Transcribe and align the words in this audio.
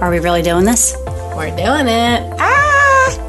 Are 0.00 0.10
we 0.10 0.18
really 0.18 0.40
doing 0.40 0.64
this? 0.64 0.96
We're 1.36 1.54
doing 1.54 1.86
it. 1.86 2.34
Ah! 2.38 3.26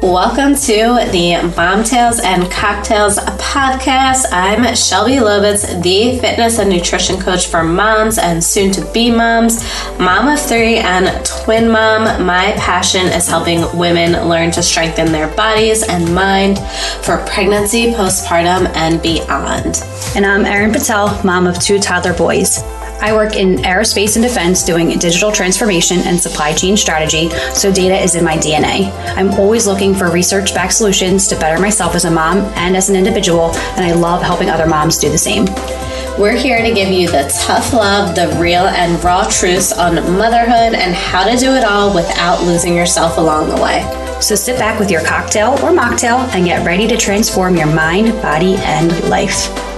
Welcome 0.00 0.54
to 0.54 1.10
the 1.10 1.52
Mom 1.56 1.82
Tales 1.82 2.20
and 2.20 2.48
Cocktails 2.52 3.18
podcast. 3.18 4.26
I'm 4.30 4.76
Shelby 4.76 5.16
Lovitz, 5.16 5.82
the 5.82 6.20
fitness 6.20 6.60
and 6.60 6.70
nutrition 6.70 7.18
coach 7.18 7.48
for 7.48 7.64
moms 7.64 8.18
and 8.18 8.42
soon 8.42 8.70
to 8.70 8.92
be 8.92 9.10
moms, 9.10 9.64
mom 9.98 10.28
of 10.28 10.40
three, 10.40 10.76
and 10.76 11.26
twin 11.26 11.68
mom. 11.68 12.24
My 12.24 12.52
passion 12.52 13.06
is 13.06 13.26
helping 13.26 13.76
women 13.76 14.28
learn 14.28 14.52
to 14.52 14.62
strengthen 14.62 15.10
their 15.10 15.34
bodies 15.34 15.82
and 15.82 16.14
mind 16.14 16.60
for 17.02 17.26
pregnancy, 17.26 17.90
postpartum, 17.90 18.68
and 18.76 19.02
beyond. 19.02 19.82
And 20.14 20.24
I'm 20.24 20.44
Erin 20.44 20.72
Patel, 20.72 21.20
mom 21.24 21.48
of 21.48 21.58
two 21.58 21.80
toddler 21.80 22.14
boys. 22.14 22.62
I 23.00 23.12
work 23.14 23.34
in 23.34 23.56
aerospace 23.58 24.16
and 24.16 24.22
defense 24.22 24.62
doing 24.62 24.98
digital 24.98 25.32
transformation 25.32 26.00
and 26.00 26.20
supply 26.20 26.52
chain 26.52 26.76
strategy, 26.76 27.30
so 27.54 27.72
data 27.72 27.96
is 27.96 28.14
in 28.14 28.24
my 28.24 28.36
DNA. 28.36 28.92
I'm 29.16 29.30
always 29.30 29.66
looking 29.66 29.94
for 29.94 30.10
research 30.10 30.54
backed 30.54 30.74
solutions 30.74 31.26
to 31.28 31.38
better 31.38 31.60
myself 31.60 31.94
as 31.94 32.04
a 32.04 32.10
mom 32.10 32.38
and 32.56 32.76
as 32.76 32.90
an 32.90 32.96
individual, 32.96 33.52
and 33.76 33.84
I 33.84 33.92
love 33.92 34.22
helping 34.22 34.50
other 34.50 34.66
moms 34.66 34.98
do 34.98 35.10
the 35.10 35.18
same. 35.18 35.46
We're 36.18 36.36
here 36.36 36.60
to 36.60 36.74
give 36.74 36.90
you 36.90 37.08
the 37.08 37.32
tough 37.46 37.72
love, 37.72 38.14
the 38.14 38.28
real 38.38 38.66
and 38.66 39.02
raw 39.02 39.26
truths 39.30 39.72
on 39.72 39.94
motherhood 39.94 40.74
and 40.74 40.94
how 40.94 41.24
to 41.24 41.36
do 41.38 41.54
it 41.54 41.64
all 41.64 41.94
without 41.94 42.42
losing 42.42 42.76
yourself 42.76 43.16
along 43.16 43.48
the 43.48 43.62
way. 43.62 43.80
So 44.20 44.34
sit 44.34 44.58
back 44.58 44.78
with 44.78 44.90
your 44.90 45.02
cocktail 45.02 45.52
or 45.64 45.70
mocktail 45.70 46.28
and 46.34 46.44
get 46.44 46.66
ready 46.66 46.86
to 46.88 46.96
transform 46.98 47.56
your 47.56 47.72
mind, 47.72 48.12
body, 48.20 48.56
and 48.56 49.08
life. 49.08 49.69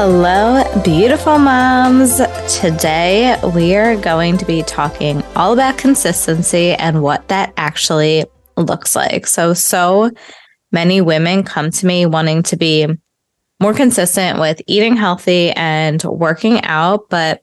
Hello, 0.00 0.62
beautiful 0.84 1.40
moms. 1.40 2.18
Today 2.60 3.36
we 3.52 3.74
are 3.74 3.96
going 3.96 4.38
to 4.38 4.44
be 4.44 4.62
talking 4.62 5.24
all 5.34 5.52
about 5.52 5.76
consistency 5.76 6.70
and 6.70 7.02
what 7.02 7.26
that 7.26 7.52
actually 7.56 8.24
looks 8.56 8.94
like. 8.94 9.26
So, 9.26 9.54
so 9.54 10.12
many 10.70 11.00
women 11.00 11.42
come 11.42 11.72
to 11.72 11.84
me 11.84 12.06
wanting 12.06 12.44
to 12.44 12.56
be 12.56 12.86
more 13.58 13.74
consistent 13.74 14.38
with 14.38 14.62
eating 14.68 14.96
healthy 14.96 15.50
and 15.50 16.00
working 16.04 16.62
out, 16.62 17.10
but 17.10 17.42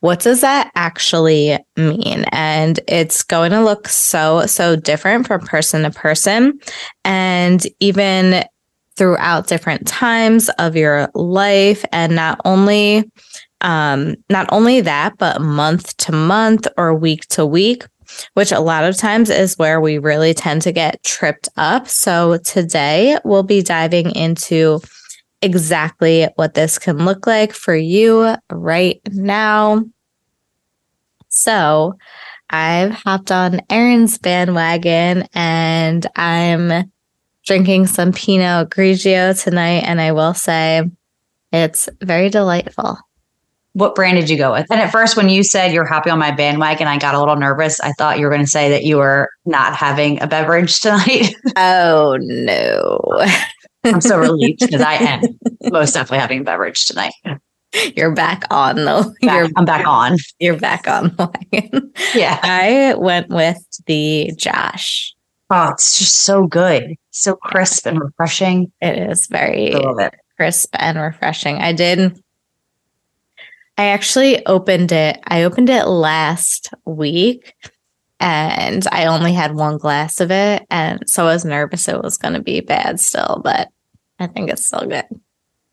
what 0.00 0.20
does 0.20 0.42
that 0.42 0.70
actually 0.74 1.58
mean? 1.78 2.26
And 2.32 2.80
it's 2.86 3.22
going 3.22 3.52
to 3.52 3.64
look 3.64 3.88
so, 3.88 4.44
so 4.44 4.76
different 4.76 5.26
from 5.26 5.40
person 5.40 5.84
to 5.84 5.90
person. 5.90 6.60
And 7.02 7.64
even 7.80 8.44
throughout 8.96 9.46
different 9.46 9.86
times 9.86 10.48
of 10.58 10.76
your 10.76 11.08
life. 11.14 11.84
And 11.92 12.14
not 12.14 12.40
only 12.44 13.10
um, 13.60 14.16
not 14.28 14.48
only 14.50 14.80
that 14.80 15.16
but 15.18 15.40
month 15.40 15.96
to 15.98 16.12
month 16.12 16.66
or 16.76 16.94
week 16.94 17.26
to 17.28 17.46
week 17.46 17.84
which 18.34 18.52
a 18.52 18.60
lot 18.60 18.84
of 18.84 18.96
times 18.96 19.30
is 19.30 19.58
where 19.58 19.80
we 19.80 19.98
really 19.98 20.34
tend 20.34 20.62
to 20.62 20.72
get 20.72 21.02
tripped 21.02 21.48
up. 21.56 21.88
So 21.88 22.38
today 22.38 23.18
we'll 23.24 23.42
be 23.42 23.62
diving 23.62 24.14
into 24.14 24.80
exactly 25.40 26.28
what 26.36 26.54
this 26.54 26.78
can 26.78 27.04
look 27.04 27.26
like 27.26 27.52
for 27.52 27.74
you 27.74 28.36
right 28.50 29.00
now. 29.10 29.84
So 31.28 31.96
I've 32.50 32.92
hopped 32.92 33.32
on 33.32 33.60
Erin's 33.70 34.18
bandwagon 34.18 35.26
and 35.34 36.06
I'm 36.16 36.90
drinking 37.46 37.86
some 37.86 38.12
Pinot 38.12 38.70
Grigio 38.70 39.40
tonight, 39.40 39.84
and 39.84 40.00
I 40.00 40.12
will 40.12 40.34
say 40.34 40.82
it's 41.52 41.88
very 42.00 42.28
delightful. 42.28 42.98
What 43.74 43.94
brand 43.94 44.18
did 44.18 44.28
you 44.28 44.36
go 44.36 44.52
with? 44.52 44.66
And 44.70 44.80
at 44.80 44.92
first, 44.92 45.16
when 45.16 45.30
you 45.30 45.42
said 45.42 45.72
you're 45.72 45.86
happy 45.86 46.10
on 46.10 46.18
my 46.18 46.30
bandwagon, 46.30 46.86
I 46.88 46.98
got 46.98 47.14
a 47.14 47.18
little 47.18 47.36
nervous. 47.36 47.80
I 47.80 47.92
thought 47.92 48.18
you 48.18 48.26
were 48.26 48.30
going 48.30 48.44
to 48.44 48.50
say 48.50 48.68
that 48.68 48.84
you 48.84 48.98
were 48.98 49.30
not 49.46 49.74
having 49.74 50.20
a 50.20 50.26
beverage 50.26 50.80
tonight. 50.82 51.34
oh, 51.56 52.18
no. 52.20 53.00
I'm 53.84 54.00
so 54.00 54.18
relieved 54.18 54.60
because 54.60 54.82
I 54.82 54.94
am 54.94 55.22
most 55.62 55.94
definitely 55.94 56.18
having 56.18 56.40
a 56.40 56.44
beverage 56.44 56.84
tonight. 56.84 57.14
You're 57.96 58.14
back 58.14 58.44
on 58.50 58.76
though. 58.76 59.02
Back, 59.02 59.14
you're, 59.22 59.48
I'm 59.56 59.64
back 59.64 59.86
on. 59.86 60.16
You're 60.38 60.58
back 60.58 60.86
on 60.86 61.14
the 61.16 61.32
wagon. 61.52 61.92
Yeah. 62.14 62.38
I 62.42 62.94
went 62.96 63.28
with 63.30 63.58
the 63.86 64.32
Josh. 64.36 65.14
Oh, 65.54 65.68
it's 65.68 65.98
just 65.98 66.22
so 66.22 66.46
good. 66.46 66.96
So 67.10 67.36
crisp 67.36 67.86
and 67.86 68.00
refreshing. 68.00 68.72
It 68.80 69.10
is 69.10 69.26
very 69.26 69.72
it. 69.74 70.14
crisp 70.38 70.74
and 70.78 70.98
refreshing. 70.98 71.56
I 71.58 71.74
did 71.74 72.18
I 73.76 73.88
actually 73.88 74.44
opened 74.46 74.92
it. 74.92 75.20
I 75.26 75.42
opened 75.42 75.68
it 75.68 75.84
last 75.84 76.72
week 76.86 77.54
and 78.18 78.86
I 78.92 79.04
only 79.04 79.34
had 79.34 79.54
one 79.54 79.76
glass 79.76 80.20
of 80.20 80.30
it. 80.30 80.62
And 80.70 81.02
so 81.06 81.26
I 81.26 81.34
was 81.34 81.44
nervous 81.44 81.86
it 81.86 82.02
was 82.02 82.16
going 82.16 82.32
to 82.32 82.42
be 82.42 82.60
bad 82.60 82.98
still, 82.98 83.42
but 83.44 83.68
I 84.18 84.28
think 84.28 84.48
it's 84.48 84.64
still 84.64 84.86
good. 84.86 85.04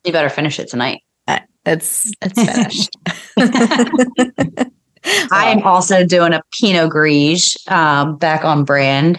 You 0.04 0.12
better 0.12 0.30
finish 0.30 0.60
it 0.60 0.68
tonight. 0.68 1.04
Uh, 1.26 1.40
it's 1.66 2.12
it's 2.22 2.44
finished. 2.44 2.98
I 5.32 5.52
am 5.52 5.64
also 5.64 6.06
doing 6.06 6.34
a 6.34 6.42
Pinot 6.60 6.90
Gris 6.90 7.56
um, 7.70 8.18
back 8.18 8.44
on 8.44 8.66
brand 8.66 9.18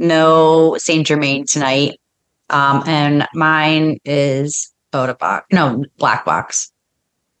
no 0.00 0.76
Saint 0.78 1.06
Germain 1.06 1.44
tonight. 1.46 2.00
Um, 2.48 2.82
and 2.86 3.26
mine 3.34 3.98
is 4.04 4.72
Bota 4.90 5.14
Box. 5.14 5.46
No, 5.52 5.84
Black 5.98 6.24
Box. 6.24 6.72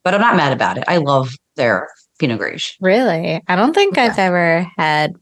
But 0.04 0.14
I'm 0.14 0.20
not 0.20 0.36
mad 0.36 0.52
about 0.52 0.78
it. 0.78 0.84
I 0.86 0.98
love 0.98 1.34
their 1.56 1.88
Pinot 2.18 2.38
Gris. 2.38 2.76
Really? 2.80 3.42
I 3.48 3.56
don't 3.56 3.74
think 3.74 3.96
yeah. 3.96 4.04
I've 4.04 4.18
ever 4.18 4.66
had 4.78 5.14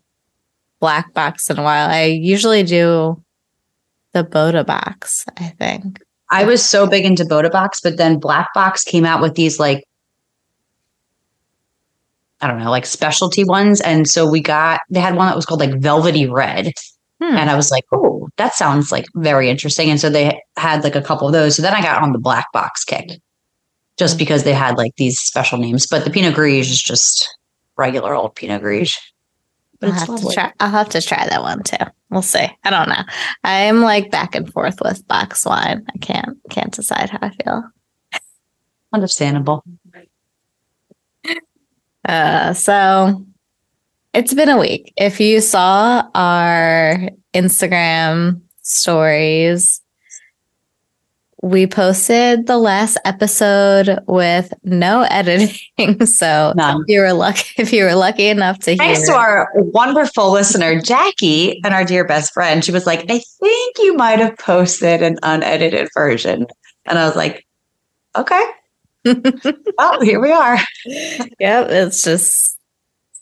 Black 0.81 1.15
Box 1.15 1.49
in 1.49 1.59
a 1.59 1.63
while. 1.63 1.89
I 1.89 2.05
usually 2.05 2.63
do 2.63 3.23
the 4.13 4.25
Bota 4.25 4.65
Box, 4.65 5.25
I 5.37 5.49
think. 5.59 6.01
I 6.31 6.45
was 6.45 6.69
so 6.69 6.87
big 6.87 7.05
into 7.05 7.25
Bota 7.25 7.49
Box, 7.49 7.81
but 7.81 7.97
then 7.97 8.19
Black 8.19 8.49
Box 8.55 8.85
came 8.85 9.05
out 9.05 9.23
with 9.23 9.35
these 9.35 9.59
like 9.59 9.85
I 12.41 12.47
don't 12.47 12.59
know, 12.59 12.71
like 12.71 12.87
specialty 12.87 13.45
ones. 13.45 13.81
And 13.81 14.09
so 14.09 14.29
we 14.31 14.41
got 14.41 14.81
they 14.91 15.01
had 15.01 15.17
one 15.17 15.27
that 15.27 15.37
was 15.37 15.47
called 15.47 15.61
like 15.61 15.81
velvety 15.81 16.27
red. 16.27 16.73
Hmm. 17.21 17.37
And 17.37 17.51
I 17.51 17.57
was 17.57 17.71
like, 17.71 17.85
oh, 17.93 18.29
that 18.37 18.55
sounds 18.55 18.93
like 18.93 19.07
very 19.17 19.51
interesting. 19.51 19.91
And 19.91 20.01
so 20.01 20.09
they 20.09 20.41
had 20.57 20.85
like 20.85 20.95
a 20.95 21.03
couple 21.03 21.27
of 21.27 21.33
those. 21.33 21.57
So 21.57 21.63
then 21.63 21.75
I 21.75 21.83
got 21.83 22.03
on 22.03 22.13
the 22.13 22.19
black 22.19 22.47
box 22.53 22.85
kick 22.85 23.09
just 23.99 24.15
hmm. 24.15 24.19
because 24.19 24.45
they 24.45 24.55
had 24.55 24.79
like 24.79 24.95
these 24.97 25.19
special 25.19 25.59
names. 25.59 25.87
But 25.87 26.05
the 26.05 26.11
Pinot 26.11 26.35
Gris 26.35 26.71
is 26.71 26.83
just 26.83 27.29
regular 27.77 28.15
old 28.15 28.35
Pinot 28.35 28.63
Gris. 28.63 28.97
But 29.81 29.91
I'll 29.91 29.99
have 29.99 30.21
to 30.21 30.31
try. 30.33 30.53
I'll 30.61 30.71
have 30.71 30.89
to 30.91 31.01
try 31.01 31.29
that 31.29 31.43
one 31.43 31.63
too. 31.63 31.77
We'll 32.11 32.23
see. 32.23 32.47
I 32.65 32.71
don't 32.71 32.89
know. 32.89 33.03
I'm 33.45 33.83
like 33.83 34.11
back 34.11 34.35
and 34.35 34.53
forth 34.53 34.81
with 34.83 35.07
box 35.07 35.45
wine. 35.45 35.85
I 35.95 35.99
can't 35.99 36.37
can't 36.51 36.73
decide 36.73 37.11
how 37.11 37.19
I 37.23 37.31
feel. 37.31 37.63
Understandable. 38.93 39.63
Uh, 42.05 42.55
so 42.55 43.27
it's 44.19 44.35
been 44.35 44.49
a 44.49 44.59
week. 44.59 44.93
If 44.97 45.21
you 45.21 45.41
saw 45.41 46.03
our 46.13 47.09
Instagram 47.35 48.41
stories, 48.63 49.81
we 51.41 51.69
posted 51.69 52.49
the 52.49 52.59
last 52.59 52.99
episode 53.05 54.01
with 54.09 54.53
no 54.65 55.03
editing. 55.11 56.05
So 56.05 56.53
None. 56.57 56.83
if 56.83 56.89
you 56.89 57.01
were 57.01 57.13
lucky, 57.13 57.55
if 57.63 57.73
you 57.73 57.85
were 57.85 57.95
lucky 57.95 58.27
enough 58.27 58.59
to 58.61 58.73
hear, 58.73 58.79
thanks 58.79 59.07
to 59.07 59.15
our 59.15 59.53
wonderful 59.55 60.33
listener 60.33 60.81
Jackie 60.81 61.61
and 61.63 61.73
our 61.73 61.85
dear 61.85 62.05
best 62.05 62.35
friend, 62.35 62.65
she 62.65 62.73
was 62.73 62.87
like, 62.87 63.09
"I 63.09 63.23
think 63.39 63.77
you 63.79 63.95
might 63.95 64.19
have 64.19 64.37
posted 64.37 65.01
an 65.01 65.21
unedited 65.23 65.91
version," 65.95 66.49
and 66.87 66.99
I 66.99 67.07
was 67.07 67.15
like, 67.15 67.47
"Okay." 68.17 68.45
well, 69.79 70.01
here 70.01 70.21
we 70.21 70.33
are. 70.33 70.59
yep, 70.85 71.69
it's 71.71 72.03
just 72.03 72.58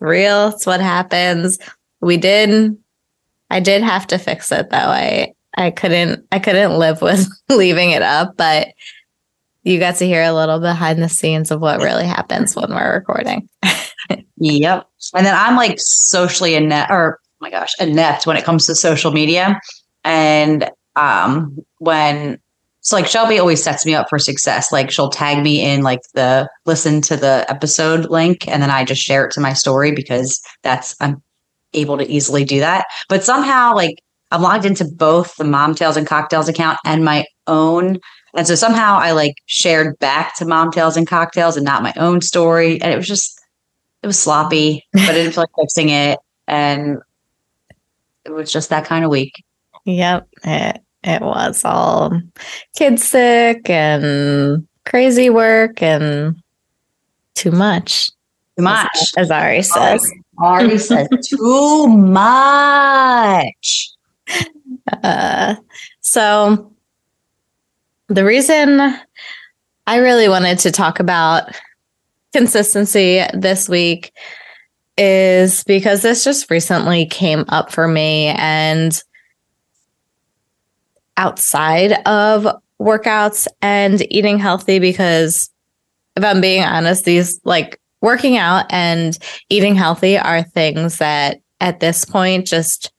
real. 0.00 0.48
It's 0.48 0.66
what 0.66 0.80
happens. 0.80 1.58
We 2.00 2.16
did. 2.16 2.76
I 3.50 3.60
did 3.60 3.82
have 3.82 4.06
to 4.08 4.18
fix 4.18 4.50
it 4.52 4.70
though. 4.70 4.76
I 4.76 5.32
I 5.56 5.70
couldn't 5.70 6.26
I 6.32 6.38
couldn't 6.38 6.78
live 6.78 7.02
with 7.02 7.26
leaving 7.48 7.90
it 7.90 8.02
up, 8.02 8.36
but 8.36 8.68
you 9.62 9.78
got 9.80 9.96
to 9.96 10.06
hear 10.06 10.22
a 10.22 10.32
little 10.32 10.60
behind 10.60 11.02
the 11.02 11.08
scenes 11.08 11.50
of 11.50 11.60
what 11.60 11.80
really 11.80 12.06
happens 12.06 12.54
when 12.54 12.70
we're 12.70 12.94
recording. 12.94 13.48
yep. 14.36 14.86
And 15.14 15.26
then 15.26 15.34
I'm 15.36 15.56
like 15.56 15.80
socially 15.80 16.54
inept 16.54 16.90
or 16.90 17.18
oh 17.20 17.28
my 17.40 17.50
gosh, 17.50 17.72
inept 17.80 18.26
when 18.26 18.36
it 18.36 18.44
comes 18.44 18.66
to 18.66 18.74
social 18.74 19.10
media. 19.12 19.60
And 20.04 20.70
um 20.94 21.58
when 21.78 22.38
so 22.86 22.94
like 22.94 23.08
Shelby 23.08 23.40
always 23.40 23.60
sets 23.60 23.84
me 23.84 23.96
up 23.96 24.08
for 24.08 24.16
success. 24.16 24.70
Like 24.70 24.92
she'll 24.92 25.10
tag 25.10 25.42
me 25.42 25.60
in 25.60 25.82
like 25.82 26.02
the 26.14 26.48
listen 26.66 27.00
to 27.02 27.16
the 27.16 27.44
episode 27.48 28.08
link 28.10 28.46
and 28.46 28.62
then 28.62 28.70
I 28.70 28.84
just 28.84 29.02
share 29.02 29.24
it 29.26 29.32
to 29.32 29.40
my 29.40 29.54
story 29.54 29.90
because 29.90 30.40
that's 30.62 30.94
I'm 31.00 31.20
able 31.74 31.98
to 31.98 32.08
easily 32.08 32.44
do 32.44 32.60
that. 32.60 32.86
But 33.08 33.24
somehow 33.24 33.74
like 33.74 34.00
I'm 34.30 34.40
logged 34.40 34.66
into 34.66 34.84
both 34.84 35.34
the 35.34 35.42
Mom 35.42 35.74
Tales 35.74 35.96
and 35.96 36.06
Cocktails 36.06 36.48
account 36.48 36.78
and 36.84 37.04
my 37.04 37.24
own. 37.48 37.98
And 38.36 38.46
so 38.46 38.54
somehow 38.54 38.98
I 39.00 39.10
like 39.10 39.34
shared 39.46 39.98
back 39.98 40.36
to 40.36 40.44
Mom 40.44 40.70
Tales 40.70 40.96
and 40.96 41.08
Cocktails 41.08 41.56
and 41.56 41.64
not 41.64 41.82
my 41.82 41.92
own 41.96 42.20
story. 42.20 42.80
And 42.80 42.92
it 42.92 42.96
was 42.96 43.08
just 43.08 43.36
it 44.04 44.06
was 44.06 44.18
sloppy, 44.18 44.84
but 44.92 45.02
I 45.02 45.12
didn't 45.12 45.32
feel 45.32 45.42
like 45.42 45.50
fixing 45.58 45.88
it. 45.88 46.20
And 46.46 46.98
it 48.24 48.30
was 48.30 48.52
just 48.52 48.70
that 48.70 48.84
kind 48.84 49.04
of 49.04 49.10
week. 49.10 49.32
Yep. 49.88 50.26
It 51.06 51.22
was 51.22 51.64
all 51.64 52.20
kids 52.76 53.04
sick 53.04 53.70
and 53.70 54.66
crazy 54.84 55.30
work 55.30 55.82
and 55.82 56.42
too 57.34 57.52
much. 57.52 58.10
Too 58.56 58.64
much. 58.64 58.90
As, 58.94 59.12
as 59.16 59.30
Ari 59.30 59.62
says. 59.62 60.12
Ari 60.38 60.78
says 60.78 61.08
too 61.28 61.86
much. 61.86 63.90
Uh, 65.02 65.54
so 66.00 66.72
the 68.08 68.24
reason 68.24 68.80
I 69.86 69.96
really 69.96 70.28
wanted 70.28 70.58
to 70.60 70.72
talk 70.72 70.98
about 70.98 71.54
consistency 72.32 73.22
this 73.32 73.68
week 73.68 74.12
is 74.98 75.62
because 75.64 76.02
this 76.02 76.24
just 76.24 76.50
recently 76.50 77.06
came 77.06 77.44
up 77.48 77.70
for 77.70 77.86
me 77.86 78.26
and 78.36 79.00
outside 81.16 81.92
of 82.06 82.46
workouts 82.80 83.46
and 83.62 84.10
eating 84.12 84.38
healthy 84.38 84.78
because 84.78 85.50
if 86.16 86.24
I'm 86.24 86.40
being 86.40 86.62
honest, 86.62 87.04
these 87.04 87.40
like 87.44 87.80
working 88.00 88.36
out 88.36 88.66
and 88.70 89.18
eating 89.48 89.74
healthy 89.74 90.18
are 90.18 90.42
things 90.42 90.98
that 90.98 91.40
at 91.60 91.80
this 91.80 92.04
point 92.04 92.46
just 92.46 92.92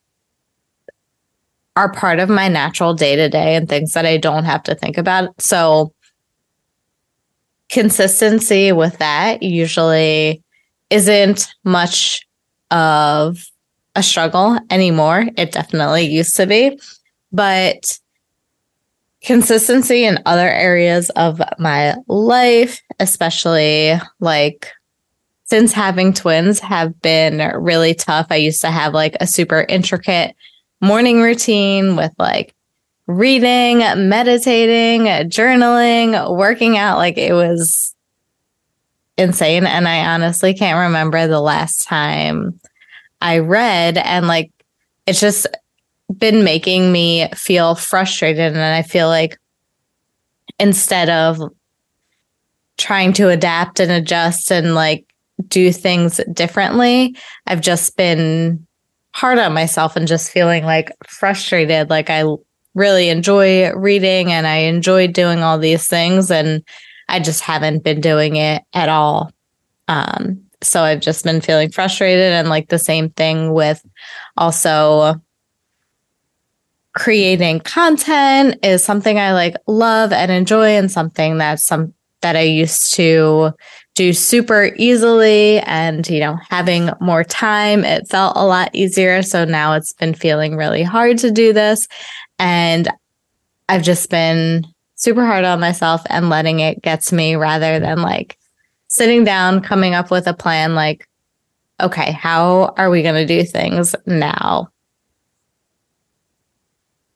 are 1.75 1.91
part 1.91 2.19
of 2.19 2.27
my 2.27 2.47
natural 2.47 2.93
day 2.93 3.15
to 3.15 3.29
day 3.29 3.55
and 3.55 3.69
things 3.69 3.93
that 3.93 4.05
I 4.05 4.17
don't 4.17 4.45
have 4.45 4.63
to 4.63 4.75
think 4.75 4.97
about. 4.97 5.39
So, 5.39 5.93
consistency 7.69 8.71
with 8.71 8.97
that 8.97 9.43
usually 9.43 10.41
isn't 10.89 11.53
much 11.63 12.25
of 12.71 13.45
a 13.95 14.01
struggle 14.01 14.57
anymore. 14.71 15.25
It 15.37 15.51
definitely 15.51 16.05
used 16.05 16.35
to 16.37 16.47
be, 16.47 16.79
but 17.31 17.99
consistency 19.23 20.05
in 20.05 20.19
other 20.25 20.47
areas 20.47 21.09
of 21.11 21.41
my 21.59 21.95
life, 22.07 22.81
especially 22.99 23.93
like 24.19 24.71
since 25.45 25.71
having 25.71 26.13
twins, 26.13 26.59
have 26.59 27.01
been 27.01 27.39
really 27.59 27.93
tough. 27.93 28.27
I 28.29 28.35
used 28.35 28.61
to 28.61 28.71
have 28.71 28.93
like 28.93 29.15
a 29.19 29.27
super 29.27 29.65
intricate 29.69 30.35
morning 30.81 31.21
routine 31.21 31.95
with 31.95 32.11
like 32.19 32.53
reading, 33.07 33.79
meditating, 34.09 35.05
journaling, 35.29 36.37
working 36.37 36.77
out. 36.77 36.97
Like 36.97 37.17
it 37.17 37.33
was 37.33 37.95
insane. 39.17 39.65
And 39.65 39.87
I 39.87 40.05
honestly 40.05 40.53
can't 40.53 40.87
remember 40.87 41.27
the 41.27 41.41
last 41.41 41.87
time 41.87 42.59
I 43.21 43.39
read. 43.39 43.97
And 43.97 44.27
like 44.27 44.51
it's 45.05 45.21
just 45.21 45.47
been 46.15 46.43
making 46.43 46.91
me 46.91 47.27
feel 47.35 47.75
frustrated. 47.75 48.53
And 48.53 48.59
I 48.59 48.81
feel 48.81 49.07
like 49.07 49.37
instead 50.59 51.09
of 51.09 51.41
trying 52.77 53.13
to 53.13 53.29
adapt 53.29 53.79
and 53.79 53.91
adjust 53.91 54.51
and 54.51 54.75
like 54.75 55.05
do 55.47 55.71
things 55.71 56.21
differently, 56.31 57.15
I've 57.45 57.61
just 57.61 57.97
been 57.97 58.65
hard 59.13 59.39
on 59.39 59.53
myself 59.53 59.95
and 59.95 60.07
just 60.07 60.31
feeling 60.31 60.63
like 60.63 60.91
frustrated. 61.07 61.89
Like 61.89 62.09
I 62.09 62.23
really 62.75 63.09
enjoy 63.09 63.71
reading 63.73 64.31
and 64.31 64.45
I 64.45 64.57
enjoy 64.57 65.07
doing 65.07 65.39
all 65.39 65.57
these 65.57 65.87
things 65.87 66.29
and 66.29 66.63
I 67.09 67.19
just 67.19 67.41
haven't 67.41 67.83
been 67.83 68.01
doing 68.01 68.35
it 68.35 68.61
at 68.73 68.89
all. 68.89 69.31
Um, 69.87 70.43
so 70.61 70.83
I've 70.83 71.01
just 71.01 71.23
been 71.23 71.41
feeling 71.41 71.71
frustrated 71.71 72.33
and 72.33 72.49
like 72.49 72.69
the 72.69 72.79
same 72.79 73.09
thing 73.09 73.53
with 73.53 73.83
also 74.35 75.21
creating 76.97 77.59
content 77.59 78.57
is 78.63 78.83
something 78.83 79.19
I 79.19 79.31
like 79.33 79.55
love 79.67 80.11
and 80.11 80.31
enjoy 80.31 80.69
and 80.71 80.91
something 80.91 81.37
that's 81.37 81.63
some 81.63 81.93
that 82.21 82.35
I 82.35 82.41
used 82.41 82.95
to 82.95 83.51
do 83.93 84.13
super 84.13 84.71
easily 84.77 85.59
and 85.59 86.07
you 86.09 86.19
know 86.19 86.39
having 86.49 86.89
more 86.99 87.23
time 87.23 87.83
it 87.85 88.07
felt 88.07 88.35
a 88.35 88.45
lot 88.45 88.71
easier. 88.73 89.21
So 89.21 89.45
now 89.45 89.73
it's 89.73 89.93
been 89.93 90.15
feeling 90.15 90.55
really 90.55 90.81
hard 90.81 91.19
to 91.19 91.29
do 91.29 91.53
this. 91.53 91.87
And 92.39 92.89
I've 93.69 93.83
just 93.83 94.09
been 94.09 94.65
super 94.95 95.23
hard 95.23 95.45
on 95.45 95.59
myself 95.59 96.01
and 96.09 96.29
letting 96.29 96.61
it 96.61 96.81
get 96.81 97.03
to 97.03 97.15
me 97.15 97.35
rather 97.35 97.79
than 97.79 98.01
like 98.01 98.39
sitting 98.87 99.23
down 99.23 99.61
coming 99.61 99.93
up 99.93 100.09
with 100.09 100.25
a 100.25 100.33
plan 100.33 100.73
like 100.73 101.07
okay 101.79 102.11
how 102.11 102.73
are 102.77 102.89
we 102.89 103.03
going 103.03 103.27
to 103.27 103.27
do 103.27 103.43
things 103.43 103.93
now 104.07 104.71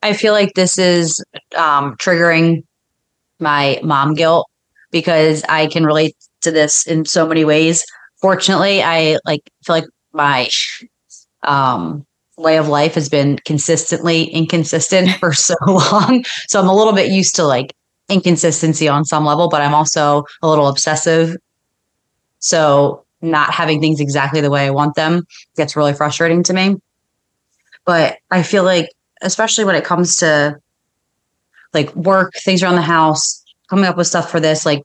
I 0.01 0.13
feel 0.13 0.33
like 0.33 0.53
this 0.53 0.77
is 0.77 1.23
um, 1.55 1.95
triggering 1.97 2.63
my 3.39 3.79
mom 3.83 4.13
guilt 4.13 4.47
because 4.91 5.43
I 5.47 5.67
can 5.67 5.85
relate 5.85 6.15
to 6.41 6.51
this 6.51 6.85
in 6.87 7.05
so 7.05 7.27
many 7.27 7.45
ways. 7.45 7.85
Fortunately, 8.21 8.83
I 8.83 9.19
like 9.25 9.41
feel 9.63 9.75
like 9.75 9.85
my 10.13 10.49
um, 11.43 12.05
way 12.37 12.57
of 12.57 12.67
life 12.67 12.95
has 12.95 13.09
been 13.09 13.37
consistently 13.45 14.23
inconsistent 14.25 15.09
for 15.19 15.33
so 15.33 15.55
long. 15.65 16.23
So 16.47 16.59
I'm 16.59 16.69
a 16.69 16.75
little 16.75 16.93
bit 16.93 17.11
used 17.11 17.35
to 17.35 17.43
like 17.43 17.73
inconsistency 18.09 18.87
on 18.87 19.05
some 19.05 19.25
level, 19.25 19.49
but 19.49 19.61
I'm 19.61 19.73
also 19.73 20.25
a 20.41 20.49
little 20.49 20.67
obsessive. 20.67 21.35
So 22.39 23.05
not 23.21 23.53
having 23.53 23.79
things 23.79 23.99
exactly 23.99 24.41
the 24.41 24.49
way 24.49 24.65
I 24.65 24.71
want 24.71 24.95
them 24.95 25.23
gets 25.55 25.75
really 25.75 25.93
frustrating 25.93 26.43
to 26.43 26.53
me. 26.53 26.75
But 27.85 28.17
I 28.29 28.43
feel 28.43 28.63
like 28.63 28.89
especially 29.21 29.65
when 29.65 29.75
it 29.75 29.85
comes 29.85 30.17
to 30.17 30.57
like 31.73 31.95
work, 31.95 32.33
things 32.43 32.61
around 32.61 32.75
the 32.75 32.81
house, 32.81 33.43
coming 33.69 33.85
up 33.85 33.97
with 33.97 34.07
stuff 34.07 34.29
for 34.29 34.39
this, 34.39 34.65
like 34.65 34.83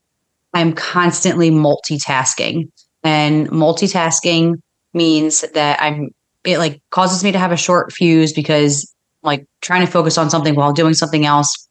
I'm 0.54 0.72
constantly 0.72 1.50
multitasking. 1.50 2.70
And 3.02 3.48
multitasking 3.50 4.60
means 4.94 5.42
that 5.52 5.80
I'm 5.80 6.10
it 6.44 6.58
like 6.58 6.80
causes 6.90 7.24
me 7.24 7.32
to 7.32 7.38
have 7.38 7.52
a 7.52 7.56
short 7.56 7.92
fuse 7.92 8.32
because 8.32 8.92
like 9.22 9.44
trying 9.60 9.84
to 9.84 9.90
focus 9.90 10.16
on 10.16 10.30
something 10.30 10.54
while 10.54 10.72
doing 10.72 10.94
something 10.94 11.26
else 11.26 11.68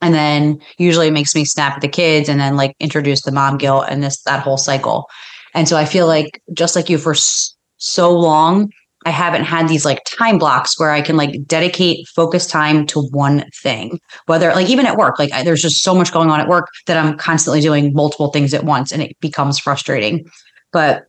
and 0.00 0.14
then 0.14 0.60
usually 0.78 1.08
it 1.08 1.12
makes 1.12 1.34
me 1.34 1.44
snap 1.44 1.76
at 1.76 1.80
the 1.80 1.88
kids 1.88 2.28
and 2.28 2.38
then 2.38 2.56
like 2.56 2.76
introduce 2.78 3.22
the 3.22 3.32
mom 3.32 3.56
guilt 3.56 3.86
and 3.88 4.02
this 4.02 4.20
that 4.22 4.42
whole 4.42 4.58
cycle 4.58 5.06
and 5.54 5.68
so 5.68 5.76
i 5.76 5.84
feel 5.84 6.06
like 6.06 6.42
just 6.52 6.76
like 6.76 6.90
you 6.90 6.98
for 6.98 7.14
so 7.78 8.12
long 8.12 8.70
I 9.04 9.10
haven't 9.10 9.44
had 9.44 9.68
these 9.68 9.84
like 9.84 10.04
time 10.04 10.38
blocks 10.38 10.78
where 10.78 10.90
I 10.90 11.00
can 11.02 11.16
like 11.16 11.46
dedicate 11.46 12.06
focus 12.08 12.46
time 12.46 12.86
to 12.88 13.02
one 13.10 13.44
thing. 13.50 14.00
Whether 14.26 14.52
like 14.52 14.68
even 14.68 14.86
at 14.86 14.96
work, 14.96 15.18
like 15.18 15.32
I, 15.32 15.42
there's 15.42 15.62
just 15.62 15.82
so 15.82 15.94
much 15.94 16.12
going 16.12 16.30
on 16.30 16.40
at 16.40 16.48
work 16.48 16.68
that 16.86 16.96
I'm 16.96 17.16
constantly 17.16 17.60
doing 17.60 17.92
multiple 17.92 18.30
things 18.30 18.54
at 18.54 18.64
once 18.64 18.92
and 18.92 19.02
it 19.02 19.18
becomes 19.20 19.58
frustrating. 19.58 20.30
But 20.72 21.06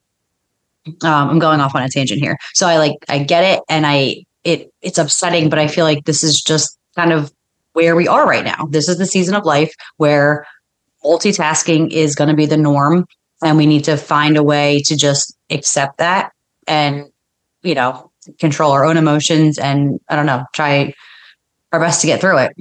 um, 1.04 1.30
I'm 1.30 1.40
going 1.40 1.60
off 1.60 1.76
on 1.76 1.84
a 1.84 1.90
tangent 1.90 2.20
here. 2.20 2.38
So 2.54 2.68
I 2.68 2.78
like 2.78 2.98
I 3.10 3.20
get 3.20 3.44
it 3.44 3.64
and 3.70 3.86
I 3.86 4.26
it 4.44 4.74
it's 4.82 4.98
upsetting, 4.98 5.50
but 5.50 5.60
I 5.60 5.68
feel 5.68 5.86
like 5.86 6.06
this 6.06 6.24
is 6.24 6.42
just 6.42 6.78
kind 6.96 7.14
of 7.14 7.32
where 7.74 7.96
we 7.96 8.08
are 8.08 8.28
right 8.28 8.44
now. 8.44 8.68
This 8.70 8.90
is 8.90 8.98
the 8.98 9.06
season 9.06 9.36
of 9.36 9.46
life 9.46 9.74
where 9.98 10.46
multitasking 11.04 11.92
is 11.92 12.16
going 12.16 12.30
to 12.30 12.36
be 12.36 12.46
the 12.46 12.58
norm 12.58 13.06
and 13.44 13.58
we 13.58 13.66
need 13.66 13.84
to 13.86 13.98
find 13.98 14.38
a 14.38 14.44
way 14.44 14.82
to 14.86 14.96
just 14.96 15.36
accept 15.50 15.98
that 15.98 16.32
and 16.68 17.06
you 17.64 17.76
know, 17.76 18.12
control 18.40 18.72
our 18.72 18.86
own 18.86 18.98
emotions 18.98 19.58
and 19.58 20.00
I 20.10 20.16
don't 20.16 20.26
know, 20.26 20.46
try 20.54 20.94
our 21.72 21.80
best 21.80 22.02
to 22.02 22.08
get 22.08 22.22
through 22.22 22.38
it 22.38 22.56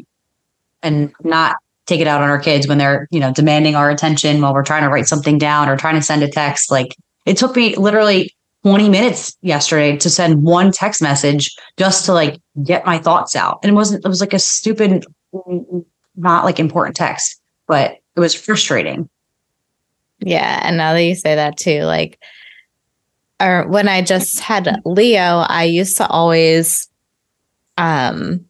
and 0.82 1.12
not 1.22 1.56
take 1.86 2.00
it 2.00 2.06
out 2.06 2.22
on 2.22 2.30
our 2.30 2.38
kids 2.38 2.66
when 2.66 2.78
they're, 2.78 3.08
you 3.10 3.20
know, 3.20 3.32
demanding 3.32 3.74
our 3.74 3.90
attention 3.90 4.40
while 4.40 4.54
we're 4.54 4.64
trying 4.64 4.82
to 4.82 4.88
write 4.88 5.06
something 5.06 5.38
down 5.38 5.68
or 5.68 5.76
trying 5.76 5.96
to 5.96 6.02
send 6.02 6.22
a 6.22 6.28
text. 6.28 6.70
Like 6.70 6.96
it 7.26 7.36
took 7.36 7.56
me 7.56 7.76
literally 7.76 8.34
20 8.62 8.88
minutes 8.88 9.36
yesterday 9.42 9.96
to 9.96 10.08
send 10.08 10.44
one 10.44 10.70
text 10.70 11.02
message 11.02 11.54
just 11.76 12.04
to 12.06 12.12
like 12.12 12.40
get 12.64 12.86
my 12.86 12.98
thoughts 12.98 13.34
out. 13.34 13.58
And 13.62 13.70
it 13.70 13.74
wasn't, 13.74 14.04
it 14.04 14.08
was 14.08 14.20
like 14.20 14.32
a 14.32 14.38
stupid, 14.38 15.04
not 16.16 16.44
like 16.44 16.60
important 16.60 16.96
text, 16.96 17.40
but 17.66 17.96
it 18.14 18.20
was 18.20 18.34
frustrating. 18.34 19.08
Yeah. 20.20 20.60
And 20.62 20.76
now 20.76 20.92
that 20.92 21.02
you 21.02 21.16
say 21.16 21.34
that 21.34 21.56
too, 21.56 21.82
like 21.82 22.20
or 23.40 23.66
when 23.68 23.88
I 23.88 24.02
just 24.02 24.40
had 24.40 24.80
Leo, 24.84 25.44
I 25.48 25.64
used 25.64 25.96
to 25.98 26.06
always 26.06 26.88
um 27.78 28.44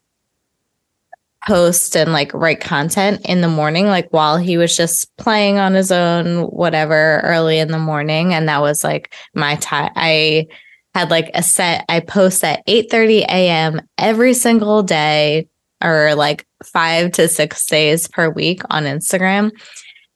post 1.45 1.95
and 1.95 2.13
like 2.13 2.33
write 2.33 2.61
content 2.61 3.21
in 3.25 3.41
the 3.41 3.49
morning 3.49 3.87
like 3.87 4.07
while 4.11 4.37
he 4.37 4.57
was 4.57 4.77
just 4.77 5.15
playing 5.17 5.57
on 5.57 5.73
his 5.73 5.91
own 5.91 6.43
whatever 6.47 7.19
early 7.21 7.59
in 7.59 7.69
the 7.69 7.79
morning 7.79 8.33
and 8.33 8.47
that 8.47 8.61
was 8.61 8.81
like 8.83 9.13
my 9.33 9.55
time 9.57 9.91
I 9.95 10.47
had 10.95 11.09
like 11.09 11.31
a 11.33 11.43
set 11.43 11.83
I 11.89 11.99
post 11.99 12.43
at 12.43 12.63
8 12.67 12.89
30 12.89 13.23
a.m. 13.23 13.81
every 13.97 14.33
single 14.33 14.83
day 14.83 15.47
or 15.83 16.15
like 16.15 16.47
five 16.63 17.11
to 17.13 17.27
six 17.27 17.65
days 17.65 18.07
per 18.07 18.29
week 18.29 18.61
on 18.69 18.83
Instagram. 18.83 19.51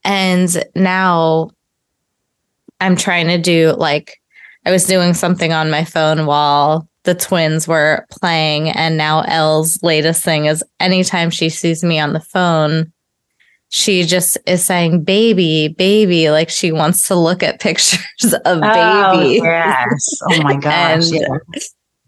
And 0.04 0.64
now 0.76 1.52
I'm 2.80 2.96
trying 2.96 3.28
to 3.28 3.38
do 3.38 3.74
like 3.78 4.22
I 4.68 4.72
was 4.72 4.84
doing 4.84 5.14
something 5.14 5.54
on 5.54 5.70
my 5.72 5.86
phone 5.86 6.26
while 6.26 6.90
the 7.04 7.16
twins 7.16 7.70
were 7.70 8.06
playing 8.12 8.70
and 8.70 8.98
now 8.98 9.22
Elle's 9.22 9.82
latest 9.82 10.26
thing 10.26 10.44
is 10.44 10.62
anytime 10.82 11.30
she 11.30 11.48
sees 11.48 11.86
me 11.86 12.00
on 12.00 12.12
the 12.12 12.20
phone 12.20 12.92
she 13.70 14.04
just 14.04 14.38
is 14.46 14.66
saying 14.66 15.06
baby 15.06 15.70
baby 15.70 16.30
like 16.32 16.50
she 16.50 16.74
wants 16.74 17.08
to 17.08 17.16
look 17.16 17.44
at 17.44 17.60
pictures 17.62 18.34
of 18.34 18.60
Oh, 18.62 19.14
baby 19.22 19.36
yes. 19.36 20.20
Oh 20.30 20.42
my 20.42 20.56
gosh. 20.60 21.12
And- 21.12 21.14
yeah. 21.14 21.60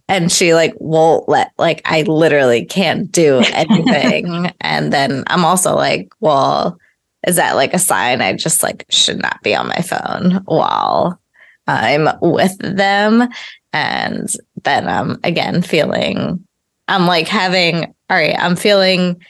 and 0.09 0.29
she 0.29 0.53
like 0.53 0.73
won't 0.79 1.29
let 1.29 1.53
like 1.57 1.81
I 1.85 2.01
literally 2.01 2.65
can't 2.65 3.09
do 3.09 3.37
anything. 3.53 4.51
and 4.61 4.91
then 4.91 5.23
I'm 5.27 5.45
also 5.45 5.75
like, 5.77 6.09
well, 6.19 6.77
is 7.25 7.37
that 7.37 7.55
like 7.55 7.73
a 7.73 7.79
sign 7.79 8.19
I 8.21 8.33
just 8.33 8.63
like 8.63 8.85
should 8.89 9.21
not 9.21 9.41
be 9.43 9.55
on 9.55 9.67
my 9.69 9.81
phone 9.81 10.41
while 10.43 11.21
I'm 11.69 12.09
with 12.21 12.57
them? 12.59 13.27
And 13.71 14.27
then 14.63 14.87
I'm 14.87 15.19
again 15.23 15.61
feeling 15.61 16.43
I'm 16.87 17.05
like 17.05 17.27
having 17.27 17.85
all 18.09 18.17
right, 18.17 18.35
I'm 18.37 18.55
feeling 18.55 19.21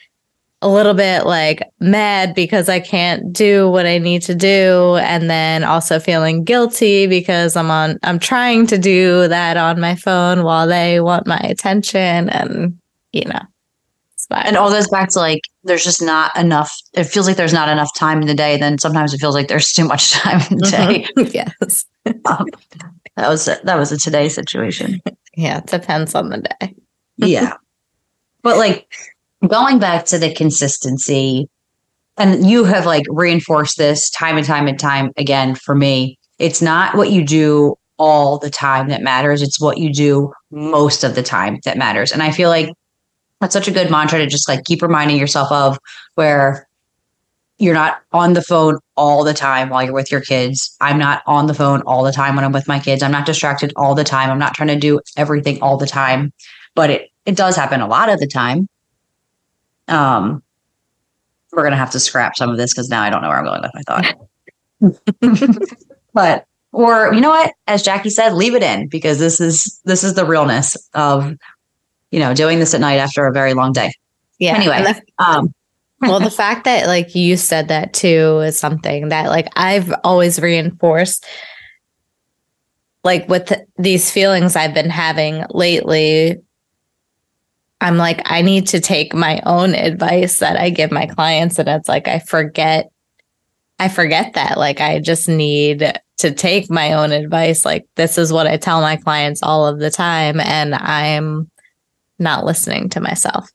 a 0.62 0.70
little 0.70 0.94
bit 0.94 1.26
like 1.26 1.62
mad 1.80 2.36
because 2.36 2.68
I 2.68 2.80
can't 2.82 3.32
do 3.32 3.70
what 3.70 3.86
I 3.86 3.98
need 3.98 4.22
to 4.24 4.36
do 4.36 4.98
and 5.02 5.30
then 5.30 5.64
also 5.64 6.00
feeling 6.00 6.44
guilty 6.44 7.08
because 7.08 7.56
I'm 7.56 7.72
on 7.72 7.98
I'm 8.04 8.20
trying 8.20 8.68
to 8.68 8.78
do 8.78 9.28
that 9.28 9.58
on 9.58 9.80
my 9.80 9.96
phone 9.96 10.44
while 10.44 10.68
they 10.68 11.00
want 11.00 11.28
my 11.28 11.40
attention 11.40 12.30
and 12.30 12.78
you 13.14 13.26
know. 13.26 13.42
And 14.32 14.58
all 14.58 14.70
goes 14.70 14.88
back 14.88 15.10
to 15.10 15.20
like, 15.20 15.42
there's 15.64 15.84
just 15.84 16.04
not 16.04 16.36
enough. 16.38 16.76
It 16.94 17.06
feels 17.06 17.26
like 17.26 17.36
there's 17.38 17.54
not 17.54 17.68
enough 17.68 17.90
time 17.96 18.22
in 18.22 18.28
the 18.28 18.36
day. 18.36 18.58
Then 18.58 18.78
sometimes 18.78 19.12
it 19.14 19.18
feels 19.20 19.34
like 19.34 19.48
there's 19.48 19.72
too 19.74 19.86
much 19.86 20.12
time 20.14 20.42
in 20.52 20.58
the 20.58 20.68
day. 20.70 21.08
Mhm. 21.18 21.34
yes. 21.60 21.86
Um, 22.26 22.46
that 23.16 23.30
was 23.30 23.46
that 23.46 23.76
was 23.78 23.92
a 23.92 23.98
today 23.98 24.30
situation. 24.30 25.02
Yeah, 25.36 25.60
it 25.60 25.68
depends 25.68 26.16
on 26.16 26.30
the 26.30 26.38
day. 26.38 26.76
yeah. 27.18 27.54
But 28.44 28.58
like 28.58 28.92
going 29.48 29.80
back 29.80 30.06
to 30.06 30.18
the 30.18 30.34
consistency, 30.34 31.50
and 32.18 32.50
you 32.50 32.64
have 32.66 32.86
like 32.86 33.06
reinforced 33.10 33.78
this 33.78 34.10
time 34.10 34.38
and 34.38 34.46
time 34.46 34.68
and 34.68 34.80
time 34.80 35.12
again 35.18 35.56
for 35.56 35.76
me. 35.76 36.18
It's 36.38 36.62
not 36.62 36.96
what 36.96 37.12
you 37.12 37.26
do 37.26 37.76
all 37.98 38.40
the 38.40 38.50
time 38.50 38.88
that 38.90 39.02
matters. 39.02 39.42
It's 39.42 39.60
what 39.60 39.78
you 39.78 39.94
do 39.94 40.32
most 40.52 41.04
of 41.04 41.16
the 41.16 41.24
time 41.24 41.60
that 41.66 41.78
matters. 41.78 42.12
And 42.12 42.24
I 42.24 42.32
feel 42.32 42.50
like 42.50 42.74
that's 43.42 43.54
such 43.54 43.68
a 43.68 43.72
good 43.72 43.92
mantra 43.92 44.20
to 44.20 44.28
just 44.28 44.48
like 44.48 44.64
keep 44.64 44.82
reminding 44.82 45.18
yourself 45.18 45.52
of 45.52 45.78
where 46.16 46.69
you're 47.60 47.74
not 47.74 48.02
on 48.14 48.34
the 48.34 48.42
phone 48.42 48.80
all 48.96 49.24
the 49.26 49.34
time 49.34 49.70
while 49.70 49.84
you're 49.84 49.94
with 49.94 50.12
your 50.12 50.22
kids. 50.22 50.76
I'm 50.80 50.98
not 50.98 51.22
on 51.28 51.48
the 51.48 51.54
phone 51.54 51.82
all 51.82 52.04
the 52.04 52.12
time 52.12 52.36
when 52.36 52.46
I'm 52.46 52.54
with 52.54 52.70
my 52.70 52.80
kids. 52.80 53.04
I'm 53.04 53.12
not 53.12 53.26
distracted 53.26 53.74
all 53.76 53.94
the 53.94 54.06
time. 54.06 54.32
I'm 54.32 54.40
not 54.40 54.54
trying 54.54 54.70
to 54.70 54.78
do 54.78 55.02
everything 55.18 55.62
all 55.62 55.78
the 55.78 55.86
time. 55.86 56.32
But 56.74 56.90
it 56.90 57.10
it 57.26 57.36
does 57.36 57.58
happen 57.58 57.82
a 57.82 57.88
lot 57.88 58.10
of 58.10 58.20
the 58.20 58.28
time. 58.28 58.68
Um 59.90 60.42
we're 61.52 61.64
gonna 61.64 61.76
have 61.76 61.92
to 61.92 62.00
scrap 62.00 62.38
some 62.38 62.50
of 62.50 62.58
this 62.58 62.74
because 62.74 62.90
now 62.90 63.04
I 63.04 63.10
don't 63.10 63.22
know 63.22 63.28
where 63.28 63.40
I'm 63.40 63.46
going 63.46 63.62
with 63.62 63.72
my 63.76 63.82
thought. 63.82 65.60
but 66.14 66.46
or 66.72 67.14
you 67.14 67.20
know 67.20 67.30
what? 67.30 67.54
As 67.68 67.84
Jackie 67.84 68.10
said, 68.10 68.34
leave 68.34 68.56
it 68.56 68.64
in 68.64 68.88
because 68.88 69.20
this 69.20 69.42
is 69.42 69.82
this 69.84 70.06
is 70.06 70.14
the 70.14 70.26
realness 70.26 70.78
of 70.94 71.36
you 72.12 72.20
know 72.20 72.34
doing 72.34 72.60
this 72.60 72.74
at 72.74 72.80
night 72.80 73.00
after 73.00 73.26
a 73.26 73.34
very 73.34 73.54
long 73.54 73.74
day. 73.74 73.92
Yeah. 74.38 74.56
Anyway. 74.56 74.94
Um 75.18 75.54
well, 76.02 76.20
the 76.20 76.32
fact 76.44 76.66
that 76.66 76.88
like 76.88 77.16
you 77.16 77.38
said 77.38 77.68
that 77.68 77.94
too 77.94 78.40
is 78.40 78.60
something 78.60 79.10
that 79.10 79.28
like 79.28 79.48
I've 79.56 79.94
always 80.04 80.40
reinforced 80.40 81.26
like 83.04 83.28
with 83.30 83.48
th- 83.48 83.62
these 83.78 84.12
feelings 84.12 84.56
I've 84.56 84.74
been 84.74 84.90
having 84.90 85.46
lately 85.50 86.38
I'm 87.82 87.98
like 87.98 88.22
I 88.26 88.42
need 88.42 88.68
to 88.68 88.82
take 88.82 89.14
my 89.14 89.42
own 89.46 89.74
advice 89.74 90.40
that 90.40 90.58
I 90.58 90.70
give 90.70 90.92
my 90.92 91.06
clients 91.06 91.60
and 91.60 91.70
it's 91.70 91.88
like 91.88 92.08
I 92.08 92.20
forget 92.20 92.90
I 93.80 93.88
forget 93.88 94.34
that 94.34 94.58
like 94.58 94.82
I 94.82 95.00
just 95.00 95.30
need 95.30 95.94
to 96.18 96.32
take 96.34 96.70
my 96.70 96.94
own 96.94 97.14
advice 97.14 97.64
like 97.64 97.88
this 97.96 98.18
is 98.18 98.34
what 98.34 98.48
I 98.48 98.58
tell 98.58 98.82
my 98.82 98.98
clients 98.98 99.42
all 99.42 99.66
of 99.66 99.80
the 99.80 99.90
time 99.90 100.42
and 100.42 100.76
I'm 100.76 101.50
not 102.20 102.44
listening 102.44 102.90
to 102.90 103.00
myself. 103.00 103.50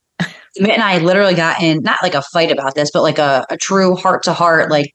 Mitt 0.58 0.70
and 0.70 0.82
I 0.82 0.98
literally 0.98 1.34
got 1.34 1.62
in 1.62 1.82
not 1.82 2.02
like 2.02 2.14
a 2.14 2.22
fight 2.22 2.50
about 2.50 2.74
this, 2.74 2.90
but 2.92 3.02
like 3.02 3.18
a, 3.18 3.46
a 3.50 3.56
true 3.56 3.96
heart 3.96 4.22
to 4.24 4.32
heart, 4.32 4.70
like 4.70 4.94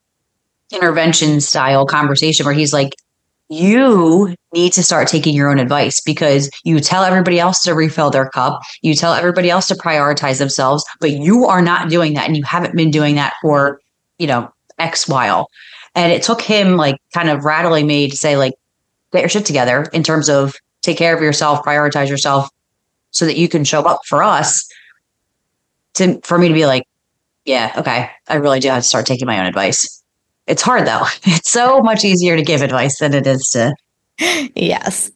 intervention 0.72 1.40
style 1.40 1.86
conversation 1.86 2.46
where 2.46 2.54
he's 2.54 2.72
like, 2.72 2.94
You 3.48 4.34
need 4.54 4.72
to 4.74 4.82
start 4.82 5.08
taking 5.08 5.34
your 5.34 5.50
own 5.50 5.58
advice 5.58 6.00
because 6.00 6.50
you 6.64 6.80
tell 6.80 7.04
everybody 7.04 7.38
else 7.38 7.62
to 7.64 7.74
refill 7.74 8.10
their 8.10 8.28
cup, 8.30 8.60
you 8.82 8.94
tell 8.94 9.12
everybody 9.12 9.50
else 9.50 9.68
to 9.68 9.74
prioritize 9.74 10.38
themselves, 10.38 10.84
but 11.00 11.10
you 11.10 11.44
are 11.46 11.62
not 11.62 11.90
doing 11.90 12.14
that 12.14 12.26
and 12.26 12.36
you 12.36 12.44
haven't 12.44 12.76
been 12.76 12.90
doing 12.90 13.16
that 13.16 13.34
for, 13.42 13.80
you 14.18 14.26
know, 14.26 14.50
X 14.78 15.08
while. 15.08 15.48
And 15.94 16.12
it 16.12 16.22
took 16.22 16.40
him 16.40 16.76
like 16.76 16.96
kind 17.12 17.28
of 17.28 17.44
rattling 17.44 17.86
me 17.86 18.08
to 18.08 18.16
say, 18.16 18.36
like, 18.36 18.54
get 19.12 19.20
your 19.20 19.28
shit 19.28 19.44
together 19.44 19.86
in 19.92 20.02
terms 20.02 20.30
of 20.30 20.54
take 20.82 20.96
care 20.96 21.14
of 21.14 21.22
yourself, 21.22 21.64
prioritize 21.64 22.08
yourself 22.08 22.48
so 23.10 23.26
that 23.26 23.36
you 23.36 23.48
can 23.48 23.64
show 23.64 23.82
up 23.82 24.00
for 24.06 24.22
us 24.22 24.68
to 26.00 26.20
for 26.22 26.38
me 26.38 26.48
to 26.48 26.54
be 26.54 26.66
like, 26.66 26.84
yeah, 27.44 27.72
okay, 27.76 28.10
I 28.28 28.34
really 28.36 28.60
do 28.60 28.68
have 28.68 28.82
to 28.82 28.88
start 28.88 29.06
taking 29.06 29.26
my 29.26 29.38
own 29.40 29.46
advice. 29.46 30.02
It's 30.46 30.62
hard 30.62 30.86
though. 30.86 31.04
It's 31.24 31.50
so 31.50 31.80
much 31.80 32.04
easier 32.04 32.36
to 32.36 32.42
give 32.42 32.62
advice 32.62 32.98
than 32.98 33.14
it 33.14 33.26
is 33.26 33.48
to. 33.50 33.74
Yes. 34.54 35.10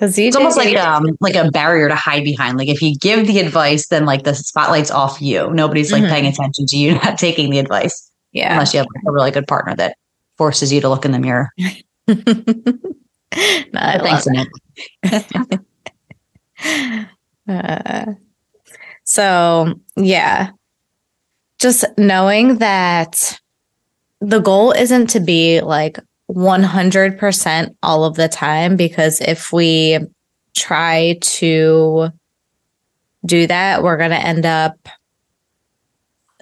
You 0.00 0.08
It's 0.08 0.36
almost 0.36 0.56
like 0.56 0.76
um 0.76 1.04
like 1.20 1.34
a 1.36 1.50
barrier 1.50 1.88
to 1.88 1.94
hide 1.94 2.24
behind. 2.24 2.56
Like 2.58 2.68
if 2.68 2.80
you 2.82 2.96
give 2.96 3.26
the 3.26 3.38
advice, 3.38 3.88
then 3.88 4.06
like 4.06 4.24
the 4.24 4.34
spotlight's 4.34 4.90
off 4.90 5.20
you. 5.20 5.50
Nobody's 5.52 5.92
like 5.92 6.02
Mhm. 6.02 6.08
paying 6.10 6.26
attention 6.26 6.66
to 6.66 6.76
you 6.76 6.94
not 7.04 7.18
taking 7.18 7.50
the 7.50 7.58
advice 7.58 8.10
yeah. 8.32 8.52
unless 8.52 8.72
you 8.74 8.78
have 8.78 8.86
like, 8.94 9.04
a 9.06 9.12
really 9.12 9.30
good 9.30 9.46
partner 9.46 9.76
that 9.76 9.96
forces 10.38 10.72
you 10.72 10.80
to 10.80 10.88
look 10.88 11.04
in 11.04 11.12
the 11.12 11.18
mirror. 11.18 11.50
no, 11.58 12.14
I 13.36 13.64
But 13.72 14.02
love 14.02 14.02
thanks, 14.02 14.26
Annette. 14.26 14.48
Uh, 17.48 18.14
so, 19.10 19.74
yeah, 19.96 20.50
just 21.58 21.84
knowing 21.98 22.58
that 22.58 23.40
the 24.20 24.38
goal 24.38 24.70
isn't 24.70 25.08
to 25.08 25.18
be 25.18 25.60
like 25.62 25.98
100% 26.30 27.74
all 27.82 28.04
of 28.04 28.14
the 28.14 28.28
time, 28.28 28.76
because 28.76 29.20
if 29.20 29.52
we 29.52 29.98
try 30.54 31.18
to 31.22 32.10
do 33.26 33.48
that, 33.48 33.82
we're 33.82 33.96
going 33.96 34.10
to 34.10 34.16
end 34.16 34.46
up 34.46 34.76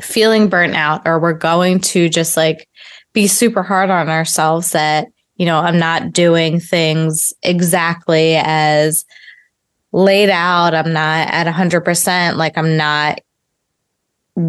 feeling 0.03 0.51
burnt 0.51 0.75
out, 0.75 1.01
or 1.07 1.19
we're 1.19 1.33
going 1.33 1.81
to 1.81 2.11
just 2.11 2.37
like 2.37 2.69
be 3.15 3.27
super 3.27 3.63
hard 3.63 3.89
on 3.89 4.11
ourselves 4.11 4.73
that, 4.73 5.07
you 5.37 5.47
know, 5.47 5.59
I'm 5.59 5.79
not 5.79 6.13
doing 6.13 6.61
things 6.61 7.33
exactly 7.43 8.37
as 8.37 9.07
laid 9.93 10.31
out. 10.31 10.75
I'm 10.75 10.93
not 10.93 11.29
at 11.29 11.47
100%. 11.47 12.37
Like 12.37 12.57
I'm 12.57 12.77
not 12.77 13.21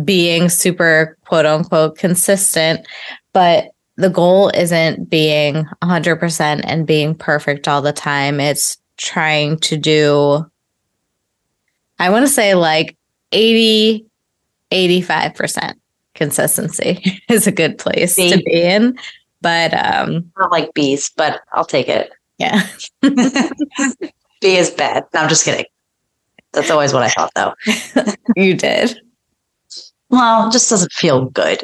being 0.04 0.50
super 0.50 1.18
quote 1.26 1.46
unquote 1.46 1.98
consistent. 1.98 2.86
But 3.34 3.72
the 3.96 4.10
goal 4.10 4.50
isn't 4.54 5.10
being 5.10 5.66
100% 5.84 6.62
and 6.64 6.88
being 6.88 7.16
perfect 7.16 7.68
all 7.68 7.82
the 7.82 7.94
time. 7.94 8.40
It's 8.40 8.78
trying 8.98 9.58
to 9.60 9.78
do, 9.78 10.46
I 12.00 12.10
want 12.10 12.26
to 12.26 12.32
say 12.32 12.56
like 12.56 12.96
80, 13.32 14.06
85% 14.72 15.74
consistency 16.16 17.22
is 17.30 17.48
a 17.48 17.52
good 17.52 17.78
place 17.78 18.16
to 18.16 18.38
be 18.38 18.64
in. 18.64 18.98
But 19.42 19.74
um, 19.74 20.32
don't 20.38 20.52
like 20.52 20.74
bees, 20.74 21.12
but 21.16 21.42
I'll 21.54 21.66
take 21.66 21.88
it. 21.88 22.12
yeah. 22.38 22.68
B 24.42 24.58
as 24.58 24.70
bad. 24.72 25.06
No, 25.14 25.22
I'm 25.22 25.30
just 25.30 25.46
kidding. 25.46 25.66
That's 26.54 26.72
always 26.72 26.94
what 26.94 27.04
I 27.04 27.10
thought 27.10 27.32
though. 27.36 27.54
you 28.36 28.56
did. 28.56 29.00
Well, 30.10 30.48
it 30.48 30.52
just 30.52 30.70
doesn't 30.70 30.92
feel 30.92 31.26
good. 31.26 31.64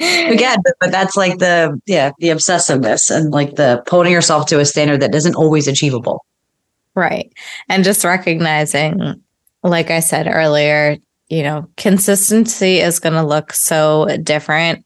Again, 0.00 0.58
but- 0.64 0.74
but 0.80 0.90
that's 0.90 1.16
like 1.16 1.38
the 1.38 1.80
yeah, 1.86 2.10
the 2.18 2.28
obsessiveness 2.28 3.08
and 3.14 3.30
like 3.32 3.54
the 3.54 3.82
holding 3.88 4.12
yourself 4.12 4.46
to 4.46 4.58
a 4.58 4.64
standard 4.64 5.00
that 5.00 5.14
isn't 5.14 5.36
always 5.36 5.68
achievable. 5.68 6.24
Right. 6.94 7.32
And 7.68 7.84
just 7.84 8.04
recognizing, 8.04 9.22
like 9.62 9.90
I 9.90 10.00
said 10.00 10.26
earlier, 10.28 10.96
you 11.28 11.42
know, 11.42 11.68
consistency 11.76 12.80
is 12.80 12.98
going 12.98 13.14
to 13.14 13.22
look 13.22 13.52
so 13.52 14.08
different 14.22 14.84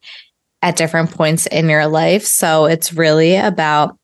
at 0.62 0.76
different 0.76 1.10
points 1.10 1.46
in 1.46 1.68
your 1.68 1.86
life. 1.86 2.24
So 2.24 2.66
it's 2.66 2.92
really 2.92 3.36
about 3.36 3.98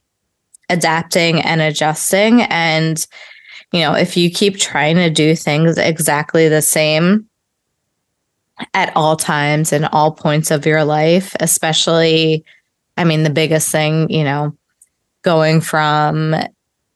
adapting 0.73 1.41
and 1.41 1.61
adjusting. 1.61 2.43
And, 2.43 3.07
you 3.73 3.81
know, 3.81 3.95
if 3.95 4.17
you 4.17 4.31
keep 4.31 4.59
trying 4.59 4.97
to 4.97 5.11
do 5.11 5.37
things 5.37 5.79
exactly 5.79 6.49
the 6.49 6.63
same 6.63 7.29
at 8.75 8.95
all 8.97 9.17
times 9.17 9.73
and 9.73 9.87
all 9.87 10.13
points 10.13 10.51
of 10.51 10.67
your 10.67 10.85
life, 10.85 11.35
especially 11.41 12.45
I 12.97 13.05
mean, 13.05 13.23
the 13.23 13.31
biggest 13.31 13.71
thing, 13.71 14.11
you 14.11 14.25
know, 14.25 14.57
going 15.23 15.61
from 15.61 16.35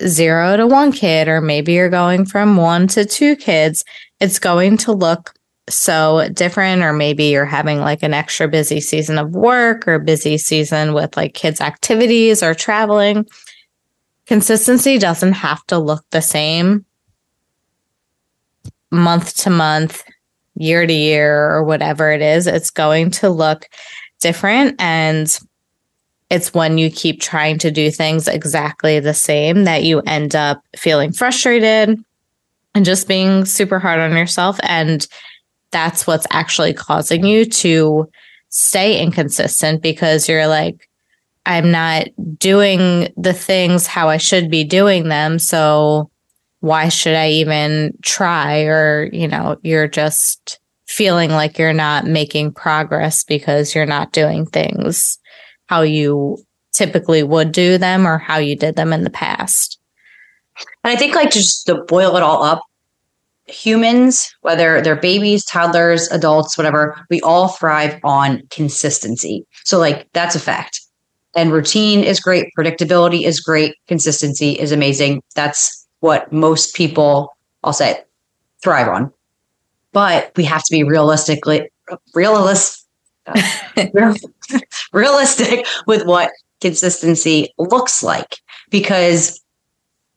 zero 0.05 0.57
to 0.57 0.67
one 0.67 0.93
kid, 0.93 1.29
or 1.29 1.41
maybe 1.41 1.73
you're 1.73 1.89
going 1.89 2.27
from 2.27 2.57
one 2.57 2.87
to 2.89 3.05
two 3.05 3.37
kids, 3.37 3.85
it's 4.21 4.39
going 4.39 4.77
to 4.79 4.93
look 4.93 5.35
so 5.69 6.29
different. 6.33 6.83
Or 6.83 6.93
maybe 6.93 7.25
you're 7.25 7.45
having 7.45 7.81
like 7.81 8.03
an 8.03 8.15
extra 8.15 8.47
busy 8.47 8.81
season 8.81 9.19
of 9.19 9.31
work 9.31 9.89
or 9.89 9.99
busy 9.99 10.39
season 10.39 10.93
with 10.93 11.17
like 11.17 11.35
kids' 11.35 11.61
activities 11.61 12.43
or 12.43 12.55
traveling. 12.55 13.27
Consistency 14.27 14.99
doesn't 14.99 15.35
have 15.35 15.65
to 15.67 15.79
look 15.79 16.05
the 16.11 16.21
same 16.21 16.85
month 18.91 19.37
to 19.37 19.51
month, 19.51 20.03
year 20.55 20.87
to 20.87 20.93
year, 20.93 21.51
or 21.51 21.63
whatever 21.63 22.11
it 22.11 22.23
is. 22.23 22.47
It's 22.47 22.71
going 22.71 23.11
to 23.13 23.31
look 23.31 23.69
different. 24.21 24.81
And 24.81 25.39
it's 26.29 26.53
when 26.53 26.77
you 26.77 26.91
keep 26.91 27.21
trying 27.21 27.59
to 27.59 27.71
do 27.71 27.91
things 27.91 28.27
exactly 28.27 28.99
the 28.99 29.15
same 29.15 29.65
that 29.65 29.85
you 29.85 30.01
end 30.01 30.35
up 30.35 30.61
feeling 30.77 31.13
frustrated 31.13 32.03
and 32.75 32.85
just 32.85 33.07
being 33.07 33.45
super 33.45 33.79
hard 33.79 34.01
on 34.01 34.17
yourself. 34.17 34.59
And 34.65 35.07
that's 35.71 36.07
what's 36.07 36.27
actually 36.31 36.75
causing 36.75 37.25
you 37.25 37.45
to 37.45 38.11
stay 38.49 39.01
inconsistent 39.01 39.83
because 39.83 40.29
you're 40.29 40.49
like, 40.49 40.89
I'm 41.47 41.71
not 41.71 42.09
doing 42.39 43.09
the 43.17 43.33
things 43.33 43.87
how 43.87 44.09
I 44.09 44.17
should 44.17 44.51
be 44.51 44.65
doing 44.65 45.09
them. 45.09 45.39
So 45.39 46.11
why 46.61 46.89
should 46.89 47.15
I 47.15 47.31
even 47.31 47.97
try? 48.03 48.63
Or, 48.63 49.09
you 49.13 49.29
know, 49.29 49.57
you're 49.63 49.89
just 49.89 50.59
feeling 50.87 51.31
like 51.31 51.59
you're 51.59 51.73
not 51.73 52.05
making 52.05 52.53
progress 52.53 53.25
because 53.25 53.75
you're 53.75 53.87
not 53.87 54.13
doing 54.13 54.47
things 54.47 55.19
how 55.67 55.83
you 55.83 56.39
typically 56.73 57.23
would 57.23 57.53
do 57.53 57.79
them 57.79 58.07
or 58.07 58.19
how 58.19 58.39
you 58.39 58.55
did 58.55 58.77
them 58.77 58.93
in 58.93 59.05
the 59.05 59.11
past. 59.11 59.79
And 60.85 60.93
I 60.93 60.97
think 60.97 61.15
like 61.15 61.31
just 61.31 61.67
to 61.67 61.83
boil 61.85 62.17
it 62.17 62.23
all 62.23 62.43
up, 62.43 62.63
humans, 63.47 64.33
whether 64.43 64.81
they're 64.81 64.97
babies, 64.97 65.45
toddlers, 65.45 66.09
adults, 66.09 66.57
whatever, 66.57 67.05
we 67.11 67.21
all 67.23 67.49
thrive 67.49 67.99
on 68.05 68.43
consistency. 68.51 69.47
So 69.65 69.79
like 69.79 70.09
that's 70.13 70.35
a 70.35 70.41
fact. 70.41 70.81
And 71.37 71.53
routine 71.53 72.03
is 72.03 72.19
great, 72.19 72.51
predictability 72.59 73.25
is 73.25 73.41
great, 73.41 73.77
consistency 73.87 74.53
is 74.53 74.73
amazing. 74.73 75.23
That's 75.35 75.87
what 76.01 76.33
most 76.33 76.75
people, 76.75 77.37
I'll 77.63 77.75
say, 77.75 78.03
thrive 78.63 78.89
on. 78.89 79.13
But 79.93 80.33
we 80.35 80.45
have 80.45 80.63
to 80.63 80.71
be 80.71 80.83
realistically 80.83 81.69
realist 82.15 82.85
realistic 84.93 85.67
with 85.87 86.07
what 86.07 86.31
consistency 86.61 87.53
looks 87.59 88.03
like 88.03 88.37
because 88.71 89.43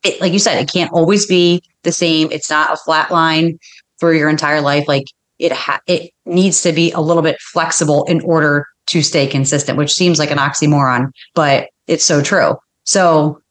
it, 0.04 0.22
like 0.22 0.32
you 0.32 0.40
said, 0.40 0.60
it 0.60 0.72
can't 0.72 0.92
always 0.94 1.26
be 1.26 1.62
the 1.84 1.92
same. 1.92 2.32
It's 2.32 2.50
not 2.50 2.72
a 2.72 2.78
flat 2.78 3.12
line 3.12 3.60
for 4.00 4.14
your 4.14 4.30
entire 4.30 4.62
life. 4.62 4.88
Like 4.88 5.06
it, 5.40 5.52
ha- 5.52 5.82
it 5.88 6.12
needs 6.26 6.62
to 6.62 6.72
be 6.72 6.92
a 6.92 7.02
little 7.02 7.24
bit 7.24 7.40
flexible 7.42 8.06
in 8.06 8.22
order 8.22 8.66
to 8.90 9.02
stay 9.02 9.28
consistent, 9.28 9.78
which 9.78 9.94
seems 9.94 10.20
like 10.20 10.32
an 10.32 10.38
oxymoron, 10.38 11.12
but 11.36 11.70
it's 11.88 12.06
so 12.06 12.22
true. 12.22 12.56
So, 12.84 13.42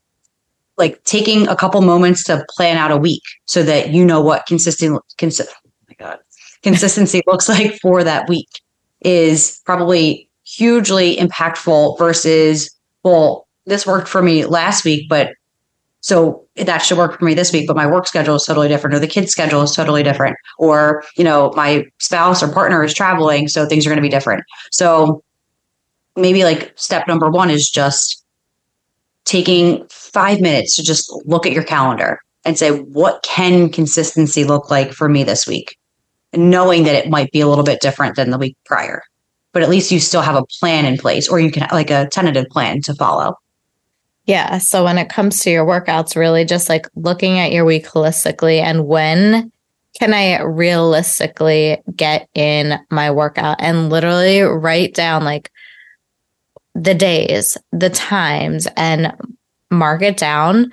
like 0.76 1.02
taking 1.04 1.48
a 1.48 1.56
couple 1.56 1.80
moments 1.80 2.22
to 2.24 2.44
plan 2.50 2.76
out 2.76 2.92
a 2.92 2.96
week 2.96 3.22
so 3.46 3.62
that 3.64 3.90
you 3.90 4.04
know 4.04 4.20
what 4.20 4.46
consistent, 4.46 5.00
consi- 5.18 5.46
oh 5.48 5.70
my 5.88 5.94
God, 5.98 6.18
consistency 6.62 7.22
looks 7.26 7.48
like 7.48 7.78
for 7.80 8.04
that 8.04 8.28
week 8.28 8.48
is 9.00 9.60
probably 9.64 10.28
hugely 10.44 11.16
impactful 11.16 11.98
versus, 11.98 12.74
well, 13.02 13.48
this 13.66 13.86
worked 13.86 14.08
for 14.08 14.22
me 14.22 14.44
last 14.44 14.84
week, 14.84 15.08
but 15.08 15.32
so 16.00 16.46
that 16.56 16.78
should 16.78 16.96
work 16.96 17.18
for 17.18 17.24
me 17.24 17.34
this 17.34 17.52
week, 17.52 17.66
but 17.66 17.76
my 17.76 17.86
work 17.86 18.06
schedule 18.06 18.36
is 18.36 18.44
totally 18.44 18.68
different, 18.68 18.94
or 18.94 18.98
the 18.98 19.06
kid's 19.06 19.32
schedule 19.32 19.62
is 19.62 19.74
totally 19.74 20.02
different, 20.02 20.36
or, 20.58 21.02
you 21.16 21.24
know, 21.24 21.52
my 21.56 21.84
spouse 21.98 22.42
or 22.42 22.48
partner 22.48 22.82
is 22.84 22.94
traveling, 22.94 23.48
so 23.48 23.66
things 23.66 23.84
are 23.84 23.90
going 23.90 23.98
to 23.98 24.02
be 24.02 24.08
different. 24.08 24.44
So 24.70 25.22
maybe 26.18 26.44
like 26.44 26.72
step 26.76 27.06
number 27.08 27.30
one 27.30 27.50
is 27.50 27.70
just 27.70 28.24
taking 29.24 29.86
five 29.90 30.40
minutes 30.40 30.76
to 30.76 30.82
just 30.82 31.10
look 31.26 31.46
at 31.46 31.52
your 31.52 31.64
calendar 31.64 32.18
and 32.44 32.58
say, 32.58 32.70
what 32.70 33.22
can 33.22 33.68
consistency 33.68 34.44
look 34.44 34.70
like 34.70 34.92
for 34.92 35.08
me 35.08 35.22
this 35.22 35.46
week? 35.46 35.78
knowing 36.36 36.84
that 36.84 36.94
it 36.94 37.10
might 37.10 37.32
be 37.32 37.40
a 37.40 37.48
little 37.48 37.64
bit 37.64 37.80
different 37.80 38.16
than 38.16 38.30
the 38.30 38.38
week 38.38 38.56
prior. 38.64 39.02
But 39.52 39.62
at 39.62 39.68
least 39.68 39.90
you 39.90 40.00
still 40.00 40.20
have 40.20 40.36
a 40.36 40.44
plan 40.60 40.84
in 40.84 40.98
place, 40.98 41.28
or 41.28 41.40
you 41.40 41.50
can 41.50 41.66
like 41.72 41.90
a 41.90 42.08
tentative 42.08 42.46
plan 42.50 42.82
to 42.82 42.94
follow. 42.94 43.34
Yeah. 44.26 44.58
So 44.58 44.84
when 44.84 44.98
it 44.98 45.08
comes 45.08 45.40
to 45.42 45.50
your 45.50 45.64
workouts, 45.64 46.14
really 46.14 46.44
just 46.44 46.68
like 46.68 46.86
looking 46.94 47.38
at 47.38 47.50
your 47.50 47.64
week 47.64 47.86
holistically 47.86 48.60
and 48.60 48.86
when 48.86 49.50
can 49.98 50.12
I 50.12 50.42
realistically 50.42 51.78
get 51.96 52.28
in 52.34 52.78
my 52.90 53.10
workout 53.10 53.56
and 53.58 53.88
literally 53.88 54.42
write 54.42 54.94
down 54.94 55.24
like 55.24 55.50
the 56.82 56.94
days, 56.94 57.56
the 57.72 57.90
times, 57.90 58.66
and 58.76 59.12
mark 59.70 60.02
it 60.02 60.16
down 60.16 60.72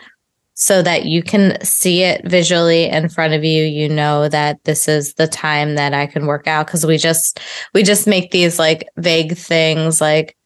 so 0.53 0.81
that 0.81 1.05
you 1.05 1.21
can 1.21 1.61
see 1.63 2.03
it 2.03 2.25
visually 2.25 2.85
in 2.85 3.09
front 3.09 3.33
of 3.33 3.43
you. 3.43 3.63
You 3.63 3.89
know 3.89 4.29
that 4.29 4.63
this 4.63 4.87
is 4.87 5.15
the 5.15 5.27
time 5.27 5.75
that 5.75 5.93
i 5.93 6.07
can 6.07 6.25
work 6.25 6.47
out 6.47 6.67
because 6.67 6.85
we 6.85 6.97
just 6.97 7.39
we 7.73 7.83
just 7.83 8.07
make 8.07 8.31
these 8.31 8.57
like 8.57 8.87
vague 8.97 9.37
things 9.37 9.99
like 9.99 10.37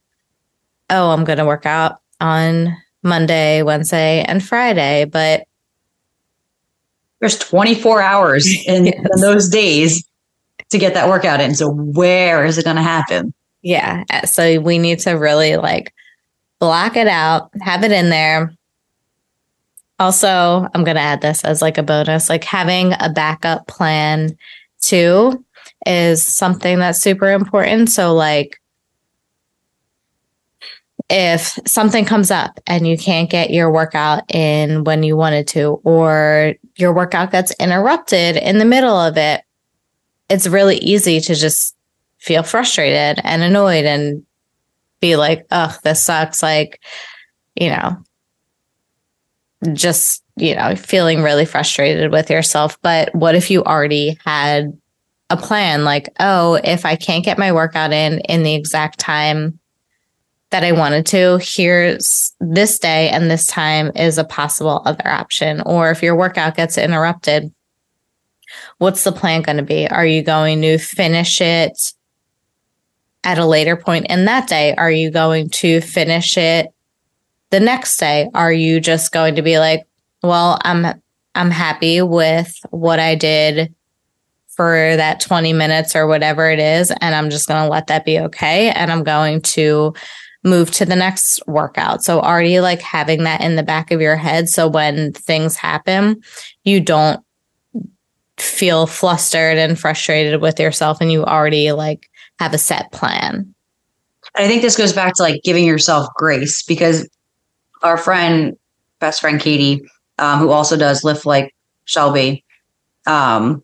oh 0.89 1.12
i'm 1.12 1.24
going 1.24 1.38
to 1.38 1.45
work 1.45 1.67
out 1.67 1.98
on 2.19 2.76
monday 3.04 3.62
wednesday 3.62 4.24
and 4.24 4.43
friday 4.43 5.06
but 5.06 5.43
there's 7.19 7.38
24 7.38 8.02
hours 8.02 8.48
in, 8.65 8.86
yes. 8.86 8.95
in 8.95 9.22
those 9.22 9.50
days 9.50 10.04
to 10.69 10.78
get 10.78 10.93
that 10.93 11.10
workout 11.10 11.41
in. 11.41 11.56
So 11.56 11.69
where 11.69 12.45
is 12.45 12.58
it 12.58 12.65
going 12.65 12.78
to 12.78 12.82
happen 12.82 13.34
yeah 13.62 14.04
uh, 14.12 14.26
so 14.26 14.60
we 14.60 14.78
need 14.78 15.00
to 15.00 15.12
really 15.12 15.58
like 15.58 15.93
block 16.60 16.95
it 16.98 17.08
out 17.08 17.50
have 17.62 17.84
it 17.84 17.91
in 17.91 18.10
there 18.10 18.52
also, 20.00 20.65
I'm 20.74 20.86
going 20.86 20.95
to 20.95 21.02
add 21.02 21.22
this 21.22 21.43
as 21.43 21.62
like 21.62 21.78
a 21.78 21.84
bonus 21.84 22.30
like 22.30 22.45
having 22.45 22.93
a 23.00 23.10
backup 23.10 23.67
plan 23.67 24.38
too 24.82 25.43
is 25.86 26.24
something 26.24 26.80
that's 26.80 27.02
super 27.02 27.30
important. 27.30 27.89
So, 27.89 28.13
like, 28.13 28.62
if 31.10 31.58
something 31.65 32.06
comes 32.06 32.32
up 32.32 32.60
and 32.67 32.88
you 32.88 32.98
can't 32.98 33.30
get 33.30 33.50
your 33.50 33.72
workout 33.72 34.24
in 34.34 34.84
when 34.84 35.04
you 35.04 35.17
wanted 35.17 35.48
to, 35.50 35.82
or 35.84 36.54
your 36.76 36.93
workout 36.93 37.32
gets 37.32 37.54
interrupted 37.60 38.38
in 38.38 38.58
the 38.58 38.65
middle 38.65 38.95
of 38.95 39.17
it, 39.17 39.41
it's 40.30 40.48
really 40.48 40.78
easy 40.78 41.19
to 41.19 41.36
just 41.36 41.76
feel 42.19 42.43
frustrated 42.43 43.21
and 43.23 43.41
annoyed 43.41 43.86
and 43.86 44.23
be 44.99 45.15
like, 45.15 45.45
oh, 45.51 45.75
this 45.84 46.03
sucks. 46.03 46.43
Like, 46.43 46.82
you 47.55 47.69
know, 47.69 47.97
just, 49.73 50.23
you 50.36 50.55
know, 50.55 50.75
feeling 50.75 51.21
really 51.21 51.45
frustrated 51.45 52.12
with 52.12 52.29
yourself. 52.29 52.77
But 52.82 53.13
what 53.15 53.36
if 53.36 53.49
you 53.49 53.63
already 53.63 54.17
had 54.25 54.77
a 55.29 55.38
plan 55.38 55.84
like, 55.84 56.10
oh, 56.19 56.60
if 56.63 56.86
I 56.86 56.95
can't 56.95 57.25
get 57.25 57.38
my 57.38 57.51
workout 57.51 57.93
in 57.93 58.19
in 58.21 58.43
the 58.43 58.55
exact 58.55 58.99
time 58.99 59.60
that 60.49 60.63
I 60.63 60.71
wanted 60.71 61.05
to, 61.08 61.39
here's 61.41 62.34
this 62.39 62.79
day 62.79 63.10
and 63.10 63.29
this 63.29 63.45
time 63.45 63.91
is 63.95 64.17
a 64.17 64.23
possible 64.23 64.82
other 64.86 65.08
option. 65.08 65.62
Or 65.65 65.91
if 65.91 66.01
your 66.01 66.15
workout 66.15 66.55
gets 66.55 66.77
interrupted, 66.77 67.53
what's 68.79 69.03
the 69.03 69.12
plan 69.12 69.43
going 69.43 69.58
to 69.58 69.63
be? 69.63 69.88
Are 69.88 70.05
you 70.05 70.23
going 70.23 70.62
to 70.63 70.79
finish 70.79 71.39
it 71.39 71.93
at 73.23 73.38
a 73.38 73.45
later 73.45 73.75
point 73.75 74.08
in 74.10 74.25
that 74.25 74.47
day? 74.47 74.75
Are 74.75 74.91
you 74.91 75.12
going 75.12 75.49
to 75.49 75.82
finish 75.82 76.38
it 76.38 76.73
the 77.49 77.60
next 77.60 77.97
day 77.97 78.29
are 78.34 78.53
you 78.53 78.79
just 78.79 79.12
going 79.12 79.36
to 79.36 79.41
be 79.41 79.60
like 79.60 79.86
well 80.23 80.60
i'm 80.63 80.86
i'm 81.36 81.51
happy 81.51 82.01
with 82.01 82.53
what 82.69 82.99
i 82.99 83.15
did 83.15 83.73
for 84.47 84.95
that 84.97 85.19
20 85.21 85.53
minutes 85.53 85.95
or 85.95 86.08
whatever 86.08 86.49
it 86.49 86.60
is 86.60 86.91
and 87.01 87.15
i'm 87.15 87.29
just 87.29 87.47
going 87.47 87.63
to 87.63 87.69
let 87.69 87.88
that 87.88 88.05
be 88.05 88.19
okay 88.19 88.69
and 88.71 88.91
i'm 88.91 89.03
going 89.03 89.41
to 89.41 89.93
move 90.43 90.71
to 90.71 90.86
the 90.86 90.95
next 90.95 91.45
workout 91.47 92.03
so 92.03 92.19
already 92.21 92.60
like 92.60 92.82
having 92.82 93.23
that 93.23 93.41
in 93.41 93.55
the 93.55 93.63
back 93.63 93.91
of 93.91 94.01
your 94.01 94.15
head 94.15 94.47
so 94.47 94.67
when 94.67 95.12
things 95.13 95.55
happen 95.55 96.21
you 96.63 96.79
don't 96.79 97.21
feel 98.38 98.88
flustered 98.88 99.58
and 99.58 99.77
frustrated 99.77 100.39
with 100.39 100.60
yourself 100.60 101.01
and 101.01 101.12
you 101.12 101.25
already 101.25 101.73
like 101.73 102.10
have 102.39 102.54
a 102.54 102.58
set 102.58 102.91
plan 102.91 103.54
I 104.36 104.47
think 104.47 104.62
this 104.62 104.78
goes 104.78 104.93
back 104.93 105.15
to 105.15 105.23
like 105.23 105.43
giving 105.43 105.65
yourself 105.65 106.08
grace 106.15 106.63
because 106.63 107.10
our 107.82 107.97
friend, 107.97 108.58
best 108.99 109.21
friend 109.21 109.39
Katie, 109.39 109.82
um, 110.17 110.39
who 110.39 110.52
also 110.52 110.78
does 110.78 111.04
lift 111.04 111.25
like 111.25 111.54
Shelby, 111.86 112.43
um, 113.08 113.63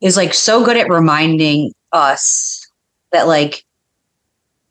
is 0.00 0.16
like 0.16 0.32
so 0.32 0.64
good 0.64 0.76
at 0.76 0.88
reminding 0.88 1.72
us 1.92 2.66
that 3.12 3.26
like 3.26 3.64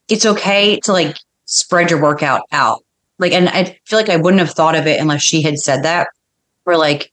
it's 0.07 0.25
okay 0.25 0.79
to 0.83 0.93
like 0.93 1.17
spread 1.45 1.91
your 1.91 2.01
workout 2.01 2.41
out. 2.51 2.83
Like, 3.19 3.33
and 3.33 3.49
I 3.49 3.79
feel 3.86 3.99
like 3.99 4.10
I 4.10 4.17
wouldn't 4.17 4.39
have 4.39 4.51
thought 4.51 4.75
of 4.75 4.88
it 4.88 4.99
unless 4.99 5.21
she 5.21 5.41
had 5.41 5.60
said 5.60 5.83
that. 5.83 6.07
Where 6.63 6.77
like, 6.77 7.12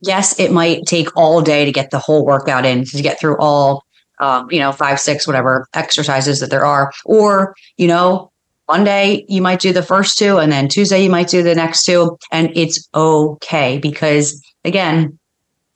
yes, 0.00 0.38
it 0.38 0.52
might 0.52 0.86
take 0.86 1.08
all 1.16 1.42
day 1.42 1.64
to 1.64 1.72
get 1.72 1.90
the 1.90 1.98
whole 1.98 2.24
workout 2.24 2.64
in 2.64 2.84
to 2.84 3.02
get 3.02 3.18
through 3.18 3.36
all, 3.38 3.84
um, 4.20 4.48
you 4.50 4.60
know, 4.60 4.70
five, 4.70 5.00
six, 5.00 5.26
whatever 5.26 5.66
exercises 5.74 6.38
that 6.40 6.50
there 6.50 6.64
are. 6.64 6.92
Or, 7.04 7.54
you 7.76 7.88
know, 7.88 8.30
Monday 8.68 9.24
you 9.28 9.42
might 9.42 9.60
do 9.60 9.72
the 9.72 9.82
first 9.82 10.16
two, 10.16 10.38
and 10.38 10.52
then 10.52 10.68
Tuesday 10.68 11.02
you 11.02 11.10
might 11.10 11.28
do 11.28 11.42
the 11.42 11.54
next 11.54 11.84
two. 11.84 12.16
And 12.30 12.52
it's 12.54 12.88
okay 12.94 13.78
because, 13.78 14.40
again, 14.64 15.18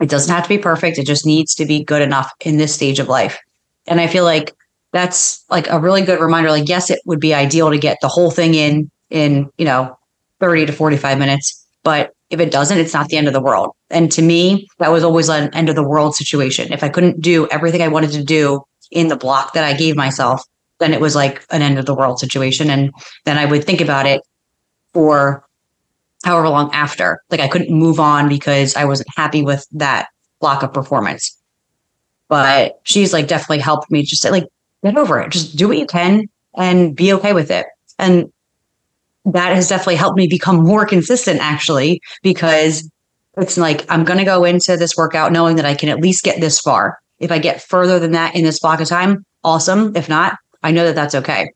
it 0.00 0.08
doesn't 0.08 0.32
have 0.32 0.44
to 0.44 0.48
be 0.48 0.58
perfect. 0.58 0.98
It 0.98 1.06
just 1.06 1.26
needs 1.26 1.54
to 1.56 1.64
be 1.66 1.82
good 1.82 2.02
enough 2.02 2.30
in 2.44 2.58
this 2.58 2.74
stage 2.74 3.00
of 3.00 3.08
life. 3.08 3.38
And 3.86 4.00
I 4.00 4.06
feel 4.06 4.24
like 4.24 4.54
that's 4.92 5.44
like 5.50 5.68
a 5.68 5.80
really 5.80 6.02
good 6.02 6.20
reminder. 6.20 6.50
Like, 6.50 6.68
yes, 6.68 6.90
it 6.90 7.00
would 7.04 7.20
be 7.20 7.34
ideal 7.34 7.70
to 7.70 7.78
get 7.78 7.98
the 8.00 8.08
whole 8.08 8.30
thing 8.30 8.54
in 8.54 8.90
in, 9.10 9.50
you 9.58 9.64
know, 9.64 9.98
30 10.40 10.66
to 10.66 10.72
45 10.72 11.18
minutes. 11.18 11.66
But 11.82 12.13
if 12.30 12.40
it 12.40 12.50
doesn't, 12.50 12.78
it's 12.78 12.94
not 12.94 13.08
the 13.08 13.16
end 13.16 13.26
of 13.26 13.32
the 13.32 13.40
world. 13.40 13.72
And 13.90 14.10
to 14.12 14.22
me, 14.22 14.68
that 14.78 14.90
was 14.90 15.04
always 15.04 15.28
an 15.28 15.54
end 15.54 15.68
of 15.68 15.76
the 15.76 15.86
world 15.86 16.14
situation. 16.14 16.72
If 16.72 16.82
I 16.82 16.88
couldn't 16.88 17.20
do 17.20 17.46
everything 17.48 17.82
I 17.82 17.88
wanted 17.88 18.12
to 18.12 18.24
do 18.24 18.62
in 18.90 19.08
the 19.08 19.16
block 19.16 19.52
that 19.52 19.64
I 19.64 19.74
gave 19.74 19.96
myself, 19.96 20.42
then 20.80 20.92
it 20.92 21.00
was 21.00 21.14
like 21.14 21.44
an 21.50 21.62
end 21.62 21.78
of 21.78 21.86
the 21.86 21.94
world 21.94 22.18
situation. 22.18 22.70
And 22.70 22.92
then 23.24 23.38
I 23.38 23.44
would 23.44 23.64
think 23.64 23.80
about 23.80 24.06
it 24.06 24.22
for 24.92 25.44
however 26.24 26.48
long 26.48 26.72
after. 26.72 27.20
Like 27.30 27.40
I 27.40 27.48
couldn't 27.48 27.70
move 27.70 28.00
on 28.00 28.28
because 28.28 28.74
I 28.74 28.84
wasn't 28.84 29.08
happy 29.14 29.42
with 29.42 29.66
that 29.72 30.08
block 30.40 30.62
of 30.62 30.72
performance. 30.72 31.36
But 32.28 32.80
she's 32.84 33.12
like 33.12 33.28
definitely 33.28 33.58
helped 33.58 33.90
me 33.90 34.02
just 34.02 34.22
say, 34.22 34.30
like, 34.30 34.46
get 34.82 34.96
over 34.96 35.20
it. 35.20 35.30
Just 35.30 35.56
do 35.56 35.68
what 35.68 35.78
you 35.78 35.86
can 35.86 36.28
and 36.56 36.96
be 36.96 37.12
okay 37.12 37.32
with 37.32 37.50
it. 37.50 37.66
And 37.98 38.32
that 39.26 39.54
has 39.54 39.68
definitely 39.68 39.96
helped 39.96 40.16
me 40.16 40.26
become 40.26 40.62
more 40.62 40.84
consistent 40.86 41.40
actually, 41.40 42.00
because 42.22 42.88
it's 43.36 43.56
like 43.56 43.84
I'm 43.90 44.04
going 44.04 44.18
to 44.18 44.24
go 44.24 44.44
into 44.44 44.76
this 44.76 44.96
workout 44.96 45.32
knowing 45.32 45.56
that 45.56 45.64
I 45.64 45.74
can 45.74 45.88
at 45.88 46.00
least 46.00 46.24
get 46.24 46.40
this 46.40 46.60
far. 46.60 46.98
If 47.18 47.32
I 47.32 47.38
get 47.38 47.62
further 47.62 47.98
than 47.98 48.12
that 48.12 48.34
in 48.34 48.44
this 48.44 48.60
block 48.60 48.80
of 48.80 48.88
time, 48.88 49.24
awesome. 49.42 49.96
If 49.96 50.08
not, 50.08 50.36
I 50.62 50.70
know 50.70 50.84
that 50.84 50.94
that's 50.94 51.14
okay. 51.14 51.50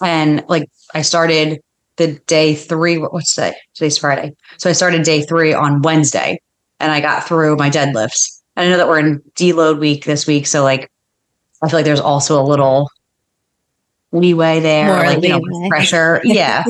And 0.00 0.44
like 0.48 0.68
I 0.94 1.02
started 1.02 1.60
the 1.96 2.18
day 2.26 2.54
three, 2.54 2.98
what's 2.98 3.34
today? 3.34 3.54
Today's 3.74 3.98
Friday. 3.98 4.34
So 4.56 4.68
I 4.68 4.72
started 4.72 5.04
day 5.04 5.22
three 5.22 5.54
on 5.54 5.82
Wednesday 5.82 6.40
and 6.80 6.90
I 6.90 7.00
got 7.00 7.26
through 7.26 7.56
my 7.56 7.70
deadlifts. 7.70 8.40
And 8.56 8.66
I 8.66 8.70
know 8.70 8.76
that 8.76 8.88
we're 8.88 8.98
in 8.98 9.22
deload 9.34 9.78
week 9.78 10.04
this 10.04 10.26
week. 10.26 10.46
So 10.46 10.62
like 10.62 10.90
I 11.62 11.68
feel 11.68 11.78
like 11.78 11.84
there's 11.84 12.00
also 12.00 12.40
a 12.40 12.44
little 12.44 12.90
leeway 14.12 14.60
there, 14.60 14.86
More 14.86 15.06
like 15.06 15.18
leeway. 15.18 15.40
you 15.42 15.60
know, 15.62 15.68
pressure. 15.68 16.20
yeah. 16.24 16.64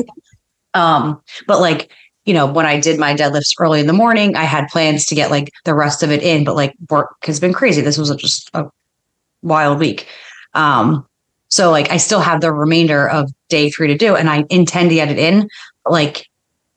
um, 0.73 1.21
but 1.47 1.59
like, 1.59 1.91
you 2.25 2.33
know, 2.33 2.45
when 2.45 2.65
I 2.65 2.79
did 2.79 2.99
my 2.99 3.13
deadlifts 3.13 3.53
early 3.59 3.79
in 3.81 3.87
the 3.87 3.93
morning, 3.93 4.35
I 4.35 4.43
had 4.43 4.67
plans 4.69 5.05
to 5.07 5.15
get 5.15 5.29
like 5.29 5.51
the 5.65 5.73
rest 5.75 6.03
of 6.03 6.11
it 6.11 6.23
in, 6.23 6.43
but 6.45 6.55
like 6.55 6.73
work 6.89 7.15
has 7.25 7.39
been 7.39 7.53
crazy. 7.53 7.81
This 7.81 7.97
was 7.97 8.09
just 8.15 8.49
a 8.53 8.65
wild 9.41 9.79
week. 9.79 10.07
Um, 10.53 11.05
so 11.49 11.69
like 11.69 11.91
I 11.91 11.97
still 11.97 12.21
have 12.21 12.41
the 12.41 12.51
remainder 12.51 13.07
of 13.09 13.29
day 13.49 13.69
three 13.69 13.87
to 13.87 13.97
do, 13.97 14.15
and 14.15 14.29
I 14.29 14.45
intend 14.49 14.89
to 14.89 14.95
get 14.95 15.11
it 15.11 15.19
in. 15.19 15.49
Like 15.85 16.27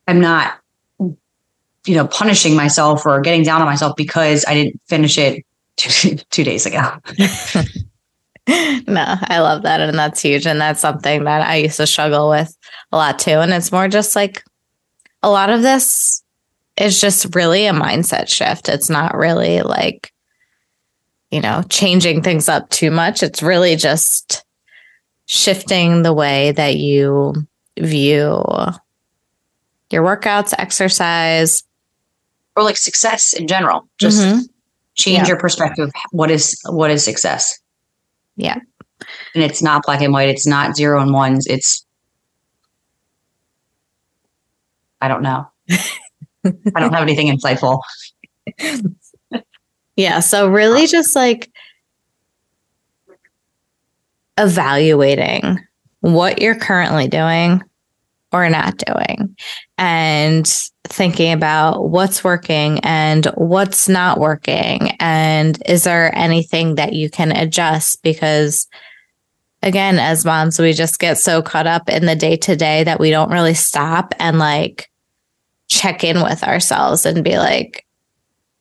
I'm 0.09 0.21
not, 0.21 0.59
you 0.99 1.95
know, 1.95 2.07
punishing 2.09 2.57
myself 2.57 3.07
or 3.07 3.21
getting 3.21 3.43
down 3.43 3.63
on 3.63 3.67
myself 3.67 3.97
because 3.97 4.45
I 4.47 4.55
didn't 4.55 4.81
finish 4.87 5.17
it 5.17 5.45
two, 5.77 6.17
two 6.31 6.45
days 6.45 6.67
ago. 6.67 6.91
no, 8.87 9.05
I 9.23 9.41
love 9.41 9.63
that. 9.63 9.81
And 9.81 9.99
that's 9.99 10.23
huge. 10.23 10.47
And 10.47 10.61
that's 10.61 10.81
something 10.81 11.25
that 11.25 11.47
I 11.47 11.57
used 11.57 11.79
to 11.79 11.87
struggle 11.87 12.31
with 12.31 12.57
a 12.93 12.97
lot 12.97 13.19
too. 13.19 13.33
And 13.33 13.53
it's 13.53 13.73
more 13.73 13.89
just 13.89 14.15
like 14.15 14.45
a 15.23 15.31
lot 15.31 15.51
of 15.51 15.63
this 15.63 16.23
is 16.77 17.01
just 17.01 17.35
really 17.35 17.67
a 17.67 17.73
mindset 17.73 18.29
shift. 18.29 18.69
It's 18.69 18.89
not 18.89 19.17
really 19.17 19.63
like, 19.63 20.13
you 21.31 21.41
know, 21.41 21.63
changing 21.69 22.23
things 22.23 22.49
up 22.49 22.71
too 22.71 22.91
much. 22.91 23.23
It's 23.23 23.43
really 23.43 23.75
just 23.75 24.45
shifting 25.27 26.03
the 26.03 26.13
way 26.13 26.53
that 26.53 26.77
you 26.77 27.35
view 27.79 28.45
your 29.91 30.03
workouts, 30.03 30.55
exercise, 30.59 31.65
or 32.55 32.63
like 32.63 32.77
success 32.77 33.33
in 33.33 33.49
general. 33.49 33.89
Just 33.99 34.21
mm-hmm. 34.21 34.41
change 34.95 35.19
yeah. 35.23 35.29
your 35.29 35.39
perspective. 35.39 35.91
What 36.13 36.31
is 36.31 36.61
what 36.67 36.91
is 36.91 37.05
success? 37.05 37.59
Yeah. 38.37 38.59
And 39.35 39.45
it's 39.45 39.63
not 39.63 39.85
black 39.85 40.01
and 40.01 40.13
white. 40.13 40.29
It's 40.29 40.47
not 40.47 40.77
zero 40.77 41.01
and 41.01 41.13
ones. 41.13 41.47
It's 41.47 41.85
I 45.01 45.09
don't 45.09 45.23
know. 45.23 45.47
I 45.71 46.81
don't 46.81 46.93
have 46.93 47.03
anything 47.03 47.37
insightful. 47.37 47.81
yeah. 49.97 50.21
So 50.21 50.49
really 50.49 50.87
just 50.87 51.15
like 51.15 51.51
evaluating 54.39 55.61
what 56.01 56.41
you're 56.41 56.59
currently 56.59 57.09
doing 57.09 57.63
or 58.43 58.51
not 58.51 58.77
doing 58.79 59.37
and 59.79 60.47
thinking 60.85 61.33
about 61.33 61.89
what's 61.89 62.23
working 62.23 62.79
and 62.81 63.27
what's 63.35 63.89
not 63.89 64.19
working 64.19 64.93
and 65.01 65.63
is 65.67 65.85
there 65.85 66.17
anything 66.17 66.77
that 66.77 66.93
you 66.93 67.11
can 67.11 67.33
adjust? 67.33 68.03
Because 68.03 68.67
again 69.63 69.99
as 69.99 70.25
moms 70.25 70.59
we 70.59 70.73
just 70.73 70.99
get 70.99 71.19
so 71.19 71.43
caught 71.43 71.67
up 71.67 71.89
in 71.89 72.07
the 72.07 72.15
day 72.15 72.37
to 72.37 72.55
day 72.57 72.85
that 72.85 73.01
we 73.01 73.11
don't 73.11 73.31
really 73.31 73.55
stop 73.55 74.15
and 74.19 74.39
like 74.39 74.91
check 75.69 76.05
in 76.05 76.23
with 76.23 76.43
ourselves 76.45 77.07
and 77.07 77.25
be 77.25 77.39
like 77.39 77.86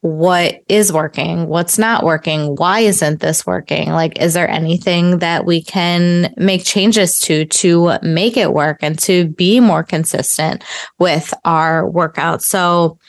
what 0.05 0.61
is 0.69 0.93
working, 0.93 1.47
what's 1.47 1.79
not 1.79 2.03
working, 2.03 2.55
why 2.57 2.81
isn't 2.81 3.21
this 3.21 3.43
working? 3.43 3.89
Like, 3.89 4.21
is 4.21 4.35
there 4.35 4.47
anything 4.47 5.17
that 5.17 5.45
we 5.45 5.63
can 5.63 6.31
make 6.37 6.63
changes 6.63 7.19
to 7.21 7.45
to 7.45 7.97
make 8.03 8.37
it 8.37 8.53
work 8.53 8.83
and 8.83 8.99
to 8.99 9.27
be 9.29 9.59
more 9.59 9.81
consistent 9.81 10.63
with 10.99 11.33
our 11.43 11.89
workouts? 11.89 12.43
So, 12.43 12.99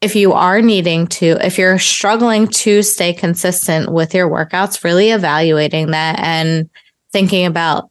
if 0.00 0.16
you 0.16 0.32
are 0.32 0.62
needing 0.62 1.08
to, 1.08 1.44
if 1.44 1.58
you're 1.58 1.78
struggling 1.78 2.48
to 2.48 2.82
stay 2.82 3.12
consistent 3.12 3.92
with 3.92 4.14
your 4.14 4.30
workouts, 4.30 4.84
really 4.84 5.10
evaluating 5.10 5.90
that 5.90 6.18
and 6.20 6.70
thinking 7.12 7.44
about 7.44 7.90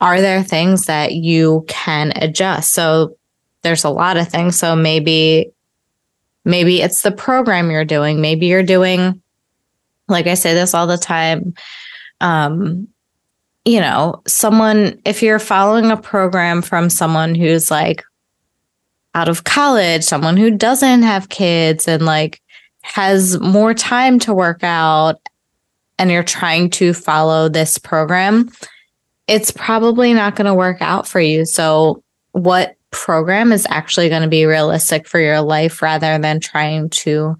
are 0.00 0.20
there 0.20 0.44
things 0.44 0.84
that 0.84 1.14
you 1.14 1.64
can 1.66 2.12
adjust? 2.14 2.70
So, 2.70 3.16
there's 3.62 3.82
a 3.82 3.90
lot 3.90 4.18
of 4.18 4.28
things. 4.28 4.56
So, 4.56 4.76
maybe 4.76 5.50
Maybe 6.46 6.80
it's 6.80 7.02
the 7.02 7.10
program 7.10 7.70
you're 7.70 7.84
doing. 7.84 8.20
Maybe 8.20 8.46
you're 8.46 8.62
doing, 8.62 9.20
like 10.06 10.28
I 10.28 10.34
say 10.34 10.54
this 10.54 10.74
all 10.74 10.86
the 10.86 10.96
time. 10.96 11.54
Um, 12.20 12.86
you 13.64 13.80
know, 13.80 14.22
someone, 14.28 15.02
if 15.04 15.24
you're 15.24 15.40
following 15.40 15.90
a 15.90 15.96
program 15.96 16.62
from 16.62 16.88
someone 16.88 17.34
who's 17.34 17.68
like 17.68 18.04
out 19.16 19.28
of 19.28 19.42
college, 19.42 20.04
someone 20.04 20.36
who 20.36 20.52
doesn't 20.52 21.02
have 21.02 21.30
kids 21.30 21.88
and 21.88 22.06
like 22.06 22.40
has 22.82 23.40
more 23.40 23.74
time 23.74 24.20
to 24.20 24.32
work 24.32 24.62
out, 24.62 25.16
and 25.98 26.12
you're 26.12 26.22
trying 26.22 26.70
to 26.70 26.94
follow 26.94 27.48
this 27.48 27.76
program, 27.76 28.50
it's 29.26 29.50
probably 29.50 30.14
not 30.14 30.36
going 30.36 30.46
to 30.46 30.54
work 30.54 30.80
out 30.80 31.08
for 31.08 31.18
you. 31.18 31.44
So, 31.44 32.04
what 32.30 32.75
program 32.96 33.52
is 33.52 33.66
actually 33.68 34.08
going 34.08 34.22
to 34.22 34.28
be 34.28 34.46
realistic 34.46 35.06
for 35.06 35.20
your 35.20 35.42
life 35.42 35.82
rather 35.82 36.18
than 36.18 36.40
trying 36.40 36.88
to 36.88 37.36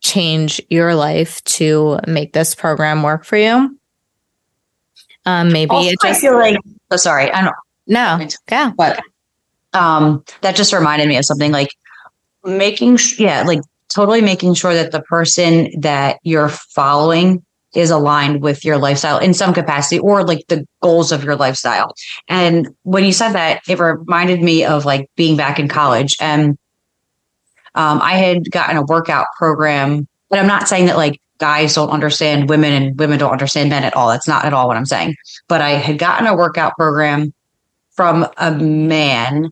change 0.00 0.60
your 0.68 0.94
life 0.94 1.42
to 1.44 1.98
make 2.06 2.32
this 2.32 2.54
program 2.54 3.02
work 3.02 3.24
for 3.24 3.36
you. 3.36 3.78
Um, 5.24 5.52
maybe 5.52 5.70
also, 5.70 5.88
it 5.88 5.96
just 6.02 6.18
I 6.18 6.20
feel 6.20 6.34
like 6.34 6.58
oh 6.90 6.96
sorry, 6.96 7.30
I 7.30 7.42
don't 7.42 7.54
no, 7.86 8.26
yeah, 8.50 8.72
but 8.76 9.00
um, 9.72 10.24
that 10.40 10.56
just 10.56 10.72
reminded 10.72 11.08
me 11.08 11.16
of 11.16 11.24
something 11.24 11.52
like 11.52 11.70
making 12.44 12.98
yeah, 13.16 13.42
like 13.42 13.60
totally 13.88 14.20
making 14.20 14.54
sure 14.54 14.74
that 14.74 14.90
the 14.90 15.02
person 15.02 15.80
that 15.80 16.18
you're 16.24 16.48
following 16.48 17.43
is 17.74 17.90
aligned 17.90 18.42
with 18.42 18.64
your 18.64 18.78
lifestyle 18.78 19.18
in 19.18 19.34
some 19.34 19.52
capacity 19.52 19.98
or 19.98 20.24
like 20.24 20.46
the 20.48 20.66
goals 20.80 21.12
of 21.12 21.24
your 21.24 21.36
lifestyle. 21.36 21.94
And 22.28 22.68
when 22.82 23.04
you 23.04 23.12
said 23.12 23.32
that, 23.32 23.62
it 23.68 23.78
reminded 23.78 24.42
me 24.42 24.64
of 24.64 24.84
like 24.84 25.10
being 25.16 25.36
back 25.36 25.58
in 25.58 25.68
college. 25.68 26.16
And 26.20 26.56
um, 27.74 28.00
I 28.00 28.12
had 28.12 28.50
gotten 28.50 28.76
a 28.76 28.82
workout 28.82 29.26
program, 29.36 30.06
but 30.30 30.38
I'm 30.38 30.46
not 30.46 30.68
saying 30.68 30.86
that 30.86 30.96
like 30.96 31.20
guys 31.38 31.74
don't 31.74 31.90
understand 31.90 32.48
women 32.48 32.72
and 32.72 32.98
women 32.98 33.18
don't 33.18 33.32
understand 33.32 33.70
men 33.70 33.84
at 33.84 33.94
all. 33.96 34.08
That's 34.08 34.28
not 34.28 34.44
at 34.44 34.54
all 34.54 34.68
what 34.68 34.76
I'm 34.76 34.86
saying. 34.86 35.16
But 35.48 35.60
I 35.60 35.70
had 35.70 35.98
gotten 35.98 36.26
a 36.26 36.36
workout 36.36 36.74
program 36.76 37.34
from 37.92 38.26
a 38.36 38.52
man. 38.52 39.50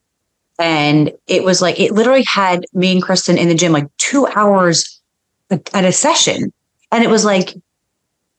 And 0.59 1.13
it 1.27 1.43
was 1.43 1.61
like, 1.61 1.81
it 1.81 1.93
literally 1.93 2.25
had 2.25 2.65
me 2.73 2.93
and 2.93 3.03
Kristen 3.03 3.37
in 3.37 3.49
the 3.49 3.55
gym 3.55 3.73
like 3.73 3.87
two 3.99 4.27
hours 4.29 5.01
at 5.51 5.85
a 5.85 5.93
session. 5.93 6.53
And 6.93 7.03
it 7.03 7.11
was 7.11 7.25
like, 7.25 7.55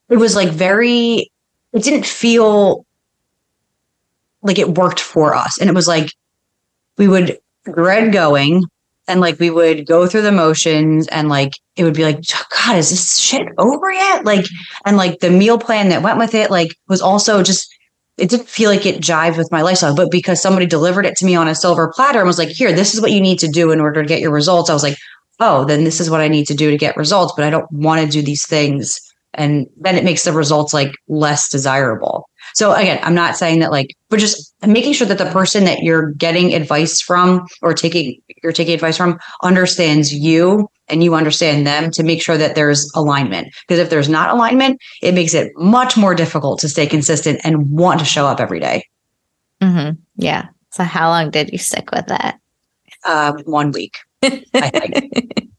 it 0.09 0.17
was 0.17 0.35
like 0.35 0.49
very 0.49 1.31
it 1.73 1.83
didn't 1.83 2.05
feel 2.05 2.85
like 4.43 4.59
it 4.59 4.77
worked 4.77 4.99
for 4.99 5.33
us. 5.33 5.57
And 5.59 5.69
it 5.69 5.75
was 5.75 5.87
like 5.87 6.13
we 6.97 7.07
would 7.07 7.39
dread 7.65 8.13
going 8.13 8.63
and 9.07 9.19
like 9.19 9.39
we 9.39 9.49
would 9.49 9.87
go 9.87 10.05
through 10.05 10.21
the 10.21 10.31
motions 10.31 11.07
and 11.07 11.29
like 11.29 11.53
it 11.75 11.83
would 11.83 11.93
be 11.93 12.03
like 12.03 12.19
god 12.49 12.77
is 12.77 12.89
this 12.89 13.17
shit 13.17 13.47
over 13.57 13.91
yet 13.91 14.25
like 14.25 14.45
and 14.85 14.97
like 14.97 15.19
the 15.19 15.29
meal 15.29 15.57
plan 15.57 15.87
that 15.89 16.01
went 16.01 16.17
with 16.17 16.35
it 16.35 16.51
like 16.51 16.75
was 16.89 17.01
also 17.01 17.41
just 17.41 17.73
it 18.17 18.29
didn't 18.29 18.49
feel 18.49 18.69
like 18.69 18.85
it 18.85 19.01
jived 19.01 19.37
with 19.37 19.51
my 19.51 19.61
lifestyle 19.61 19.95
but 19.95 20.11
because 20.11 20.41
somebody 20.41 20.65
delivered 20.65 21.05
it 21.05 21.15
to 21.15 21.25
me 21.25 21.35
on 21.35 21.47
a 21.47 21.55
silver 21.55 21.91
platter 21.95 22.19
and 22.19 22.27
was 22.27 22.37
like 22.37 22.49
here 22.49 22.73
this 22.73 22.93
is 22.93 22.99
what 22.99 23.11
you 23.11 23.21
need 23.21 23.39
to 23.39 23.47
do 23.47 23.71
in 23.71 23.79
order 23.79 24.01
to 24.01 24.07
get 24.07 24.19
your 24.19 24.31
results 24.31 24.69
i 24.69 24.73
was 24.73 24.83
like 24.83 24.97
oh 25.39 25.63
then 25.63 25.85
this 25.85 26.01
is 26.01 26.09
what 26.09 26.21
i 26.21 26.27
need 26.27 26.45
to 26.45 26.53
do 26.53 26.69
to 26.69 26.77
get 26.77 26.97
results 26.97 27.33
but 27.35 27.45
i 27.45 27.49
don't 27.49 27.71
want 27.71 28.01
to 28.01 28.07
do 28.07 28.21
these 28.21 28.45
things 28.45 28.99
and 29.35 29.67
then 29.77 29.95
it 29.95 30.03
makes 30.03 30.23
the 30.23 30.31
results 30.31 30.73
like 30.73 30.93
less 31.07 31.49
desirable 31.49 32.27
so 32.53 32.73
again, 32.73 32.99
I'm 33.01 33.15
not 33.15 33.37
saying 33.37 33.59
that 33.59 33.71
like, 33.71 33.95
but 34.09 34.19
just 34.19 34.53
making 34.65 34.93
sure 34.93 35.07
that 35.07 35.17
the 35.17 35.31
person 35.31 35.63
that 35.63 35.79
you're 35.81 36.11
getting 36.11 36.53
advice 36.53 37.01
from 37.01 37.47
or 37.61 37.73
taking 37.73 38.21
you're 38.43 38.51
taking 38.51 38.73
advice 38.73 38.97
from 38.97 39.19
understands 39.41 40.13
you 40.13 40.69
and 40.87 41.03
you 41.03 41.15
understand 41.15 41.65
them 41.65 41.89
to 41.91 42.03
make 42.03 42.21
sure 42.21 42.37
that 42.37 42.55
there's 42.55 42.91
alignment. 42.93 43.47
Because 43.67 43.79
if 43.79 43.89
there's 43.89 44.09
not 44.09 44.29
alignment, 44.29 44.79
it 45.01 45.13
makes 45.13 45.33
it 45.33 45.51
much 45.55 45.95
more 45.95 46.13
difficult 46.13 46.59
to 46.59 46.69
stay 46.69 46.85
consistent 46.85 47.39
and 47.43 47.71
want 47.71 47.99
to 47.99 48.05
show 48.05 48.27
up 48.27 48.39
every 48.39 48.59
day. 48.59 48.83
Mm-hmm. 49.61 49.99
Yeah. 50.17 50.47
So 50.71 50.83
how 50.83 51.09
long 51.09 51.31
did 51.31 51.51
you 51.51 51.57
stick 51.57 51.91
with 51.91 52.07
that? 52.07 52.39
Um, 53.05 53.39
one 53.45 53.71
week, 53.71 53.97
I 54.21 54.69
think. 54.69 55.49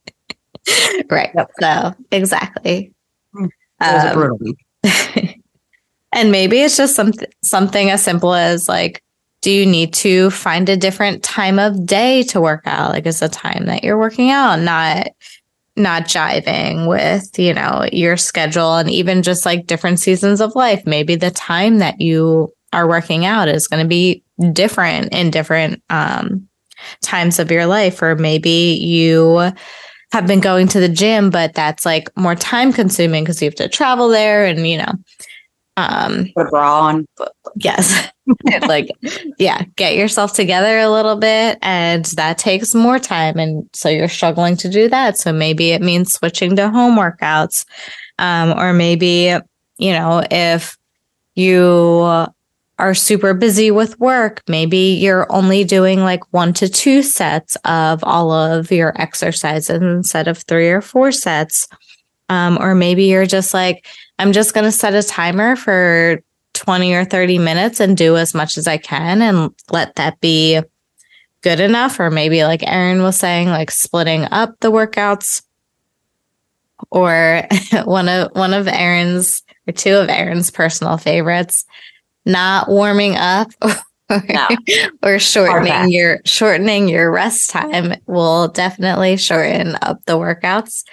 right. 1.10 1.30
Yep. 1.34 1.50
So 1.60 1.94
exactly. 2.10 2.92
It 3.80 3.94
was 3.94 4.04
um, 4.04 4.10
a 4.10 4.14
brutal 4.14 4.38
week. 4.38 5.40
And 6.14 6.30
maybe 6.30 6.60
it's 6.60 6.76
just 6.76 6.94
something 6.94 7.28
something 7.42 7.90
as 7.90 8.02
simple 8.02 8.34
as 8.34 8.68
like, 8.68 9.02
do 9.42 9.50
you 9.50 9.66
need 9.66 9.92
to 9.94 10.30
find 10.30 10.68
a 10.68 10.76
different 10.76 11.22
time 11.22 11.58
of 11.58 11.84
day 11.84 12.22
to 12.24 12.40
work 12.40 12.62
out? 12.66 12.92
Like 12.92 13.06
is 13.06 13.18
the 13.20 13.28
time 13.28 13.66
that 13.66 13.82
you're 13.82 13.98
working 13.98 14.30
out 14.30 14.60
not 14.60 15.08
not 15.76 16.04
jiving 16.04 16.88
with, 16.88 17.37
you 17.37 17.52
know, 17.52 17.84
your 17.92 18.16
schedule 18.16 18.76
and 18.76 18.88
even 18.88 19.24
just 19.24 19.44
like 19.44 19.66
different 19.66 19.98
seasons 19.98 20.40
of 20.40 20.54
life. 20.54 20.87
Maybe 20.87 21.16
the 21.16 21.32
time 21.32 21.78
that 21.78 22.00
you 22.00 22.52
are 22.72 22.88
working 22.88 23.26
out 23.26 23.48
is 23.48 23.66
going 23.66 23.82
to 23.82 23.88
be 23.88 24.22
different 24.52 25.12
in 25.12 25.32
different 25.32 25.82
um, 25.90 26.48
times 27.02 27.40
of 27.40 27.50
your 27.50 27.66
life. 27.66 28.00
Or 28.02 28.14
maybe 28.14 28.78
you 28.80 29.50
have 30.14 30.29
been 30.29 30.40
going 30.40 30.68
to 30.68 30.79
the 30.79 30.88
gym, 30.88 31.29
but 31.29 31.55
that's 31.55 31.85
like 31.85 32.09
more 32.16 32.37
time 32.37 32.72
consuming 32.72 33.24
because 33.24 33.42
you 33.42 33.46
have 33.46 33.55
to 33.57 33.68
travel 33.68 34.09
there 34.09 34.46
and, 34.46 34.66
you 34.66 34.79
know, 34.79 34.92
um 35.77 36.29
put 36.37 36.48
bra 36.50 36.83
on. 36.83 37.07
Yes. 37.57 38.09
Like 38.62 38.88
yeah 39.38 39.64
get 39.77 39.96
yourself 39.96 40.33
together 40.33 40.79
a 40.79 40.88
little 40.88 41.16
bit 41.16 41.59
and 41.61 42.07
that 42.16 42.38
takes 42.38 42.74
more 42.74 42.98
time 42.98 43.38
and 43.38 43.68
so 43.74 43.90
you're 43.90 44.09
struggling 44.09 44.57
to 44.59 44.68
do 44.70 44.88
that. 44.88 45.18
So 45.18 45.31
maybe 45.31 45.72
it 45.72 45.83
means 45.83 46.14
switching 46.14 46.57
to 46.57 46.70
home 46.70 46.96
workouts 46.96 47.66
um 48.18 48.59
or 48.59 48.72
maybe 48.72 49.37
you 49.77 49.92
know 49.92 50.24
if 50.31 50.79
you 51.35 52.27
are 52.78 52.94
super 52.94 53.34
busy 53.34 53.70
with 53.70 53.98
work 54.00 54.42
maybe 54.48 54.76
you're 54.76 55.30
only 55.30 55.64
doing 55.64 56.00
like 56.00 56.32
one 56.32 56.52
to 56.52 56.68
two 56.68 57.02
sets 57.02 57.56
of 57.64 58.02
all 58.02 58.32
of 58.32 58.70
your 58.70 59.00
exercises 59.00 59.82
instead 59.82 60.26
of 60.26 60.38
three 60.38 60.68
or 60.68 60.80
four 60.80 61.12
sets 61.12 61.68
um 62.28 62.58
or 62.60 62.74
maybe 62.74 63.04
you're 63.04 63.26
just 63.26 63.54
like 63.54 63.87
I'm 64.18 64.32
just 64.32 64.54
going 64.54 64.64
to 64.64 64.72
set 64.72 64.94
a 64.94 65.02
timer 65.02 65.56
for 65.56 66.22
20 66.54 66.94
or 66.94 67.04
30 67.04 67.38
minutes 67.38 67.80
and 67.80 67.96
do 67.96 68.16
as 68.16 68.34
much 68.34 68.56
as 68.56 68.66
I 68.66 68.76
can 68.76 69.22
and 69.22 69.52
let 69.70 69.96
that 69.96 70.20
be 70.20 70.60
good 71.42 71.60
enough. 71.60 71.98
Or 71.98 72.10
maybe, 72.10 72.44
like 72.44 72.62
Erin 72.62 73.02
was 73.02 73.16
saying, 73.16 73.48
like 73.48 73.70
splitting 73.70 74.24
up 74.30 74.58
the 74.60 74.70
workouts. 74.70 75.42
Or 76.90 77.46
one 77.84 78.08
of 78.08 78.30
one 78.34 78.52
of 78.52 78.68
Erin's 78.68 79.42
or 79.66 79.72
two 79.72 79.94
of 79.94 80.08
Erin's 80.08 80.50
personal 80.50 80.96
favorites, 80.96 81.64
not 82.24 82.68
warming 82.68 83.16
up 83.16 83.48
or, 83.62 83.74
no. 84.28 84.48
or 85.02 85.18
shortening 85.18 85.92
your 85.92 86.20
shortening 86.24 86.88
your 86.88 87.10
rest 87.10 87.50
time 87.50 87.94
will 88.06 88.48
definitely 88.48 89.16
shorten 89.16 89.76
up 89.82 90.04
the 90.06 90.14
workouts. 90.14 90.84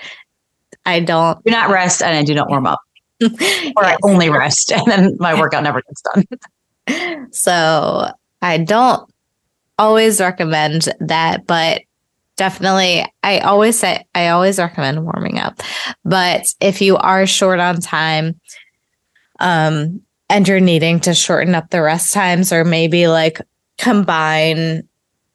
I 0.85 0.99
don't 0.99 1.43
do 1.43 1.51
not 1.51 1.69
rest 1.69 2.01
and 2.01 2.17
I 2.17 2.23
do 2.23 2.33
not 2.33 2.49
warm 2.49 2.67
up. 2.67 2.79
or 3.21 3.29
yes. 3.39 3.75
I 3.77 3.97
only 4.03 4.29
rest 4.29 4.71
and 4.71 4.85
then 4.87 5.15
my 5.19 5.39
workout 5.39 5.63
never 5.63 5.81
gets 5.81 6.01
done. 6.01 7.27
so 7.31 8.09
I 8.41 8.57
don't 8.57 9.07
always 9.77 10.19
recommend 10.19 10.89
that, 10.99 11.45
but 11.45 11.81
definitely 12.35 13.05
I 13.23 13.39
always 13.39 13.77
say 13.77 14.03
I 14.15 14.29
always 14.29 14.57
recommend 14.57 15.03
warming 15.03 15.37
up. 15.37 15.61
But 16.03 16.53
if 16.59 16.81
you 16.81 16.97
are 16.97 17.27
short 17.27 17.59
on 17.59 17.79
time, 17.79 18.39
um, 19.39 20.01
and 20.31 20.47
you're 20.47 20.61
needing 20.61 20.99
to 21.01 21.13
shorten 21.13 21.53
up 21.53 21.69
the 21.69 21.81
rest 21.81 22.13
times 22.13 22.53
or 22.53 22.63
maybe 22.63 23.07
like 23.07 23.41
combine 23.77 24.87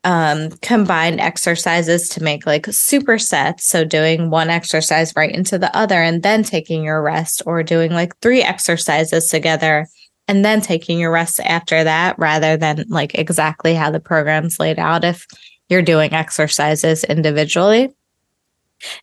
um, 0.05 0.51
combined 0.63 1.21
exercises 1.21 2.09
to 2.11 2.23
make 2.23 2.47
like 2.47 2.63
supersets. 2.67 3.63
So 3.63 3.85
doing 3.85 4.31
one 4.31 4.51
exercise 4.51 5.13
right 5.17 5.35
into 5.35 5.59
the 5.59 5.77
other 5.77 6.01
and 6.01 6.23
then 6.23 6.45
taking 6.45 6.85
your 6.85 7.03
rest, 7.03 7.43
or 7.45 7.63
doing 7.65 7.93
like 7.93 8.17
three 8.19 8.43
exercises 8.43 9.27
together 9.29 9.89
and 10.29 10.45
then 10.45 10.61
taking 10.61 11.01
your 11.01 11.11
rest 11.11 11.41
after 11.41 11.83
that, 11.83 12.19
rather 12.19 12.57
than 12.57 12.85
like 12.89 13.17
exactly 13.17 13.75
how 13.75 13.91
the 13.91 14.01
program's 14.01 14.61
laid 14.61 14.79
out. 14.79 15.05
If 15.05 15.27
you're 15.69 15.83
doing 15.83 16.13
exercises 16.13 17.03
individually, 17.03 17.91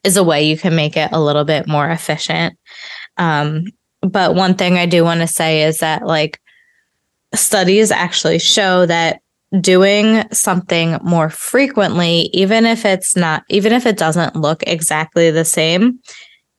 is 0.06 0.18
a 0.18 0.24
way 0.24 0.44
you 0.44 0.58
can 0.58 0.76
make 0.76 0.96
it 0.96 1.10
a 1.12 1.22
little 1.22 1.44
bit 1.44 1.68
more 1.68 1.90
efficient. 1.90 2.58
Um, 3.18 3.66
but 4.04 4.36
one 4.36 4.56
thing 4.56 4.78
I 4.78 4.86
do 4.86 5.04
want 5.04 5.22
to 5.22 5.28
say 5.28 5.64
is 5.64 5.80
that 5.80 6.06
like 6.06 6.40
studies 7.34 7.92
actually 7.92 8.40
show 8.40 8.86
that 8.86 9.22
doing 9.62 10.24
something 10.32 10.98
more 11.04 11.30
frequently, 11.30 12.30
even 12.34 12.66
if 12.66 12.86
it's 12.86 13.16
not, 13.16 13.44
even 13.50 13.72
if 13.72 13.86
it 13.86 13.98
doesn't 13.98 14.36
look 14.36 14.64
exactly 14.68 15.32
the 15.32 15.46
same, 15.46 16.00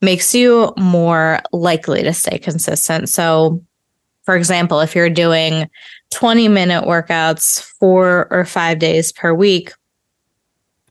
makes 0.01 0.35
you 0.35 0.73
more 0.77 1.41
likely 1.53 2.03
to 2.03 2.13
stay 2.13 2.39
consistent. 2.39 3.09
So, 3.09 3.63
for 4.23 4.37
example, 4.37 4.81
if 4.81 4.95
you're 4.95 5.11
doing 5.11 5.69
20 6.13 6.49
minute 6.49 6.85
workouts 6.85 7.61
four 7.79 8.29
or 8.31 8.45
five 8.45 8.79
days 8.79 9.13
per 9.13 9.35
week, 9.35 9.73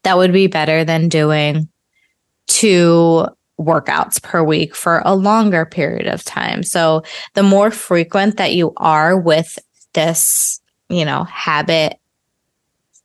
that 0.04 0.18
would 0.18 0.34
be 0.34 0.48
better 0.48 0.84
than 0.84 1.08
doing 1.08 1.70
two 2.48 3.26
workouts 3.60 4.22
per 4.22 4.44
week 4.44 4.76
for 4.76 5.02
a 5.06 5.16
longer 5.16 5.66
period 5.66 6.08
of 6.08 6.24
time. 6.24 6.64
So, 6.64 7.04
the 7.34 7.44
more 7.44 7.72
frequent 7.72 8.38
that 8.38 8.54
you 8.54 8.74
are 8.78 9.18
with 9.18 9.60
this 9.94 10.60
you 10.94 11.06
know, 11.06 11.24
habit 11.26 11.98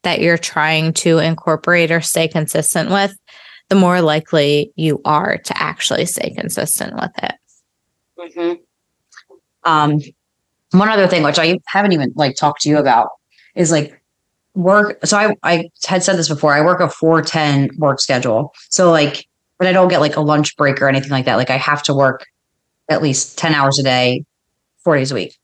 that 0.03 0.21
you're 0.21 0.39
trying 0.39 0.93
to 0.93 1.19
incorporate 1.19 1.91
or 1.91 2.01
stay 2.01 2.29
consistent 2.29 2.91
with, 2.91 3.17
the 3.69 3.75
more 3.75 4.01
likely 4.01 4.73
you 4.77 5.01
are 5.05 5.39
to 5.39 5.63
actually 5.63 6.07
stay 6.07 6.31
consistent 6.31 6.95
with 6.95 7.11
it. 7.23 7.35
Mm-hmm. 8.19 8.53
Um, 9.65 10.01
one 10.73 10.89
other 10.89 11.09
thing, 11.09 11.23
which 11.23 11.39
I 11.39 11.59
haven't 11.67 11.93
even 11.93 12.13
like 12.15 12.37
talked 12.37 12.63
to 12.63 12.69
you 12.69 12.79
about, 12.79 13.09
is 13.55 13.73
like 13.73 14.01
work. 14.55 14.99
So 15.05 15.17
I 15.17 15.35
I 15.43 15.71
had 15.87 16.03
said 16.03 16.17
this 16.17 16.29
before. 16.29 16.55
I 16.55 16.61
work 16.61 16.81
a 16.81 16.89
four 16.89 17.23
ten 17.23 17.71
work 17.79 18.01
schedule. 18.01 18.53
So 18.71 18.91
like, 18.91 19.27
but 19.59 19.67
I 19.67 19.73
don't 19.73 19.89
get 19.89 20.01
like 20.01 20.17
a 20.17 20.21
lunch 20.21 20.57
break 20.57 20.81
or 20.81 20.89
anything 20.89 21.11
like 21.11 21.27
that. 21.27 21.37
Like 21.37 21.51
I 21.51 21.57
have 21.57 21.83
to 21.85 21.95
work 21.95 22.27
at 22.89 23.03
least 23.03 23.37
ten 23.37 23.55
hours 23.55 23.79
a 23.79 23.83
day, 23.83 24.25
four 24.79 24.97
days 24.97 25.11
a 25.11 25.15
week. 25.15 25.37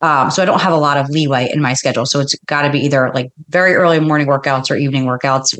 Um, 0.00 0.32
so 0.32 0.42
I 0.42 0.46
don't 0.46 0.60
have 0.60 0.72
a 0.72 0.78
lot 0.78 0.96
of 0.96 1.08
leeway 1.10 1.48
in 1.52 1.62
my 1.62 1.74
schedule. 1.74 2.06
So 2.06 2.18
it's 2.18 2.34
got 2.46 2.62
to 2.62 2.70
be 2.70 2.80
either 2.80 3.12
like 3.14 3.30
very 3.48 3.74
early 3.74 4.00
morning 4.00 4.26
workouts 4.26 4.68
or 4.68 4.74
evening 4.74 5.04
workouts 5.04 5.56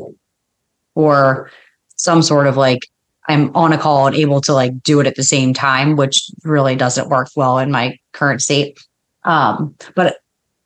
or 0.96 1.50
some 1.94 2.22
sort 2.22 2.48
of 2.48 2.56
like 2.56 2.80
I'm 3.28 3.54
on 3.54 3.72
a 3.72 3.78
call 3.78 4.08
and 4.08 4.16
able 4.16 4.40
to 4.40 4.52
like 4.52 4.82
do 4.82 4.98
it 4.98 5.06
at 5.06 5.14
the 5.14 5.22
same 5.22 5.54
time, 5.54 5.94
which 5.94 6.28
really 6.42 6.74
doesn't 6.74 7.08
work 7.08 7.28
well 7.36 7.58
in 7.58 7.70
my 7.70 7.96
current 8.10 8.42
state. 8.42 8.80
Um, 9.22 9.76
but 9.94 10.16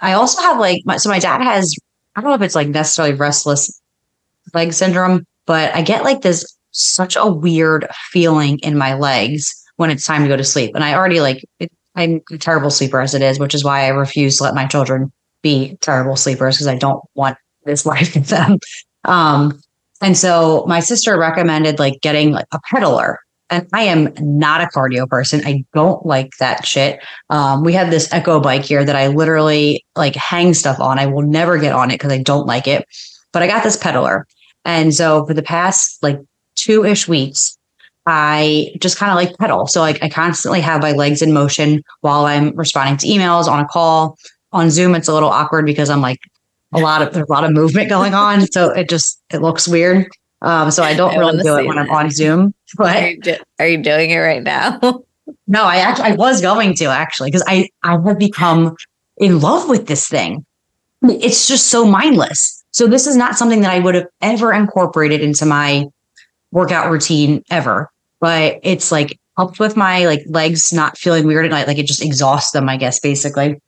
I 0.00 0.14
also 0.14 0.40
have 0.40 0.58
like, 0.58 0.80
my, 0.86 0.96
so 0.96 1.10
my 1.10 1.18
dad 1.18 1.42
has, 1.42 1.76
I 2.14 2.22
don't 2.22 2.30
know 2.30 2.36
if 2.36 2.40
it's 2.40 2.54
like 2.54 2.68
necessarily 2.68 3.14
restless 3.14 3.78
leg 4.54 4.72
syndrome, 4.72 5.26
but 5.44 5.74
I 5.74 5.82
get 5.82 6.02
like 6.02 6.22
this 6.22 6.55
such 6.76 7.16
a 7.16 7.26
weird 7.26 7.86
feeling 8.10 8.58
in 8.60 8.76
my 8.76 8.94
legs 8.94 9.54
when 9.76 9.90
it's 9.90 10.04
time 10.04 10.22
to 10.22 10.28
go 10.28 10.36
to 10.36 10.44
sleep. 10.44 10.74
And 10.74 10.84
I 10.84 10.94
already 10.94 11.20
like, 11.20 11.44
it, 11.58 11.70
I'm 11.94 12.20
a 12.30 12.38
terrible 12.38 12.70
sleeper 12.70 13.00
as 13.00 13.14
it 13.14 13.22
is, 13.22 13.38
which 13.38 13.54
is 13.54 13.64
why 13.64 13.84
I 13.84 13.88
refuse 13.88 14.38
to 14.38 14.44
let 14.44 14.54
my 14.54 14.66
children 14.66 15.12
be 15.42 15.76
terrible 15.80 16.16
sleepers 16.16 16.56
because 16.56 16.66
I 16.66 16.76
don't 16.76 17.02
want 17.14 17.38
this 17.64 17.86
life 17.92 18.16
in 18.16 18.22
them. 18.22 18.58
Um, 19.04 19.60
and 20.02 20.16
so 20.16 20.64
my 20.66 20.80
sister 20.80 21.18
recommended 21.18 21.78
like 21.78 22.00
getting 22.02 22.32
like 22.32 22.46
a 22.52 22.60
pedaler 22.70 23.16
And 23.48 23.66
I 23.72 23.82
am 23.82 24.12
not 24.18 24.60
a 24.60 24.66
cardio 24.66 25.08
person. 25.08 25.40
I 25.46 25.64
don't 25.72 26.04
like 26.04 26.32
that 26.38 26.66
shit. 26.66 27.02
Um, 27.30 27.64
we 27.64 27.72
have 27.72 27.90
this 27.90 28.12
Echo 28.12 28.40
bike 28.40 28.64
here 28.64 28.84
that 28.84 28.96
I 28.96 29.06
literally 29.06 29.84
like 29.94 30.14
hang 30.14 30.52
stuff 30.52 30.80
on. 30.80 30.98
I 30.98 31.06
will 31.06 31.22
never 31.22 31.56
get 31.56 31.72
on 31.72 31.90
it 31.90 31.94
because 31.94 32.12
I 32.12 32.22
don't 32.22 32.46
like 32.46 32.66
it. 32.66 32.84
But 33.32 33.42
I 33.42 33.46
got 33.46 33.62
this 33.62 33.76
pedaler. 33.76 34.24
And 34.64 34.94
so 34.94 35.24
for 35.26 35.32
the 35.32 35.42
past 35.42 36.02
like 36.02 36.18
two 36.56 36.84
ish 36.84 37.06
weeks, 37.06 37.56
I 38.06 38.72
just 38.80 38.98
kind 38.98 39.10
of 39.10 39.16
like 39.16 39.36
pedal. 39.38 39.66
So 39.66 39.80
like 39.80 40.02
I 40.02 40.08
constantly 40.08 40.60
have 40.60 40.82
my 40.82 40.92
legs 40.92 41.22
in 41.22 41.32
motion 41.32 41.82
while 42.00 42.24
I'm 42.26 42.54
responding 42.56 42.96
to 42.98 43.06
emails 43.06 43.46
on 43.46 43.60
a 43.60 43.66
call. 43.66 44.16
On 44.52 44.70
Zoom, 44.70 44.94
it's 44.94 45.08
a 45.08 45.12
little 45.12 45.28
awkward 45.28 45.66
because 45.66 45.90
I'm 45.90 46.00
like 46.00 46.20
a 46.72 46.78
lot 46.78 47.02
of 47.02 47.12
there's 47.12 47.28
a 47.28 47.32
lot 47.32 47.44
of 47.44 47.52
movement 47.52 47.88
going 47.88 48.14
on. 48.14 48.46
So 48.46 48.70
it 48.70 48.88
just 48.88 49.20
it 49.32 49.42
looks 49.42 49.66
weird. 49.68 50.08
Um, 50.42 50.70
so 50.70 50.82
I 50.82 50.94
don't 50.94 51.14
I 51.14 51.18
really 51.18 51.42
do 51.42 51.56
it 51.56 51.66
when 51.66 51.76
that. 51.76 51.88
I'm 51.88 51.90
on 51.90 52.10
Zoom. 52.10 52.54
But 52.76 52.96
are 52.96 53.08
you, 53.08 53.20
do- 53.20 53.36
are 53.60 53.66
you 53.68 53.78
doing 53.78 54.10
it 54.10 54.18
right 54.18 54.42
now? 54.42 54.78
no, 55.46 55.64
I 55.64 55.76
actually 55.76 56.10
I 56.10 56.14
was 56.14 56.40
going 56.40 56.74
to 56.74 56.86
actually 56.86 57.28
because 57.30 57.44
I 57.46 57.68
I 57.82 57.92
have 57.92 58.18
become 58.18 58.76
in 59.18 59.40
love 59.40 59.68
with 59.68 59.86
this 59.86 60.08
thing. 60.08 60.44
It's 61.02 61.48
just 61.48 61.66
so 61.66 61.84
mindless. 61.86 62.64
So 62.72 62.86
this 62.86 63.06
is 63.06 63.16
not 63.16 63.36
something 63.36 63.62
that 63.62 63.70
I 63.72 63.78
would 63.78 63.94
have 63.94 64.08
ever 64.20 64.52
incorporated 64.52 65.20
into 65.22 65.46
my 65.46 65.86
workout 66.50 66.90
routine 66.90 67.42
ever. 67.50 67.90
But 68.20 68.60
it's 68.62 68.90
like 68.90 69.18
helped 69.36 69.58
with 69.58 69.76
my 69.76 70.06
like 70.06 70.22
legs 70.26 70.72
not 70.72 70.98
feeling 70.98 71.26
weird 71.26 71.44
at 71.44 71.50
night. 71.50 71.66
Like 71.66 71.78
it 71.78 71.86
just 71.86 72.02
exhausts 72.02 72.52
them, 72.52 72.68
I 72.68 72.76
guess, 72.76 72.98
basically. 73.00 73.60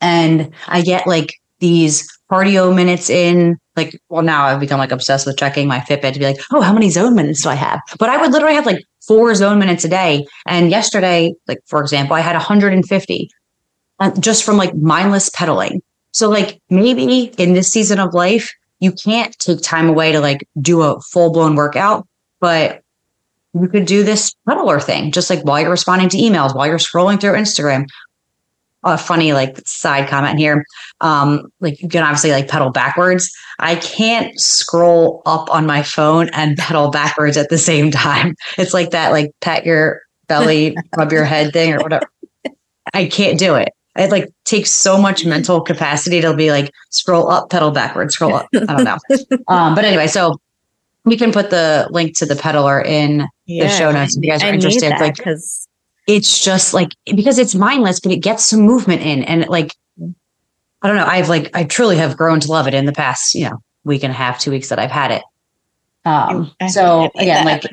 And 0.00 0.50
I 0.68 0.82
get 0.82 1.06
like 1.06 1.34
these 1.60 2.08
cardio 2.30 2.74
minutes 2.74 3.08
in. 3.08 3.58
Like, 3.74 3.98
well, 4.10 4.22
now 4.22 4.44
I've 4.44 4.60
become 4.60 4.78
like 4.78 4.92
obsessed 4.92 5.26
with 5.26 5.38
checking 5.38 5.66
my 5.66 5.80
Fitbit 5.80 6.12
to 6.12 6.18
be 6.18 6.26
like, 6.26 6.40
oh, 6.52 6.60
how 6.60 6.74
many 6.74 6.90
zone 6.90 7.14
minutes 7.14 7.42
do 7.42 7.48
I 7.48 7.54
have? 7.54 7.80
But 7.98 8.10
I 8.10 8.18
would 8.18 8.32
literally 8.32 8.54
have 8.54 8.66
like 8.66 8.84
four 9.06 9.34
zone 9.34 9.58
minutes 9.58 9.84
a 9.84 9.88
day. 9.88 10.26
And 10.46 10.70
yesterday, 10.70 11.32
like 11.48 11.60
for 11.66 11.80
example, 11.80 12.14
I 12.14 12.20
had 12.20 12.34
150 12.34 13.30
uh, 14.00 14.10
just 14.20 14.44
from 14.44 14.56
like 14.56 14.74
mindless 14.74 15.30
pedaling. 15.30 15.80
So 16.12 16.28
like 16.28 16.60
maybe 16.68 17.32
in 17.38 17.54
this 17.54 17.68
season 17.68 17.98
of 17.98 18.12
life, 18.12 18.52
you 18.82 18.90
can't 18.90 19.38
take 19.38 19.62
time 19.62 19.88
away 19.88 20.10
to 20.10 20.18
like 20.18 20.46
do 20.60 20.82
a 20.82 21.00
full 21.00 21.32
blown 21.32 21.54
workout, 21.54 22.04
but 22.40 22.82
you 23.54 23.68
could 23.68 23.86
do 23.86 24.02
this 24.02 24.34
pedaler 24.48 24.82
thing 24.82 25.12
just 25.12 25.30
like 25.30 25.40
while 25.42 25.60
you're 25.60 25.70
responding 25.70 26.08
to 26.08 26.16
emails, 26.16 26.52
while 26.52 26.66
you're 26.66 26.78
scrolling 26.78 27.20
through 27.20 27.34
Instagram, 27.34 27.86
a 28.82 28.98
funny 28.98 29.32
like 29.34 29.56
side 29.64 30.08
comment 30.08 30.36
here. 30.36 30.64
Um, 31.00 31.46
like 31.60 31.80
you 31.80 31.88
can 31.88 32.02
obviously 32.02 32.32
like 32.32 32.48
pedal 32.48 32.70
backwards. 32.72 33.32
I 33.60 33.76
can't 33.76 34.38
scroll 34.40 35.22
up 35.26 35.48
on 35.48 35.64
my 35.64 35.84
phone 35.84 36.28
and 36.32 36.56
pedal 36.58 36.90
backwards 36.90 37.36
at 37.36 37.50
the 37.50 37.58
same 37.58 37.92
time. 37.92 38.34
It's 38.58 38.74
like 38.74 38.90
that 38.90 39.12
like 39.12 39.30
pat 39.40 39.64
your 39.64 40.00
belly, 40.26 40.76
rub 40.96 41.12
your 41.12 41.24
head 41.24 41.52
thing 41.52 41.72
or 41.72 41.78
whatever. 41.78 42.10
I 42.92 43.06
can't 43.06 43.38
do 43.38 43.54
it. 43.54 43.68
It 43.96 44.10
like 44.10 44.32
takes 44.44 44.70
so 44.70 44.96
much 44.96 45.26
mental 45.26 45.60
capacity 45.60 46.20
to 46.22 46.34
be 46.34 46.50
like 46.50 46.72
scroll 46.90 47.28
up, 47.28 47.50
pedal 47.50 47.70
backwards, 47.70 48.14
scroll 48.14 48.34
up. 48.34 48.46
I 48.54 48.60
don't 48.60 48.84
know. 48.84 48.98
um, 49.48 49.74
but 49.74 49.84
anyway, 49.84 50.06
so 50.06 50.40
we 51.04 51.16
can 51.16 51.30
put 51.30 51.50
the 51.50 51.88
link 51.90 52.16
to 52.18 52.26
the 52.26 52.34
pedaler 52.34 52.84
in 52.84 53.26
yeah, 53.44 53.64
the 53.64 53.70
show 53.70 53.90
notes 53.92 54.16
if 54.16 54.24
you 54.24 54.30
guys 54.30 54.42
are 54.42 54.46
I 54.46 54.52
interested. 54.52 54.90
like 54.92 55.16
because 55.16 55.68
it's 56.06 56.42
just 56.42 56.72
like 56.72 56.90
because 57.14 57.38
it's 57.38 57.54
mindless, 57.54 58.00
but 58.00 58.12
it 58.12 58.18
gets 58.18 58.46
some 58.46 58.60
movement 58.60 59.02
in, 59.02 59.24
and 59.24 59.46
like 59.48 59.76
I 60.80 60.88
don't 60.88 60.96
know. 60.96 61.06
I've 61.06 61.28
like 61.28 61.54
I 61.54 61.64
truly 61.64 61.96
have 61.96 62.16
grown 62.16 62.40
to 62.40 62.50
love 62.50 62.66
it 62.66 62.74
in 62.74 62.86
the 62.86 62.92
past, 62.92 63.34
you 63.34 63.50
know, 63.50 63.62
week 63.84 64.02
and 64.04 64.10
a 64.10 64.16
half, 64.16 64.40
two 64.40 64.50
weeks 64.50 64.70
that 64.70 64.78
I've 64.78 64.90
had 64.90 65.10
it. 65.10 65.22
Um, 66.04 66.50
so 66.70 67.10
again, 67.16 67.44
like 67.44 67.64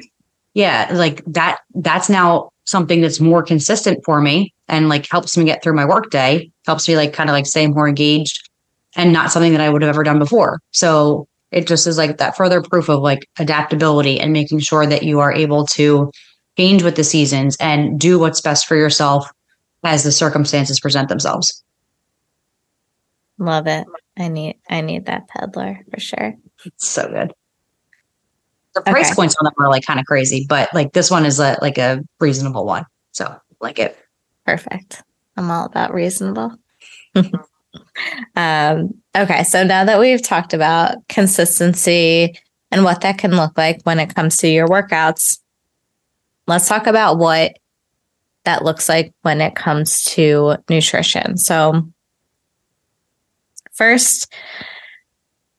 yeah, 0.53 0.89
like 0.93 1.23
that. 1.25 1.59
That's 1.75 2.09
now 2.09 2.51
something 2.65 3.01
that's 3.01 3.19
more 3.19 3.41
consistent 3.41 4.03
for 4.03 4.21
me 4.21 4.53
and 4.69 4.89
like 4.89 5.07
helps 5.09 5.35
me 5.35 5.45
get 5.45 5.61
through 5.61 5.73
my 5.73 5.85
workday. 5.85 6.49
Helps 6.65 6.87
me 6.87 6.95
like 6.95 7.13
kind 7.13 7.29
of 7.29 7.33
like 7.33 7.45
stay 7.45 7.67
more 7.67 7.87
engaged, 7.87 8.49
and 8.95 9.11
not 9.11 9.31
something 9.31 9.51
that 9.51 9.61
I 9.61 9.69
would 9.69 9.81
have 9.81 9.89
ever 9.89 10.03
done 10.03 10.19
before. 10.19 10.61
So 10.71 11.27
it 11.51 11.67
just 11.67 11.87
is 11.87 11.97
like 11.97 12.17
that 12.17 12.37
further 12.37 12.61
proof 12.61 12.89
of 12.89 13.01
like 13.01 13.27
adaptability 13.39 14.19
and 14.19 14.31
making 14.31 14.59
sure 14.59 14.85
that 14.85 15.03
you 15.03 15.19
are 15.19 15.33
able 15.33 15.65
to 15.67 16.11
change 16.57 16.83
with 16.83 16.95
the 16.95 17.03
seasons 17.03 17.57
and 17.59 17.99
do 17.99 18.19
what's 18.19 18.41
best 18.41 18.67
for 18.67 18.75
yourself 18.75 19.29
as 19.83 20.03
the 20.03 20.11
circumstances 20.11 20.79
present 20.79 21.09
themselves. 21.09 21.63
Love 23.37 23.67
it. 23.67 23.87
I 24.17 24.27
need 24.27 24.57
I 24.69 24.81
need 24.81 25.05
that 25.05 25.29
pedaler 25.29 25.79
for 25.91 25.99
sure. 25.99 26.35
It's 26.65 26.87
so 26.87 27.07
good. 27.07 27.33
The 28.75 28.81
price 28.81 29.07
okay. 29.07 29.15
points 29.15 29.35
on 29.39 29.45
them 29.45 29.53
are 29.59 29.69
like 29.69 29.85
kind 29.85 29.99
of 29.99 30.05
crazy, 30.05 30.45
but 30.47 30.71
like 30.73 30.93
this 30.93 31.09
one 31.09 31.25
is 31.25 31.39
a, 31.39 31.57
like 31.61 31.77
a 31.77 32.03
reasonable 32.19 32.65
one. 32.65 32.85
So 33.13 33.35
like 33.61 33.79
it. 33.79 33.97
Perfect. 34.49 35.03
I'm 35.37 35.51
all 35.51 35.65
about 35.65 35.93
reasonable. 35.93 36.55
um, 38.35 38.95
okay, 39.15 39.43
so 39.43 39.63
now 39.63 39.85
that 39.85 39.99
we've 39.99 40.23
talked 40.23 40.55
about 40.55 41.07
consistency 41.07 42.35
and 42.71 42.83
what 42.83 43.01
that 43.01 43.19
can 43.19 43.35
look 43.35 43.55
like 43.59 43.79
when 43.83 43.99
it 43.99 44.15
comes 44.15 44.37
to 44.37 44.47
your 44.47 44.67
workouts, 44.67 45.39
let's 46.47 46.67
talk 46.67 46.87
about 46.87 47.19
what 47.19 47.59
that 48.45 48.65
looks 48.65 48.89
like 48.89 49.13
when 49.21 49.39
it 49.39 49.53
comes 49.53 50.01
to 50.05 50.55
nutrition. 50.67 51.37
So, 51.37 51.87
first, 53.73 54.33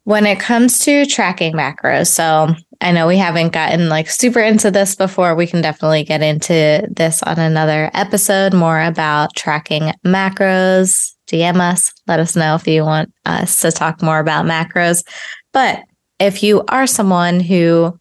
when 0.02 0.26
it 0.26 0.40
comes 0.40 0.80
to 0.80 1.06
tracking 1.06 1.52
macros, 1.52 2.08
so 2.08 2.56
I 2.80 2.92
know 2.92 3.06
we 3.06 3.18
haven't 3.18 3.50
gotten 3.50 3.88
like 3.88 4.08
super 4.08 4.40
into 4.40 4.70
this 4.70 4.94
before. 4.94 5.34
We 5.34 5.46
can 5.46 5.60
definitely 5.60 6.02
get 6.02 6.22
into 6.22 6.86
this 6.90 7.22
on 7.22 7.38
another 7.38 7.90
episode 7.92 8.54
more 8.54 8.80
about 8.80 9.34
tracking 9.36 9.92
macros. 10.04 11.14
DM 11.26 11.60
us, 11.60 11.92
let 12.06 12.18
us 12.18 12.34
know 12.34 12.54
if 12.56 12.66
you 12.66 12.82
want 12.82 13.12
us 13.24 13.60
to 13.60 13.70
talk 13.70 14.02
more 14.02 14.18
about 14.18 14.46
macros. 14.46 15.04
But 15.52 15.82
if 16.18 16.42
you 16.42 16.64
are 16.68 16.86
someone 16.86 17.38
who 17.38 17.98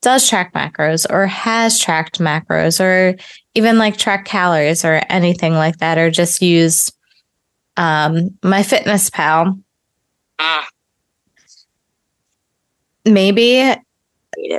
does 0.00 0.28
track 0.28 0.52
macros 0.52 1.06
or 1.08 1.26
has 1.26 1.78
tracked 1.78 2.18
macros 2.18 2.80
or 2.80 3.16
even 3.54 3.78
like 3.78 3.96
track 3.96 4.24
calories 4.24 4.84
or 4.84 5.00
anything 5.08 5.54
like 5.54 5.76
that, 5.78 5.98
or 5.98 6.10
just 6.10 6.42
use 6.42 6.90
um, 7.76 8.30
MyFitnessPal. 8.42 9.62
Ah. 10.38 10.68
Maybe 13.04 13.74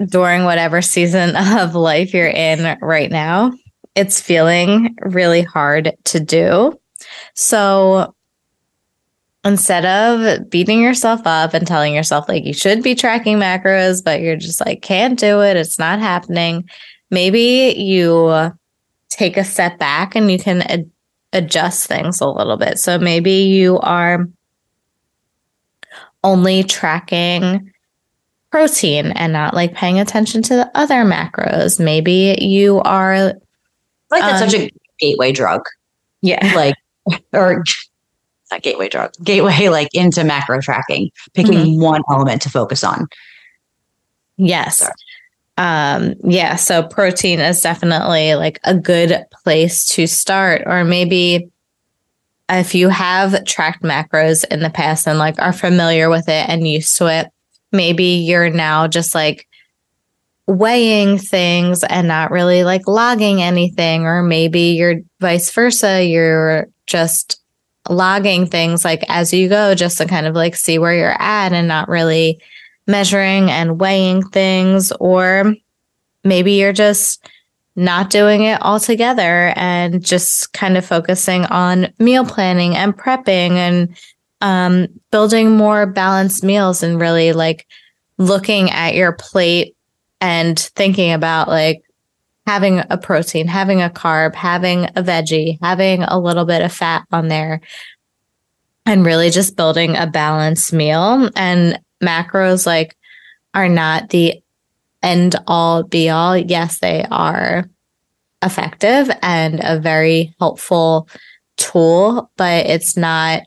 during 0.07 0.43
whatever 0.43 0.81
season 0.81 1.35
of 1.59 1.75
life 1.75 2.13
you're 2.13 2.27
in 2.27 2.77
right 2.81 3.11
now, 3.11 3.51
it's 3.95 4.21
feeling 4.21 4.95
really 5.01 5.41
hard 5.41 5.95
to 6.05 6.19
do. 6.19 6.79
So 7.35 8.13
instead 9.45 9.85
of 9.85 10.49
beating 10.49 10.81
yourself 10.81 11.21
up 11.25 11.53
and 11.53 11.67
telling 11.67 11.93
yourself 11.93 12.29
like 12.29 12.45
you 12.45 12.53
should 12.53 12.81
be 12.81 12.95
tracking 12.95 13.37
macros, 13.37 14.03
but 14.03 14.21
you're 14.21 14.37
just 14.37 14.65
like, 14.65 14.81
can't 14.81 15.19
do 15.19 15.41
it, 15.41 15.57
it's 15.57 15.77
not 15.77 15.99
happening, 15.99 16.69
maybe 17.11 17.75
you 17.77 18.51
take 19.09 19.37
a 19.37 19.43
step 19.43 19.77
back 19.77 20.15
and 20.15 20.31
you 20.31 20.39
can 20.39 20.61
ad- 20.63 20.89
adjust 21.33 21.87
things 21.87 22.21
a 22.21 22.27
little 22.27 22.57
bit. 22.57 22.79
So 22.79 22.97
maybe 22.97 23.31
you 23.31 23.79
are 23.79 24.27
only 26.23 26.63
tracking 26.63 27.72
protein 28.53 29.07
and 29.13 29.33
not 29.33 29.55
like 29.55 29.73
paying 29.73 29.99
attention 29.99 30.43
to 30.43 30.55
the 30.55 30.71
other 30.75 31.03
macros. 31.03 31.83
Maybe 31.83 32.37
you 32.39 32.81
are 32.81 33.13
I 33.15 33.33
like 34.11 34.21
that's 34.21 34.43
um, 34.43 34.49
such 34.51 34.59
a 34.59 34.69
gateway 34.99 35.31
drug. 35.31 35.61
Yeah. 36.21 36.53
Like 36.55 36.75
or 37.33 37.63
not 38.51 38.61
gateway 38.61 38.89
drug, 38.89 39.11
gateway 39.23 39.69
like 39.69 39.87
into 39.95 40.23
macro 40.23 40.61
tracking, 40.61 41.09
picking 41.33 41.53
mm-hmm. 41.53 41.81
one 41.81 42.03
element 42.11 42.43
to 42.43 42.51
focus 42.51 42.83
on. 42.83 43.07
Yes. 44.37 44.77
Sorry. 44.77 44.93
Um, 45.57 46.13
yeah. 46.23 46.55
So 46.55 46.83
protein 46.83 47.39
is 47.39 47.59
definitely 47.59 48.35
like 48.35 48.59
a 48.63 48.75
good 48.75 49.25
place 49.43 49.83
to 49.95 50.05
start, 50.05 50.61
or 50.67 50.83
maybe 50.83 51.49
if 52.49 52.75
you 52.75 52.89
have 52.89 53.45
tracked 53.45 53.81
macros 53.81 54.45
in 54.45 54.59
the 54.59 54.69
past 54.69 55.07
and 55.07 55.17
like 55.17 55.39
are 55.39 55.53
familiar 55.53 56.11
with 56.11 56.29
it 56.29 56.47
and 56.47 56.67
used 56.67 56.95
to 56.97 57.07
it, 57.07 57.33
maybe 57.73 58.03
you're 58.03 58.49
now 58.49 58.87
just 58.87 59.13
like 59.13 59.47
weighing 60.47 61.17
things 61.17 61.83
and 61.83 62.07
not 62.07 62.31
really 62.31 62.63
like 62.63 62.87
logging 62.87 63.41
anything, 63.41 64.05
or 64.05 64.23
maybe 64.23 64.71
you're 64.71 65.01
vice 65.19 65.51
versa. 65.51 66.05
You're 66.05 66.67
just 66.85 67.41
logging 67.89 68.45
things 68.45 68.85
like 68.85 69.03
as 69.09 69.33
you 69.33 69.49
go 69.49 69.75
just 69.75 69.97
to 69.97 70.05
kind 70.05 70.25
of 70.25 70.35
like 70.35 70.55
see 70.55 70.79
where 70.79 70.95
you're 70.95 71.21
at 71.21 71.51
and 71.51 71.67
not 71.67 71.89
really 71.89 72.39
measuring 72.87 73.51
and 73.51 73.79
weighing 73.79 74.23
things 74.29 74.91
or 74.99 75.53
maybe 76.23 76.53
you're 76.53 76.73
just 76.73 77.27
not 77.75 78.09
doing 78.09 78.43
it 78.43 78.61
altogether 78.61 79.51
and 79.55 80.05
just 80.05 80.53
kind 80.53 80.77
of 80.77 80.85
focusing 80.85 81.45
on 81.45 81.91
meal 81.99 82.25
planning 82.25 82.75
and 82.75 82.95
prepping 82.95 83.51
and 83.51 83.97
um, 84.43 84.87
building 85.09 85.55
more 85.55 85.85
balanced 85.85 86.43
meals 86.43 86.83
and 86.83 86.99
really 86.99 87.31
like 87.31 87.65
looking 88.17 88.69
at 88.69 88.93
your 88.93 89.13
plate 89.13 89.75
and 90.19 90.59
thinking 90.59 91.13
about 91.13 91.47
like 91.47 91.81
having 92.45 92.83
a 92.89 92.97
protein, 92.97 93.47
having 93.47 93.81
a 93.81 93.89
carb, 93.89 94.35
having 94.35 94.83
a 94.83 95.01
veggie, 95.01 95.57
having 95.61 96.03
a 96.03 96.19
little 96.19 96.43
bit 96.43 96.61
of 96.61 96.73
fat 96.73 97.05
on 97.13 97.29
there, 97.29 97.61
and 98.85 99.05
really 99.05 99.29
just 99.29 99.55
building 99.55 99.95
a 99.95 100.07
balanced 100.07 100.73
meal. 100.73 101.29
And 101.37 101.79
macros 102.03 102.65
like 102.65 102.97
are 103.53 103.69
not 103.69 104.09
the 104.09 104.43
end 105.01 105.37
all 105.47 105.83
be 105.83 106.09
all. 106.09 106.35
Yes, 106.35 106.79
they 106.79 107.05
are 107.09 107.69
effective 108.41 109.09
and 109.21 109.61
a 109.63 109.79
very 109.79 110.35
helpful 110.37 111.07
tool, 111.55 112.29
but 112.35 112.65
it's 112.65 112.97
not 112.97 113.43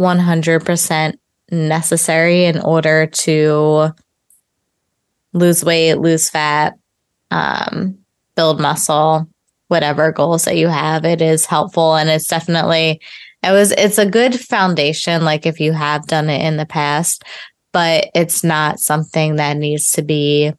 100% 0.00 1.14
necessary 1.50 2.44
in 2.44 2.58
order 2.60 3.06
to 3.06 3.90
lose 5.34 5.62
weight, 5.62 5.94
lose 5.94 6.30
fat, 6.30 6.78
um, 7.30 7.98
build 8.34 8.60
muscle, 8.60 9.28
whatever 9.68 10.10
goals 10.10 10.46
that 10.46 10.56
you 10.56 10.68
have. 10.68 11.04
It 11.04 11.20
is 11.20 11.46
helpful 11.46 11.96
and 11.96 12.08
it's 12.08 12.26
definitely 12.26 13.00
it 13.42 13.52
was 13.52 13.72
it's 13.72 13.98
a 13.98 14.06
good 14.06 14.38
foundation 14.38 15.24
like 15.24 15.46
if 15.46 15.60
you 15.60 15.72
have 15.72 16.06
done 16.06 16.28
it 16.28 16.42
in 16.42 16.56
the 16.56 16.66
past, 16.66 17.22
but 17.72 18.10
it's 18.14 18.42
not 18.42 18.80
something 18.80 19.36
that 19.36 19.56
needs 19.56 19.92
to 19.92 20.02
be 20.02 20.52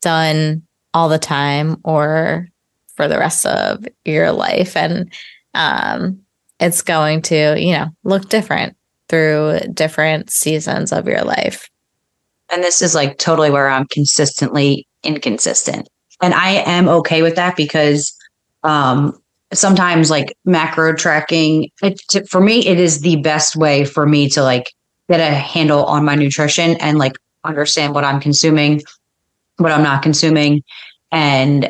done 0.00 0.62
all 0.94 1.08
the 1.08 1.18
time 1.18 1.80
or 1.84 2.48
for 2.94 3.08
the 3.08 3.18
rest 3.18 3.44
of 3.44 3.84
your 4.04 4.30
life 4.30 4.76
and 4.76 5.12
um 5.54 6.20
it's 6.60 6.82
going 6.82 7.20
to, 7.20 7.56
you 7.58 7.72
know, 7.72 7.88
look 8.04 8.28
different 8.28 8.76
through 9.08 9.60
different 9.72 10.30
seasons 10.30 10.92
of 10.92 11.06
your 11.06 11.22
life. 11.22 11.68
And 12.50 12.62
this 12.62 12.82
is 12.82 12.94
like 12.94 13.18
totally 13.18 13.50
where 13.50 13.68
I'm 13.68 13.86
consistently 13.86 14.86
inconsistent. 15.02 15.88
And 16.22 16.34
I 16.34 16.50
am 16.50 16.88
okay 16.88 17.22
with 17.22 17.36
that 17.36 17.56
because 17.56 18.16
um, 18.62 19.18
sometimes 19.52 20.10
like 20.10 20.36
macro 20.44 20.94
tracking, 20.94 21.70
it, 21.82 21.98
to, 22.10 22.24
for 22.26 22.40
me, 22.40 22.66
it 22.66 22.78
is 22.78 23.00
the 23.00 23.16
best 23.16 23.56
way 23.56 23.84
for 23.84 24.06
me 24.06 24.28
to 24.30 24.42
like 24.42 24.72
get 25.08 25.20
a 25.20 25.34
handle 25.34 25.84
on 25.84 26.04
my 26.04 26.14
nutrition 26.14 26.76
and 26.80 26.98
like 26.98 27.14
understand 27.44 27.94
what 27.94 28.04
I'm 28.04 28.20
consuming, 28.20 28.82
what 29.56 29.72
I'm 29.72 29.82
not 29.82 30.02
consuming, 30.02 30.62
and 31.12 31.68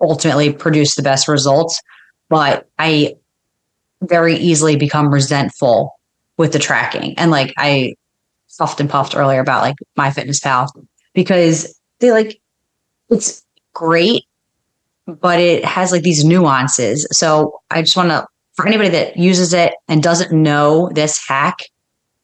ultimately 0.00 0.52
produce 0.52 0.94
the 0.96 1.02
best 1.02 1.28
results. 1.28 1.80
But 2.28 2.68
I 2.78 3.14
very 4.02 4.36
easily 4.36 4.76
become 4.76 5.12
resentful 5.12 5.92
with 6.38 6.52
the 6.52 6.58
tracking. 6.58 7.18
And 7.18 7.30
like 7.30 7.54
I 7.56 7.94
puffed 8.58 8.80
and 8.80 8.90
puffed 8.90 9.16
earlier 9.16 9.40
about 9.40 9.62
like 9.62 9.76
MyFitnessPal 9.98 10.68
because 11.14 11.78
they 12.00 12.12
like 12.12 12.40
it's 13.10 13.42
great, 13.74 14.24
but 15.06 15.40
it 15.40 15.64
has 15.64 15.92
like 15.92 16.02
these 16.02 16.24
nuances. 16.24 17.06
So 17.10 17.60
I 17.70 17.82
just 17.82 17.96
want 17.96 18.10
to 18.10 18.26
for 18.54 18.66
anybody 18.66 18.90
that 18.90 19.16
uses 19.16 19.54
it 19.54 19.74
and 19.88 20.02
doesn't 20.02 20.32
know 20.32 20.90
this 20.94 21.22
hack, 21.26 21.58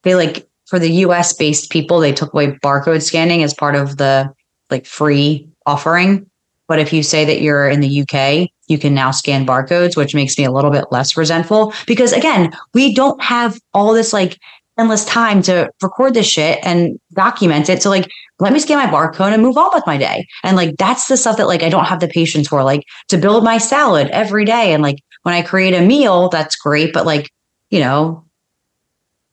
they 0.03 0.15
like 0.15 0.47
for 0.67 0.79
the 0.79 0.91
US 0.91 1.33
based 1.33 1.71
people, 1.71 1.99
they 1.99 2.13
took 2.13 2.33
away 2.33 2.51
barcode 2.63 3.01
scanning 3.01 3.43
as 3.43 3.53
part 3.53 3.75
of 3.75 3.97
the 3.97 4.31
like 4.69 4.85
free 4.85 5.47
offering. 5.65 6.29
But 6.67 6.79
if 6.79 6.93
you 6.93 7.01
say 7.01 7.25
that 7.25 7.41
you're 7.41 7.67
in 7.67 7.79
the 7.79 8.01
UK, 8.01 8.49
you 8.69 8.77
can 8.77 8.93
now 8.93 9.11
scan 9.11 9.45
barcodes, 9.45 9.97
which 9.97 10.15
makes 10.15 10.37
me 10.37 10.45
a 10.45 10.51
little 10.51 10.71
bit 10.71 10.85
less 10.91 11.17
resentful 11.17 11.73
because 11.87 12.13
again, 12.13 12.53
we 12.73 12.93
don't 12.93 13.21
have 13.21 13.59
all 13.73 13.93
this 13.93 14.13
like 14.13 14.37
endless 14.77 15.03
time 15.05 15.41
to 15.41 15.69
record 15.81 16.13
this 16.13 16.27
shit 16.27 16.59
and 16.63 16.99
document 17.13 17.69
it. 17.69 17.81
So 17.83 17.89
like, 17.89 18.09
let 18.39 18.53
me 18.53 18.59
scan 18.59 18.77
my 18.77 18.85
barcode 18.85 19.33
and 19.33 19.41
move 19.41 19.57
on 19.57 19.69
with 19.73 19.85
my 19.85 19.97
day. 19.97 20.25
And 20.43 20.55
like, 20.55 20.77
that's 20.77 21.07
the 21.07 21.17
stuff 21.17 21.35
that 21.37 21.47
like 21.47 21.63
I 21.63 21.69
don't 21.69 21.85
have 21.85 21.99
the 21.99 22.07
patience 22.07 22.47
for, 22.47 22.63
like 22.63 22.83
to 23.09 23.17
build 23.17 23.43
my 23.43 23.57
salad 23.57 24.07
every 24.11 24.45
day. 24.45 24.73
And 24.73 24.81
like 24.81 24.97
when 25.23 25.35
I 25.35 25.41
create 25.41 25.73
a 25.73 25.85
meal, 25.85 26.29
that's 26.29 26.55
great. 26.55 26.93
But 26.93 27.05
like, 27.05 27.29
you 27.69 27.81
know, 27.81 28.23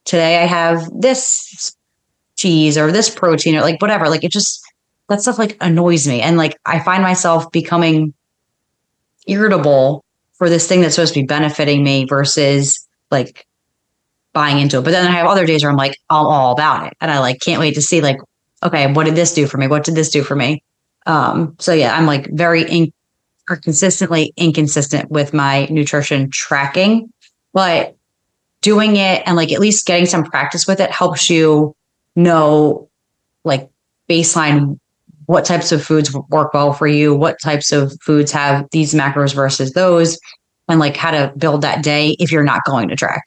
today 0.04 0.42
I 0.42 0.46
have 0.46 0.88
this 0.92 1.76
cheese 2.36 2.76
or 2.76 2.90
this 2.90 3.08
protein 3.08 3.56
or 3.56 3.60
like 3.60 3.80
whatever. 3.80 4.08
Like 4.08 4.24
it 4.24 4.32
just 4.32 4.62
that 5.08 5.22
stuff 5.22 5.38
like 5.38 5.56
annoys 5.60 6.08
me. 6.08 6.20
And 6.20 6.36
like 6.36 6.56
I 6.66 6.80
find 6.80 7.02
myself 7.02 7.50
becoming 7.52 8.12
irritable 9.26 10.04
for 10.34 10.48
this 10.48 10.68
thing 10.68 10.80
that's 10.80 10.94
supposed 10.94 11.14
to 11.14 11.20
be 11.20 11.26
benefiting 11.26 11.82
me 11.82 12.04
versus 12.04 12.86
like 13.10 13.46
buying 14.32 14.58
into 14.58 14.78
it. 14.78 14.84
But 14.84 14.90
then 14.90 15.06
I 15.06 15.12
have 15.12 15.26
other 15.26 15.46
days 15.46 15.62
where 15.62 15.70
I'm 15.70 15.76
like, 15.76 15.98
I'm 16.10 16.26
all 16.26 16.52
about 16.52 16.86
it. 16.86 16.94
And 17.00 17.10
I 17.10 17.20
like 17.20 17.40
can't 17.40 17.60
wait 17.60 17.74
to 17.74 17.82
see 17.82 18.00
like, 18.00 18.18
okay, 18.62 18.92
what 18.92 19.04
did 19.04 19.14
this 19.14 19.32
do 19.32 19.46
for 19.46 19.56
me? 19.56 19.66
What 19.66 19.84
did 19.84 19.94
this 19.94 20.10
do 20.10 20.22
for 20.22 20.36
me? 20.36 20.62
Um, 21.06 21.56
so 21.58 21.72
yeah, 21.72 21.96
I'm 21.96 22.06
like 22.06 22.28
very 22.32 22.64
in- 22.64 22.92
or 23.48 23.56
consistently 23.56 24.32
inconsistent 24.36 25.10
with 25.10 25.32
my 25.32 25.66
nutrition 25.70 26.28
tracking, 26.30 27.12
but 27.52 27.96
doing 28.60 28.96
it 28.96 29.22
and 29.24 29.36
like 29.36 29.52
at 29.52 29.60
least 29.60 29.86
getting 29.86 30.06
some 30.06 30.24
practice 30.24 30.66
with 30.66 30.80
it 30.80 30.90
helps 30.90 31.30
you 31.30 31.74
know 32.16 32.88
like 33.44 33.70
baseline 34.08 34.80
what 35.26 35.44
types 35.44 35.72
of 35.72 35.84
foods 35.84 36.14
work 36.30 36.54
well 36.54 36.72
for 36.72 36.86
you, 36.86 37.14
what 37.14 37.36
types 37.42 37.72
of 37.72 37.92
foods 38.02 38.32
have 38.32 38.66
these 38.70 38.94
macros 38.94 39.34
versus 39.34 39.72
those, 39.72 40.18
and 40.68 40.80
like 40.80 40.96
how 40.96 41.10
to 41.10 41.32
build 41.36 41.62
that 41.62 41.82
day 41.82 42.16
if 42.18 42.32
you're 42.32 42.44
not 42.44 42.64
going 42.64 42.88
to 42.88 42.96
track. 42.96 43.24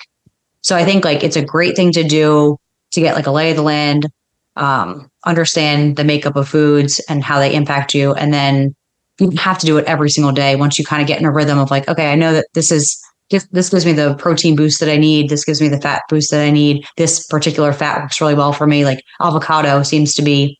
So 0.62 0.76
I 0.76 0.84
think 0.84 1.06
like 1.06 1.24
it's 1.24 1.36
a 1.36 1.44
great 1.44 1.76
thing 1.76 1.92
to 1.94 2.04
do 2.04 2.58
to 2.92 3.02
get 3.02 3.16
like 3.16 3.28
a 3.28 3.32
lay 3.32 3.52
of 3.52 3.56
the 3.56 3.62
land, 3.62 4.08
um, 4.56 5.10
understand 5.26 5.96
the 5.96 6.04
makeup 6.04 6.36
of 6.36 6.48
foods 6.48 7.00
and 7.10 7.24
how 7.24 7.40
they 7.40 7.54
impact 7.54 7.94
you. 7.94 8.14
And 8.14 8.34
then 8.34 8.76
you 9.20 9.32
have 9.32 9.58
to 9.60 9.66
do 9.66 9.78
it 9.78 9.86
every 9.86 10.10
single 10.10 10.32
day 10.32 10.56
once 10.56 10.80
you 10.80 10.86
kind 10.86 11.02
of 11.02 11.08
get 11.08 11.20
in 11.20 11.26
a 11.26 11.32
rhythm 11.32 11.60
of 11.60 11.72
like, 11.72 11.88
okay, 11.88 12.12
I 12.12 12.16
know 12.16 12.34
that 12.34 12.48
this 12.54 12.72
is 12.72 13.00
this 13.30 13.70
gives 13.70 13.86
me 13.86 13.94
the 13.94 14.16
protein 14.16 14.56
boost 14.56 14.80
that 14.80 14.90
I 14.90 14.98
need. 14.98 15.30
This 15.30 15.46
gives 15.46 15.62
me 15.62 15.68
the 15.68 15.80
fat 15.80 16.02
boost 16.10 16.32
that 16.32 16.42
I 16.42 16.50
need. 16.50 16.84
This 16.98 17.28
particular 17.28 17.72
fat 17.74 18.02
works 18.02 18.20
really 18.20 18.34
well 18.34 18.54
for 18.54 18.66
me. 18.66 18.86
Like 18.86 19.04
avocado 19.22 19.84
seems 19.84 20.16
to 20.16 20.24
be 20.24 20.60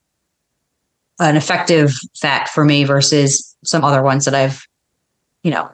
an 1.20 1.36
effective 1.36 1.94
fat 2.20 2.50
for 2.50 2.64
me 2.66 2.84
versus 2.84 3.56
some 3.64 3.84
other 3.84 4.02
ones 4.02 4.26
that 4.26 4.34
I've, 4.34 4.66
you 5.44 5.52
know, 5.52 5.70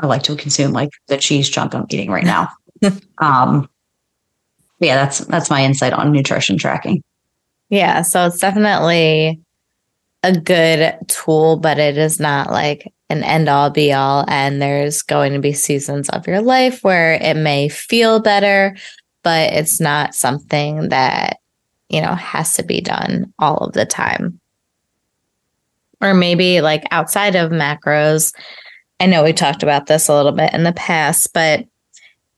I 0.00 0.06
like 0.06 0.22
to 0.24 0.36
consume, 0.36 0.72
like 0.72 0.90
the 1.08 1.18
cheese 1.18 1.48
chunk 1.48 1.74
I'm 1.74 1.86
eating 1.90 2.10
right 2.10 2.24
now. 2.24 2.48
um, 3.18 3.68
yeah, 4.78 4.96
that's 4.96 5.18
that's 5.18 5.50
my 5.50 5.62
insight 5.62 5.92
on 5.92 6.10
nutrition 6.12 6.56
tracking. 6.56 7.02
Yeah, 7.68 8.02
so 8.02 8.26
it's 8.26 8.38
definitely 8.38 9.40
a 10.22 10.38
good 10.38 10.96
tool, 11.08 11.56
but 11.56 11.78
it 11.78 11.98
is 11.98 12.18
not 12.18 12.50
like 12.50 12.90
an 13.10 13.22
end 13.22 13.48
all 13.48 13.70
be 13.70 13.92
all. 13.92 14.24
And 14.28 14.60
there's 14.60 15.02
going 15.02 15.34
to 15.34 15.38
be 15.38 15.52
seasons 15.52 16.08
of 16.08 16.26
your 16.26 16.40
life 16.40 16.82
where 16.82 17.14
it 17.14 17.36
may 17.36 17.68
feel 17.68 18.20
better, 18.20 18.76
but 19.22 19.52
it's 19.52 19.80
not 19.80 20.14
something 20.14 20.88
that, 20.88 21.38
you 21.88 22.00
know, 22.00 22.14
has 22.14 22.54
to 22.54 22.62
be 22.62 22.80
done 22.80 23.32
all 23.38 23.58
of 23.58 23.72
the 23.74 23.86
time 23.86 24.39
or 26.00 26.14
maybe 26.14 26.60
like 26.60 26.84
outside 26.90 27.36
of 27.36 27.50
macros. 27.50 28.34
I 28.98 29.06
know 29.06 29.24
we 29.24 29.32
talked 29.32 29.62
about 29.62 29.86
this 29.86 30.08
a 30.08 30.14
little 30.14 30.32
bit 30.32 30.52
in 30.52 30.62
the 30.62 30.72
past, 30.72 31.32
but 31.32 31.66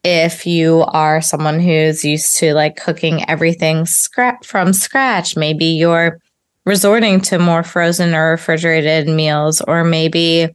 if 0.05 0.47
you 0.47 0.83
are 0.89 1.21
someone 1.21 1.61
who's 1.61 2.05
used 2.05 2.37
to 2.39 2.55
like 2.55 2.77
cooking 2.77 3.29
everything 3.29 3.87
scrap 3.87 4.45
from 4.45 4.73
scratch, 4.73 5.37
maybe 5.37 5.67
you're 5.67 6.19
resorting 6.65 7.21
to 7.21 7.39
more 7.39 7.63
frozen 7.63 8.15
or 8.15 8.31
refrigerated 8.31 9.09
meals, 9.09 9.61
or 9.63 9.85
maybe 9.85 10.49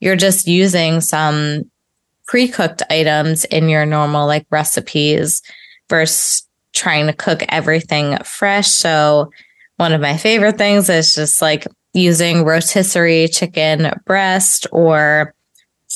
you're 0.00 0.16
just 0.16 0.46
using 0.46 1.00
some 1.00 1.70
pre-cooked 2.26 2.82
items 2.90 3.44
in 3.46 3.68
your 3.68 3.84
normal 3.84 4.26
like 4.26 4.46
recipes 4.50 5.42
versus 5.88 6.46
trying 6.72 7.06
to 7.06 7.12
cook 7.12 7.42
everything 7.50 8.16
fresh. 8.24 8.68
So 8.68 9.30
one 9.76 9.92
of 9.92 10.00
my 10.00 10.16
favorite 10.16 10.58
things 10.58 10.88
is 10.88 11.14
just 11.14 11.42
like 11.42 11.66
using 11.94 12.44
rotisserie 12.44 13.28
chicken 13.28 13.92
breast 14.04 14.66
or 14.72 15.34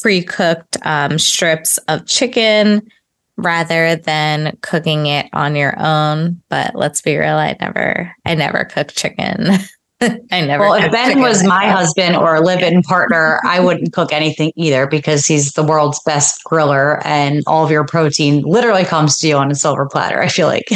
pre 0.00 0.22
cooked 0.22 0.76
um, 0.84 1.18
strips 1.18 1.78
of 1.88 2.06
chicken 2.06 2.88
rather 3.36 3.96
than 3.96 4.56
cooking 4.62 5.06
it 5.06 5.26
on 5.32 5.56
your 5.56 5.78
own. 5.78 6.40
But 6.48 6.74
let's 6.74 7.02
be 7.02 7.16
real, 7.16 7.36
I 7.36 7.56
never, 7.60 8.14
I 8.24 8.34
never 8.34 8.64
cook 8.64 8.92
chicken. 8.92 9.58
I 10.00 10.20
never. 10.30 10.60
Well, 10.60 10.74
if 10.74 10.92
Ben 10.92 11.20
was 11.20 11.42
my 11.42 11.68
husband 11.68 12.14
or 12.14 12.36
a 12.36 12.40
live-in 12.40 12.82
partner, 12.82 13.40
I 13.44 13.58
wouldn't 13.58 13.92
cook 13.92 14.12
anything 14.12 14.52
either 14.54 14.86
because 14.86 15.26
he's 15.26 15.52
the 15.52 15.64
world's 15.64 16.00
best 16.04 16.40
griller, 16.46 17.02
and 17.04 17.42
all 17.48 17.64
of 17.64 17.70
your 17.72 17.84
protein 17.84 18.42
literally 18.42 18.84
comes 18.84 19.18
to 19.18 19.28
you 19.28 19.36
on 19.36 19.50
a 19.50 19.56
silver 19.56 19.86
platter. 19.86 20.22
I 20.22 20.28
feel 20.28 20.46
like 20.46 20.68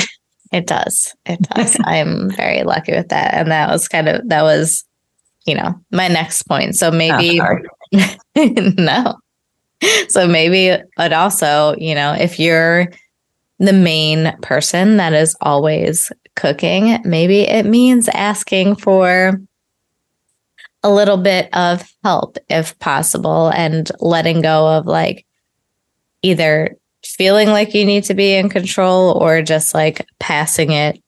it 0.53 0.67
does. 0.67 1.15
It 1.25 1.41
does. 1.43 1.77
I'm 1.85 2.31
very 2.31 2.65
lucky 2.65 2.93
with 2.93 3.11
that, 3.11 3.35
and 3.35 3.51
that 3.53 3.69
was 3.69 3.87
kind 3.87 4.09
of 4.09 4.29
that 4.29 4.43
was 4.43 4.85
you 5.47 5.55
know, 5.55 5.75
my 5.91 6.09
next 6.09 6.43
point. 6.45 6.77
So 6.77 6.89
oh, 6.89 6.91
maybe 6.91 7.41
no. 8.77 9.17
So 10.09 10.29
maybe 10.29 10.67
it 10.69 11.13
also, 11.13 11.75
you 11.77 11.95
know, 11.95 12.13
if 12.13 12.39
you're 12.39 12.89
the 13.59 13.73
main 13.73 14.37
person 14.41 14.97
that 14.97 15.13
is 15.13 15.37
always 15.41 16.13
cooking, 16.37 16.99
maybe 17.05 17.41
it 17.41 17.67
means 17.67 18.09
asking 18.09 18.77
for 18.77 19.41
a 20.83 20.91
little 20.91 21.17
bit 21.17 21.49
of 21.55 21.89
help 22.03 22.39
if 22.49 22.79
possible 22.79 23.49
and 23.51 23.91
letting 24.01 24.41
go 24.41 24.67
of 24.67 24.87
like 24.87 25.25
either 26.23 26.77
feeling 27.05 27.49
like 27.49 27.75
you 27.75 27.85
need 27.85 28.05
to 28.05 28.15
be 28.15 28.35
in 28.35 28.49
control 28.49 29.13
or 29.21 29.43
just 29.43 29.75
like 29.75 30.07
passing 30.19 30.73
it 30.73 31.03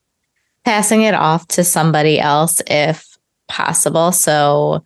passing 0.64 1.02
it 1.02 1.14
off 1.14 1.46
to 1.46 1.62
somebody 1.62 2.18
else 2.18 2.60
if 2.66 3.13
possible 3.48 4.12
so 4.12 4.82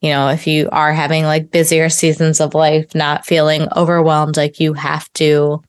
you 0.00 0.10
know 0.10 0.28
if 0.28 0.46
you 0.46 0.68
are 0.72 0.92
having 0.92 1.24
like 1.24 1.50
busier 1.50 1.88
seasons 1.88 2.40
of 2.40 2.54
life 2.54 2.94
not 2.94 3.26
feeling 3.26 3.68
overwhelmed 3.76 4.36
like 4.36 4.60
you 4.60 4.72
have 4.72 5.10
to 5.12 5.62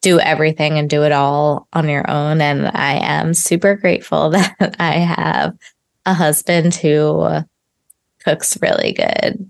do 0.00 0.18
everything 0.18 0.78
and 0.78 0.90
do 0.90 1.02
it 1.04 1.12
all 1.12 1.66
on 1.72 1.88
your 1.88 2.08
own 2.10 2.40
and 2.40 2.68
i 2.68 2.94
am 2.94 3.34
super 3.34 3.74
grateful 3.74 4.30
that 4.30 4.76
i 4.78 4.92
have 4.92 5.56
a 6.06 6.14
husband 6.14 6.74
who 6.74 7.26
cooks 8.24 8.58
really 8.60 8.92
good 8.92 9.48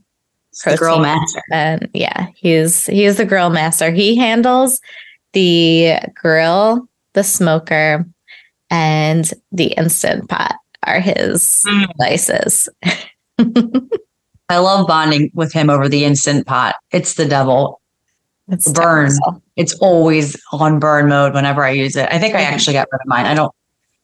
the 0.65 0.77
grill 0.77 1.01
master. 1.01 1.43
And 1.51 1.89
yeah, 1.95 2.29
he's 2.37 2.87
he's 2.87 3.17
the 3.17 3.25
grill 3.25 3.51
master. 3.51 3.91
He 3.91 4.17
handles 4.17 4.81
the 5.33 5.97
grill, 6.15 6.89
the 7.15 7.25
smoker, 7.25 8.07
and 8.71 9.31
the 9.51 9.67
instant 9.67 10.29
pot 10.29 10.57
are 10.85 11.01
his 11.01 11.65
mm. 11.67 11.87
vices. 11.99 12.69
I 14.49 14.59
love 14.59 14.87
bonding 14.87 15.31
with 15.35 15.53
him 15.53 15.71
over 15.71 15.89
the 15.89 16.05
instant 16.05 16.47
pot. 16.47 16.77
It's 16.91 17.15
the 17.15 17.27
devil. 17.27 17.81
It's 18.49 18.71
burn. 18.71 19.09
Terrible. 19.09 19.43
It's 19.57 19.75
always 19.75 20.41
on 20.53 20.79
burn 20.79 21.09
mode 21.09 21.35
whenever 21.35 21.65
I 21.65 21.71
use 21.71 21.97
it. 21.97 22.09
I 22.11 22.19
think 22.19 22.35
I 22.35 22.43
mm-hmm. 22.43 22.55
actually 22.55 22.75
got 22.75 22.89
rid 22.93 23.01
of 23.01 23.07
mine. 23.07 23.27
I 23.27 23.35
don't, 23.35 23.53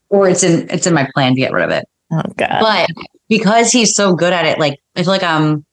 or 0.08 0.28
it's 0.28 0.42
in 0.42 0.70
it's 0.70 0.86
in 0.86 0.94
my 0.94 1.08
plan 1.12 1.34
to 1.34 1.40
get 1.40 1.52
rid 1.52 1.64
of 1.64 1.70
it. 1.70 1.84
Oh 2.10 2.22
god! 2.36 2.60
But 2.60 2.88
because 3.28 3.70
he's 3.70 3.94
so 3.94 4.14
good 4.14 4.32
at 4.32 4.46
it, 4.46 4.58
like 4.58 4.80
I 4.96 5.02
feel 5.02 5.12
like 5.12 5.22
I'm 5.22 5.66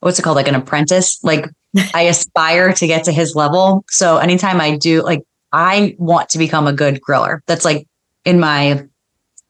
what's 0.00 0.18
it 0.18 0.22
called 0.22 0.36
like 0.36 0.48
an 0.48 0.54
apprentice 0.54 1.22
like 1.22 1.46
i 1.94 2.02
aspire 2.02 2.72
to 2.72 2.86
get 2.86 3.04
to 3.04 3.12
his 3.12 3.34
level 3.34 3.84
so 3.88 4.16
anytime 4.16 4.60
i 4.60 4.76
do 4.76 5.02
like 5.02 5.22
i 5.52 5.94
want 5.98 6.28
to 6.30 6.38
become 6.38 6.66
a 6.66 6.72
good 6.72 7.00
griller 7.06 7.40
that's 7.46 7.64
like 7.64 7.86
in 8.24 8.40
my 8.40 8.84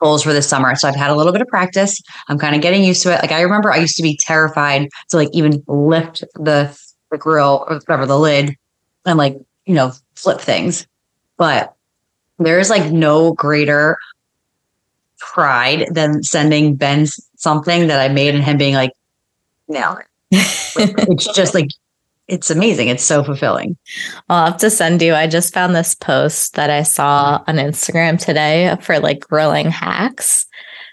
goals 0.01 0.23
for 0.23 0.33
this 0.33 0.49
summer. 0.49 0.75
So 0.75 0.89
i've 0.89 0.97
had 0.97 1.11
a 1.11 1.15
little 1.15 1.33
bit 1.33 1.43
of 1.43 1.49
practice. 1.49 2.01
I'm 2.29 2.39
kind 2.39 2.55
of 2.55 2.63
getting 2.63 2.85
used 2.85 3.03
to 3.03 3.15
it. 3.15 3.21
Like 3.23 3.33
i 3.33 3.41
remember 3.43 3.71
i 3.71 3.77
used 3.77 3.97
to 3.97 4.03
be 4.03 4.17
terrified 4.17 4.89
to 5.11 5.17
like 5.17 5.29
even 5.33 5.63
lift 5.67 6.25
the 6.35 6.77
the 7.11 7.19
grill 7.19 7.65
or 7.69 7.77
whatever 7.77 8.07
the 8.07 8.19
lid 8.19 8.57
and 9.07 9.19
like 9.19 9.37
you 9.67 9.75
know 9.75 9.93
flip 10.15 10.41
things. 10.41 10.87
But 11.37 11.75
there's 12.39 12.71
like 12.71 12.91
no 12.91 13.33
greater 13.35 13.99
pride 15.19 15.87
than 15.93 16.23
sending 16.23 16.75
ben 16.75 17.07
something 17.37 17.89
that 17.89 18.01
i 18.01 18.13
made 18.13 18.35
and 18.35 18.43
him 18.43 18.57
being 18.57 18.75
like 18.75 18.93
it. 19.97 20.07
It's 21.11 21.33
just 21.35 21.55
like 21.55 21.69
it's 22.31 22.51
amazing. 22.51 22.89
It's 22.89 23.05
so 23.05 23.25
fulfilling. 23.25 23.77
I'll 24.29 24.47
have 24.47 24.61
to 24.61 24.71
send 24.71 25.03
you. 25.03 25.15
I 25.15 25.27
just 25.27 25.53
found 25.53 25.75
this 25.75 25.95
post 25.95 26.55
that 26.55 26.71
I 26.71 26.85
saw 26.85 27.43
on 27.47 27.57
Instagram 27.57 28.19
today 28.19 28.77
for 28.81 29.01
like 29.01 29.21
grilling 29.21 29.71
hacks 29.71 30.47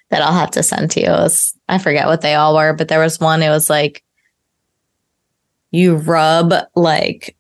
that 0.09 0.21
I'll 0.21 0.33
have 0.33 0.51
to 0.51 0.63
send 0.63 0.91
to 0.91 1.01
you. 1.01 1.09
Was, 1.09 1.55
I 1.69 1.77
forget 1.77 2.07
what 2.07 2.21
they 2.21 2.35
all 2.35 2.55
were, 2.55 2.73
but 2.73 2.88
there 2.88 2.99
was 2.99 3.19
one. 3.19 3.43
It 3.43 3.49
was 3.49 3.69
like 3.69 4.03
you 5.71 5.97
rub 5.97 6.53
like 6.75 7.35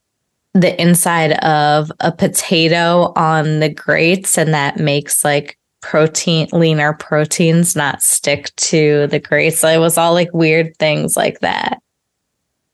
the 0.53 0.79
inside 0.81 1.33
of 1.43 1.91
a 1.99 2.11
potato 2.11 3.13
on 3.15 3.59
the 3.59 3.69
grates, 3.69 4.37
and 4.37 4.53
that 4.53 4.77
makes 4.77 5.23
like 5.23 5.57
protein 5.81 6.47
leaner 6.51 6.93
proteins 6.93 7.75
not 7.75 8.01
stick 8.01 8.53
to 8.57 9.07
the 9.07 9.19
grates. 9.19 9.59
So 9.59 9.67
it 9.67 9.77
was 9.79 9.97
all 9.97 10.13
like 10.13 10.33
weird 10.33 10.75
things 10.77 11.15
like 11.15 11.39
that. 11.39 11.81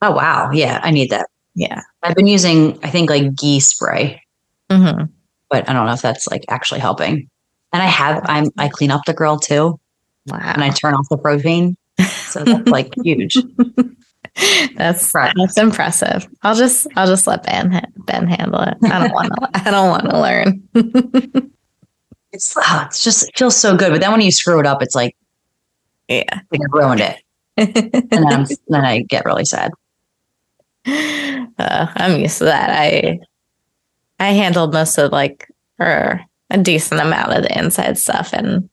Oh 0.04 0.12
wow, 0.12 0.51
yeah, 0.51 0.82
I 0.84 0.91
need 0.91 1.12
that. 1.12 1.30
Yeah, 1.56 1.82
I've 2.01 2.16
been 2.16 2.28
using 2.28 2.78
I 2.84 2.89
think 2.89 3.10
like 3.10 3.34
ghee 3.36 3.62
spray, 3.62 4.22
mm-hmm. 4.70 5.06
but 5.49 5.70
I 5.70 5.74
don't 5.74 5.86
know 5.86 5.93
if 5.93 6.01
that's 6.01 6.28
like 6.28 6.43
actually 6.49 6.82
helping. 6.82 7.30
And 7.72 7.82
I 7.82 7.86
have 7.86 8.22
I'm 8.26 8.47
I 8.58 8.68
clean 8.68 8.91
up 8.91 9.06
the 9.06 9.14
grill 9.14 9.39
too, 9.39 9.80
wow. 10.28 10.39
and 10.41 10.62
I 10.62 10.72
turn 10.72 10.93
off 10.93 11.08
the 11.08 11.18
propane, 11.18 11.78
so 12.01 12.43
that's 12.43 12.68
like 12.68 12.93
huge. 13.04 13.38
That's 14.76 15.14
right. 15.14 15.34
that's 15.38 15.58
impressive. 15.58 16.28
I'll 16.41 16.56
just 16.56 16.86
I'll 16.97 17.08
just 17.08 17.26
let 17.26 17.43
Ben 17.43 17.82
Ben 17.99 18.28
handle 18.28 18.60
it. 18.60 18.76
I 18.84 18.99
don't 18.99 19.14
want 19.14 19.32
to 19.34 19.49
I 19.68 19.72
don't 19.72 19.89
want 19.89 20.10
to 20.10 20.20
learn. 20.20 20.68
it's 22.34 22.54
oh, 22.58 22.84
it's 22.88 23.06
just 23.06 23.30
it 23.30 23.38
feels 23.38 23.56
so 23.56 23.78
good, 23.78 23.91
but 23.91 24.01
then 24.01 24.12
when 24.12 24.20
you 24.20 24.32
screw 24.34 24.60
it 24.60 24.66
up, 24.66 24.82
it's 24.82 24.95
like 24.95 25.16
yeah, 26.10 26.24
I 26.30 26.58
ruined 26.72 26.99
it, 26.99 27.24
and 27.56 28.30
then, 28.30 28.45
then 28.68 28.84
I 28.84 29.04
get 29.04 29.24
really 29.24 29.45
sad. 29.45 29.72
Uh, 30.86 31.88
I'm 31.95 32.19
used 32.19 32.39
to 32.39 32.45
that. 32.45 32.69
I 32.69 33.19
I 34.19 34.31
handled 34.31 34.73
most 34.73 34.97
of 34.97 35.11
like 35.11 35.49
or 35.79 36.21
a 36.49 36.57
decent 36.57 37.01
amount 37.01 37.34
of 37.34 37.43
the 37.43 37.57
inside 37.57 37.97
stuff, 37.97 38.31
and 38.34 38.69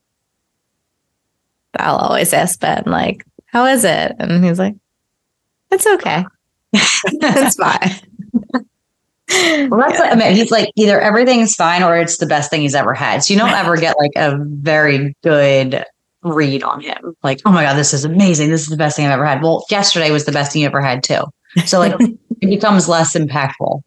I'll 1.79 1.97
always 1.97 2.33
ask 2.33 2.59
Ben 2.61 2.85
like, 2.87 3.25
"How 3.47 3.67
is 3.67 3.85
it?" 3.85 4.17
And 4.19 4.45
he's 4.45 4.59
like, 4.59 4.75
"It's 5.71 5.87
okay. 5.87 6.25
it's 6.73 7.57
fine." 7.57 8.01
well, 9.71 9.81
that's 9.81 9.99
yeah. 9.99 10.11
I 10.11 10.15
mean, 10.17 10.35
he's 10.35 10.51
like 10.51 10.71
either 10.77 11.01
everything's 11.01 11.55
fine 11.55 11.83
or 11.83 11.97
it's 11.97 12.17
the 12.19 12.27
best 12.27 12.51
thing 12.51 12.63
he's 12.63 12.75
ever 12.75 12.95
had. 12.95 13.23
So 13.23 13.35
you 13.35 13.41
don't 13.41 13.51
ever 13.51 13.77
get 13.77 13.97
like 13.99 14.13
a 14.17 14.37
very 14.41 15.15
good 15.23 15.85
read 16.23 16.63
on 16.63 16.81
him. 16.81 17.17
Like, 17.23 17.41
oh 17.47 17.53
my 17.53 17.63
god, 17.63 17.75
this 17.75 17.95
is 17.95 18.05
amazing. 18.05 18.51
This 18.51 18.63
is 18.63 18.69
the 18.69 18.77
best 18.77 18.97
thing 18.97 19.07
I've 19.07 19.13
ever 19.13 19.27
had. 19.27 19.43
Well, 19.43 19.65
yesterday 19.71 20.11
was 20.11 20.25
the 20.25 20.33
best 20.33 20.53
thing 20.53 20.63
you 20.63 20.69
ever 20.69 20.83
had 20.83 21.03
too. 21.03 21.23
So 21.67 21.79
like 21.79 21.95
it 22.01 22.49
becomes 22.49 22.89
less 22.89 23.15
impactful. 23.15 23.83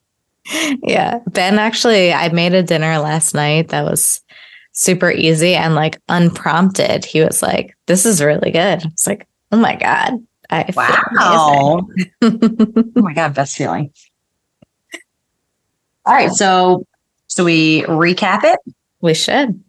Yeah. 0.83 1.19
Ben 1.27 1.57
actually 1.59 2.11
I 2.11 2.29
made 2.29 2.53
a 2.53 2.63
dinner 2.63 2.97
last 2.99 3.33
night 3.33 3.69
that 3.69 3.85
was 3.85 4.21
super 4.73 5.11
easy 5.11 5.55
and 5.55 5.75
like 5.75 5.99
unprompted. 6.09 7.05
He 7.05 7.21
was 7.21 7.41
like, 7.41 7.77
This 7.85 8.05
is 8.05 8.21
really 8.21 8.51
good. 8.51 8.83
It's 8.85 9.07
like, 9.07 9.27
oh 9.51 9.57
my 9.57 9.75
God. 9.75 10.25
I 10.49 10.71
wow. 10.75 11.87
oh 12.21 12.93
my 12.95 13.13
God, 13.13 13.33
best 13.33 13.55
feeling. 13.55 13.91
All 16.05 16.13
right. 16.13 16.31
So 16.31 16.85
so 17.27 17.43
we 17.43 17.83
recap 17.83 18.43
it? 18.43 18.59
We 19.01 19.13
should. 19.13 19.63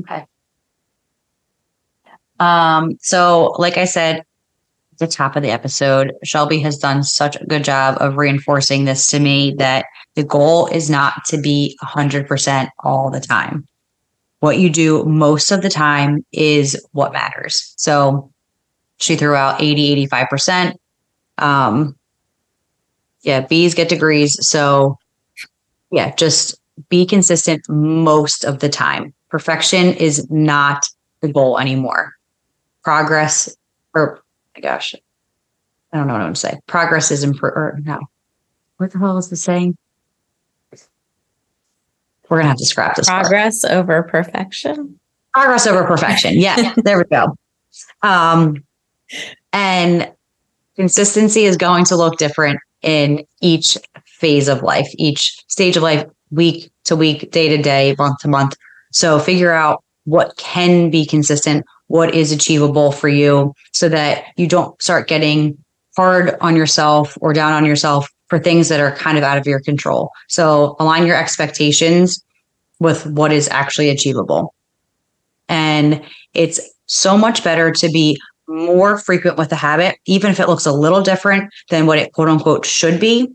Okay. 0.00 0.26
Um, 2.40 2.98
so 3.00 3.54
like 3.58 3.76
I 3.76 3.84
said, 3.84 4.24
the 4.98 5.06
top 5.06 5.36
of 5.36 5.42
the 5.42 5.50
episode, 5.50 6.12
Shelby 6.24 6.58
has 6.60 6.78
done 6.78 7.02
such 7.02 7.36
a 7.36 7.46
good 7.46 7.64
job 7.64 7.96
of 8.00 8.16
reinforcing 8.16 8.84
this 8.84 9.08
to 9.08 9.18
me 9.18 9.54
that 9.58 9.86
the 10.14 10.24
goal 10.24 10.66
is 10.66 10.88
not 10.90 11.24
to 11.26 11.40
be 11.40 11.76
100% 11.82 12.68
all 12.80 13.10
the 13.10 13.20
time. 13.20 13.66
What 14.40 14.58
you 14.58 14.70
do 14.70 15.04
most 15.04 15.50
of 15.50 15.62
the 15.62 15.70
time 15.70 16.24
is 16.32 16.80
what 16.92 17.12
matters. 17.12 17.74
So 17.76 18.30
she 18.98 19.16
threw 19.16 19.34
out 19.34 19.60
80, 19.60 20.06
85%. 20.06 20.74
Um, 21.38 21.96
yeah, 23.22 23.40
B's 23.40 23.74
get 23.74 23.88
degrees. 23.88 24.36
So 24.40 24.98
yeah, 25.90 26.14
just 26.14 26.56
be 26.88 27.06
consistent 27.06 27.62
most 27.68 28.44
of 28.44 28.58
the 28.58 28.68
time. 28.68 29.14
Perfection 29.30 29.94
is 29.94 30.28
not 30.30 30.84
the 31.20 31.32
goal 31.32 31.58
anymore. 31.58 32.12
Progress 32.82 33.54
or 33.94 34.23
my 34.56 34.60
gosh, 34.60 34.94
I 35.92 35.98
don't 35.98 36.06
know 36.06 36.14
what 36.14 36.22
I'm 36.22 36.34
to 36.34 36.40
say. 36.40 36.60
Progress 36.66 37.10
is 37.10 37.24
improved. 37.24 37.86
No, 37.86 38.00
what 38.78 38.92
the 38.92 38.98
hell 38.98 39.18
is 39.18 39.30
the 39.30 39.36
saying? 39.36 39.76
We're 42.28 42.38
gonna 42.38 42.48
have 42.48 42.58
to 42.58 42.66
scrap 42.66 42.96
this. 42.96 43.08
Progress 43.08 43.62
part. 43.62 43.74
over 43.74 44.02
perfection. 44.04 44.98
Progress 45.32 45.66
over 45.66 45.84
perfection. 45.84 46.38
Yeah, 46.38 46.74
there 46.84 46.98
we 46.98 47.04
go. 47.04 47.36
Um, 48.02 48.64
and 49.52 50.10
consistency 50.76 51.44
is 51.44 51.56
going 51.56 51.84
to 51.86 51.96
look 51.96 52.18
different 52.18 52.60
in 52.82 53.24
each 53.40 53.78
phase 54.06 54.48
of 54.48 54.62
life, 54.62 54.88
each 54.94 55.36
stage 55.48 55.76
of 55.76 55.82
life, 55.82 56.04
week 56.30 56.70
to 56.84 56.96
week, 56.96 57.30
day 57.30 57.48
to 57.54 57.62
day, 57.62 57.94
month 57.98 58.18
to 58.20 58.28
month. 58.28 58.56
So 58.92 59.18
figure 59.18 59.52
out 59.52 59.83
what 60.04 60.36
can 60.36 60.90
be 60.90 61.04
consistent, 61.06 61.64
what 61.86 62.14
is 62.14 62.32
achievable 62.32 62.92
for 62.92 63.08
you 63.08 63.54
so 63.72 63.88
that 63.88 64.24
you 64.36 64.46
don't 64.46 64.80
start 64.82 65.08
getting 65.08 65.56
hard 65.96 66.36
on 66.40 66.56
yourself 66.56 67.16
or 67.20 67.32
down 67.32 67.52
on 67.52 67.64
yourself 67.64 68.08
for 68.28 68.38
things 68.38 68.68
that 68.68 68.80
are 68.80 68.94
kind 68.96 69.18
of 69.18 69.24
out 69.24 69.38
of 69.38 69.46
your 69.46 69.60
control. 69.60 70.10
So 70.28 70.76
align 70.78 71.06
your 71.06 71.16
expectations 71.16 72.22
with 72.80 73.06
what 73.06 73.32
is 73.32 73.48
actually 73.48 73.90
achievable. 73.90 74.54
And 75.48 76.02
it's 76.32 76.60
so 76.86 77.16
much 77.16 77.44
better 77.44 77.70
to 77.70 77.88
be 77.90 78.18
more 78.48 78.98
frequent 78.98 79.38
with 79.38 79.50
the 79.50 79.56
habit, 79.56 79.96
even 80.06 80.30
if 80.30 80.40
it 80.40 80.48
looks 80.48 80.66
a 80.66 80.72
little 80.72 81.02
different 81.02 81.52
than 81.70 81.86
what 81.86 81.98
it 81.98 82.12
quote 82.12 82.28
unquote 82.28 82.66
should 82.66 83.00
be. 83.00 83.28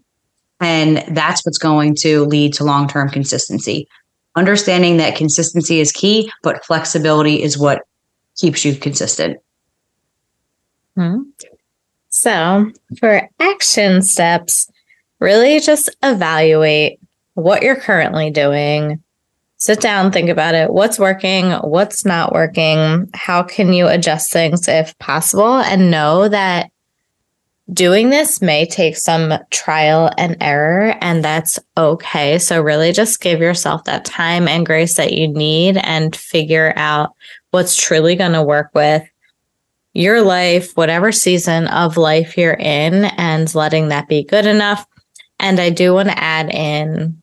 And 0.59 1.03
that's 1.15 1.45
what's 1.45 1.57
going 1.57 1.95
to 2.01 2.25
lead 2.25 2.53
to 2.55 2.63
long 2.63 2.87
term 2.87 3.09
consistency. 3.09 3.87
Understanding 4.35 4.97
that 4.97 5.15
consistency 5.15 5.79
is 5.79 5.91
key, 5.91 6.31
but 6.43 6.63
flexibility 6.65 7.41
is 7.41 7.57
what 7.57 7.81
keeps 8.37 8.63
you 8.63 8.75
consistent. 8.75 9.37
Mm-hmm. 10.97 11.23
So, 12.09 12.71
for 12.99 13.27
action 13.39 14.01
steps, 14.01 14.69
really 15.19 15.59
just 15.59 15.89
evaluate 16.03 16.99
what 17.33 17.61
you're 17.63 17.75
currently 17.75 18.29
doing. 18.29 19.01
Sit 19.57 19.81
down, 19.81 20.11
think 20.11 20.29
about 20.29 20.55
it. 20.55 20.71
What's 20.71 20.99
working? 20.99 21.51
What's 21.51 22.05
not 22.05 22.31
working? 22.31 23.09
How 23.13 23.43
can 23.43 23.73
you 23.73 23.87
adjust 23.87 24.31
things 24.31 24.67
if 24.67 24.97
possible? 24.99 25.57
And 25.57 25.91
know 25.91 26.29
that 26.29 26.71
doing 27.73 28.09
this 28.09 28.41
may 28.41 28.65
take 28.65 28.97
some 28.97 29.33
trial 29.51 30.11
and 30.17 30.37
error, 30.41 30.95
and 31.01 31.23
that's 31.23 31.59
okay. 31.77 32.39
So, 32.39 32.61
really 32.61 32.91
just 32.91 33.21
give 33.21 33.39
yourself 33.39 33.83
that 33.85 34.05
time 34.05 34.47
and 34.47 34.65
grace 34.65 34.95
that 34.95 35.13
you 35.13 35.27
need 35.27 35.77
and 35.77 36.15
figure 36.15 36.73
out 36.75 37.13
what's 37.51 37.75
truly 37.75 38.15
going 38.15 38.33
to 38.33 38.43
work 38.43 38.69
with 38.73 39.07
your 39.93 40.21
life, 40.21 40.75
whatever 40.77 41.11
season 41.11 41.67
of 41.67 41.97
life 41.97 42.37
you're 42.37 42.53
in, 42.53 43.05
and 43.05 43.53
letting 43.55 43.89
that 43.89 44.07
be 44.07 44.23
good 44.23 44.45
enough. 44.45 44.85
And 45.39 45.59
I 45.59 45.69
do 45.69 45.93
want 45.93 46.09
to 46.09 46.23
add 46.23 46.53
in 46.53 47.21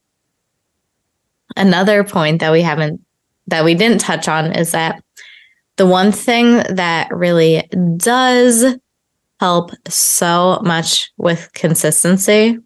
another 1.56 2.04
point 2.04 2.40
that 2.40 2.52
we 2.52 2.62
haven't, 2.62 3.00
that 3.46 3.64
we 3.64 3.74
didn't 3.74 4.00
touch 4.00 4.28
on 4.28 4.52
is 4.52 4.72
that 4.72 5.02
the 5.76 5.86
one 5.86 6.12
thing 6.12 6.62
that 6.70 7.14
really 7.14 7.68
does 7.96 8.64
help 9.40 9.70
so 9.88 10.60
much 10.62 11.10
with 11.16 11.50
consistency 11.52 12.58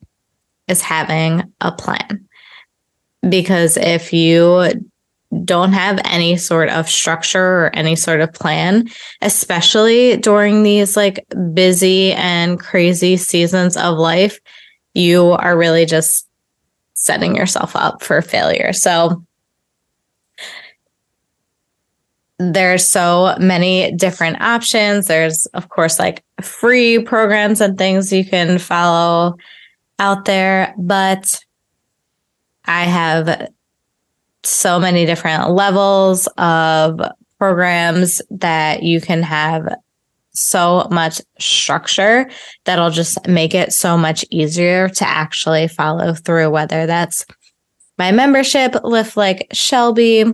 is 0.68 0.80
having 0.80 1.52
a 1.60 1.72
plan. 1.72 2.26
Because 3.28 3.76
if 3.76 4.12
you 4.12 4.70
don't 5.44 5.72
have 5.72 6.00
any 6.04 6.36
sort 6.36 6.68
of 6.70 6.88
structure 6.88 7.66
or 7.66 7.70
any 7.74 7.94
sort 7.96 8.20
of 8.20 8.32
plan, 8.32 8.88
especially 9.22 10.16
during 10.16 10.62
these 10.62 10.96
like 10.96 11.24
busy 11.54 12.12
and 12.12 12.58
crazy 12.58 13.16
seasons 13.16 13.76
of 13.76 13.98
life, 13.98 14.40
you 14.94 15.32
are 15.32 15.56
really 15.56 15.86
just 15.86 16.26
setting 16.94 17.36
yourself 17.36 17.76
up 17.76 18.02
for 18.02 18.20
failure. 18.22 18.72
So 18.72 19.24
there's 22.40 22.86
so 22.86 23.36
many 23.38 23.92
different 23.92 24.40
options. 24.40 25.06
There's, 25.06 25.44
of 25.46 25.68
course, 25.68 25.98
like 25.98 26.24
free 26.40 26.98
programs 27.02 27.60
and 27.60 27.76
things 27.76 28.10
you 28.12 28.24
can 28.24 28.58
follow 28.58 29.36
out 29.98 30.24
there, 30.24 30.74
but 30.78 31.44
I 32.64 32.84
have 32.84 33.50
so 34.42 34.80
many 34.80 35.04
different 35.04 35.50
levels 35.50 36.26
of 36.38 37.02
programs 37.38 38.22
that 38.30 38.82
you 38.82 39.02
can 39.02 39.22
have 39.22 39.68
so 40.32 40.88
much 40.90 41.20
structure 41.38 42.30
that'll 42.64 42.90
just 42.90 43.26
make 43.28 43.54
it 43.54 43.74
so 43.74 43.98
much 43.98 44.24
easier 44.30 44.88
to 44.88 45.06
actually 45.06 45.68
follow 45.68 46.14
through, 46.14 46.48
whether 46.48 46.86
that's 46.86 47.26
my 47.98 48.12
membership, 48.12 48.74
Lift 48.82 49.18
Like 49.18 49.48
Shelby. 49.52 50.24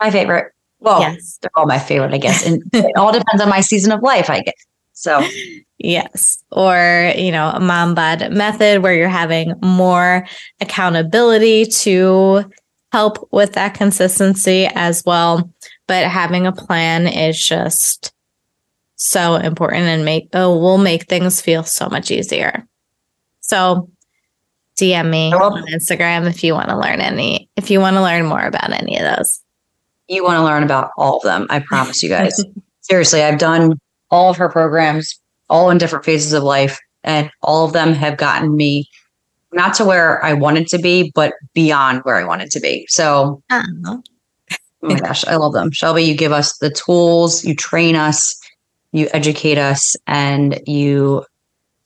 My 0.00 0.10
favorite. 0.10 0.54
Well, 0.80 1.00
yes. 1.00 1.38
they're 1.40 1.50
all 1.54 1.66
my 1.66 1.78
favorite, 1.78 2.12
I 2.12 2.18
guess. 2.18 2.44
And 2.44 2.62
it 2.72 2.96
all 2.96 3.12
depends 3.12 3.42
on 3.42 3.48
my 3.48 3.60
season 3.60 3.92
of 3.92 4.02
life, 4.02 4.30
I 4.30 4.40
guess. 4.40 4.66
So, 4.92 5.26
yes. 5.78 6.42
Or, 6.50 7.12
you 7.16 7.32
know, 7.32 7.50
a 7.54 7.60
mom 7.60 7.94
bod 7.94 8.32
method 8.32 8.82
where 8.82 8.94
you're 8.94 9.08
having 9.08 9.54
more 9.62 10.26
accountability 10.60 11.66
to 11.66 12.44
help 12.92 13.28
with 13.32 13.52
that 13.54 13.74
consistency 13.74 14.66
as 14.66 15.02
well. 15.04 15.50
But 15.86 16.06
having 16.06 16.46
a 16.46 16.52
plan 16.52 17.06
is 17.06 17.42
just 17.42 18.12
so 18.96 19.36
important 19.36 19.84
and 19.84 20.04
make 20.04 20.28
oh, 20.34 20.56
will 20.58 20.78
make 20.78 21.08
things 21.08 21.40
feel 21.40 21.64
so 21.64 21.88
much 21.88 22.10
easier. 22.10 22.66
So 23.40 23.90
DM 24.78 25.10
me 25.10 25.32
on 25.32 25.66
Instagram 25.68 26.28
if 26.28 26.44
you 26.44 26.54
want 26.54 26.68
to 26.68 26.78
learn 26.78 27.00
any 27.00 27.48
if 27.56 27.70
you 27.70 27.80
want 27.80 27.96
to 27.96 28.02
learn 28.02 28.26
more 28.26 28.44
about 28.44 28.72
any 28.72 28.98
of 28.98 29.16
those. 29.16 29.40
You 30.10 30.24
want 30.24 30.38
to 30.38 30.44
learn 30.44 30.64
about 30.64 30.90
all 30.96 31.18
of 31.18 31.22
them. 31.22 31.46
I 31.50 31.60
promise 31.60 32.02
you 32.02 32.08
guys. 32.08 32.44
Seriously, 32.80 33.22
I've 33.22 33.38
done 33.38 33.80
all 34.10 34.28
of 34.28 34.36
her 34.38 34.48
programs, 34.48 35.16
all 35.48 35.70
in 35.70 35.78
different 35.78 36.04
phases 36.04 36.32
of 36.32 36.42
life, 36.42 36.80
and 37.04 37.30
all 37.42 37.64
of 37.64 37.72
them 37.72 37.92
have 37.92 38.16
gotten 38.16 38.56
me 38.56 38.88
not 39.52 39.72
to 39.74 39.84
where 39.84 40.22
I 40.24 40.32
wanted 40.32 40.66
to 40.68 40.78
be, 40.78 41.12
but 41.14 41.34
beyond 41.54 42.00
where 42.02 42.16
I 42.16 42.24
wanted 42.24 42.50
to 42.50 42.60
be. 42.60 42.86
So, 42.88 43.40
oh, 43.50 44.02
my 44.82 44.98
gosh, 44.98 45.24
I 45.26 45.36
love 45.36 45.52
them. 45.52 45.70
Shelby, 45.70 46.02
you 46.02 46.16
give 46.16 46.32
us 46.32 46.58
the 46.58 46.70
tools, 46.70 47.44
you 47.44 47.54
train 47.54 47.94
us, 47.94 48.36
you 48.90 49.08
educate 49.12 49.58
us, 49.58 49.94
and 50.08 50.60
you 50.66 51.24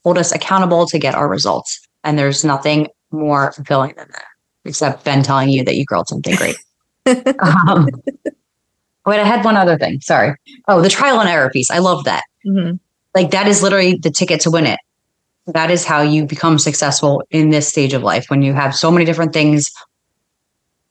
hold 0.03 0.17
us 0.17 0.33
accountable 0.33 0.87
to 0.87 0.99
get 0.99 1.15
our 1.15 1.29
results. 1.29 1.87
And 2.05 2.19
there's 2.19 2.43
nothing 2.43 2.89
more 3.11 3.53
fulfilling 3.53 3.95
than 3.97 4.09
that, 4.13 4.27
except 4.65 5.05
Ben 5.05 5.23
telling 5.23 5.51
you 5.51 5.63
that 5.65 5.77
you 5.77 5.85
grilled 5.85 6.09
something 6.09 6.37
great. 6.37 6.57
Um, 7.07 7.89
wait, 9.07 9.21
I 9.21 9.25
had 9.25 9.45
one 9.45 9.57
other 9.57 9.79
thing. 9.79 10.01
Sorry. 10.01 10.35
Oh, 10.69 10.81
the 10.81 10.89
trial 10.89 11.21
and 11.21 11.29
error 11.29 11.51
piece. 11.51 11.71
I 11.71 11.79
love 11.79 12.05
that. 12.05 12.25
Mm-hmm. 12.47 12.77
Like 13.15 13.31
that 13.31 13.47
is 13.47 13.63
literally 13.63 13.97
the 13.97 14.11
ticket 14.11 14.41
to 14.43 14.51
win 14.51 14.67
it 14.67 14.79
that 15.47 15.71
is 15.71 15.85
how 15.85 16.01
you 16.01 16.25
become 16.25 16.59
successful 16.59 17.23
in 17.31 17.51
this 17.51 17.69
stage 17.69 17.93
of 17.93 18.03
life 18.03 18.31
when 18.31 18.43
you 18.43 18.55
have 18.55 18.75
so 18.75 18.91
many 18.91 19.05
different 19.05 19.33
things 19.33 19.71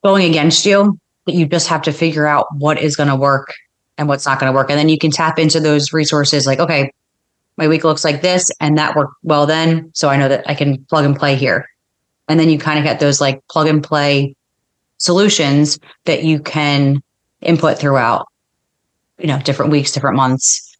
going 0.03 0.30
against 0.30 0.66
you 0.66 0.97
that 1.26 1.34
you 1.34 1.45
just 1.45 1.68
have 1.68 1.82
to 1.82 1.91
figure 1.91 2.28
out 2.28 2.45
what 2.57 2.80
is 2.80 2.95
going 2.95 3.09
to 3.09 3.16
work 3.16 3.53
and 3.97 4.07
what's 4.07 4.26
not 4.26 4.39
going 4.39 4.51
to 4.51 4.55
work 4.55 4.70
and 4.70 4.78
then 4.78 4.89
you 4.89 4.97
can 4.97 5.11
tap 5.11 5.39
into 5.39 5.59
those 5.59 5.93
resources 5.93 6.45
like 6.45 6.59
okay 6.59 6.91
my 7.57 7.68
week 7.68 7.84
looks 7.84 8.03
like 8.03 8.22
this 8.22 8.49
and 8.59 8.78
that 8.78 8.95
worked 8.95 9.14
well 9.24 9.45
then 9.45 9.89
so 9.93 10.09
i 10.09 10.18
know 10.18 10.30
that 10.30 10.47
i 10.47 10.53
can 10.53 10.84
plug 10.86 11.05
and 11.05 11.16
play 11.16 11.36
here 11.36 11.68
and 12.28 12.39
then 12.39 12.49
you 12.49 12.59
kind 12.59 12.78
of 12.78 12.86
get 12.86 12.99
those 12.99 13.20
like 13.20 13.41
plug 13.49 13.68
and 13.68 13.84
play 13.84 14.36
solutions 14.97 15.79
that 16.05 16.23
you 16.23 16.39
can 16.39 17.01
input 17.41 17.77
throughout 17.77 18.27
you 19.17 19.27
know 19.27 19.39
different 19.39 19.71
weeks 19.71 19.91
different 19.91 20.15
months 20.15 20.77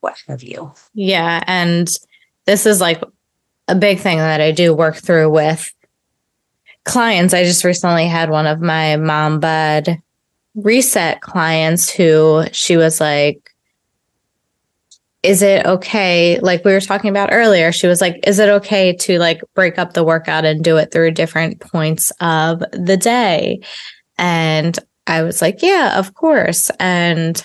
what 0.00 0.16
have 0.26 0.42
you 0.42 0.72
yeah 0.94 1.42
and 1.46 1.88
this 2.46 2.64
is 2.64 2.80
like 2.80 3.02
a 3.68 3.74
big 3.74 3.98
thing 3.98 4.18
that 4.18 4.40
I 4.40 4.50
do 4.50 4.74
work 4.74 4.96
through 4.96 5.30
with 5.30 5.70
clients. 6.84 7.34
I 7.34 7.44
just 7.44 7.62
recently 7.64 8.06
had 8.06 8.30
one 8.30 8.46
of 8.46 8.60
my 8.60 8.96
mom 8.96 9.38
bod 9.38 9.98
reset 10.54 11.20
clients 11.20 11.90
who 11.90 12.44
she 12.52 12.76
was 12.76 13.00
like, 13.00 13.47
is 15.22 15.42
it 15.42 15.66
okay? 15.66 16.38
Like 16.40 16.64
we 16.64 16.72
were 16.72 16.80
talking 16.80 17.10
about 17.10 17.32
earlier, 17.32 17.72
she 17.72 17.86
was 17.86 18.00
like, 18.00 18.20
is 18.26 18.38
it 18.38 18.48
okay 18.48 18.94
to 18.96 19.18
like 19.18 19.40
break 19.54 19.78
up 19.78 19.92
the 19.92 20.04
workout 20.04 20.44
and 20.44 20.62
do 20.62 20.76
it 20.76 20.92
through 20.92 21.12
different 21.12 21.60
points 21.60 22.12
of 22.20 22.62
the 22.72 22.96
day? 22.96 23.60
And 24.16 24.78
I 25.06 25.22
was 25.22 25.42
like, 25.42 25.60
yeah, 25.60 25.98
of 25.98 26.14
course. 26.14 26.70
And, 26.78 27.42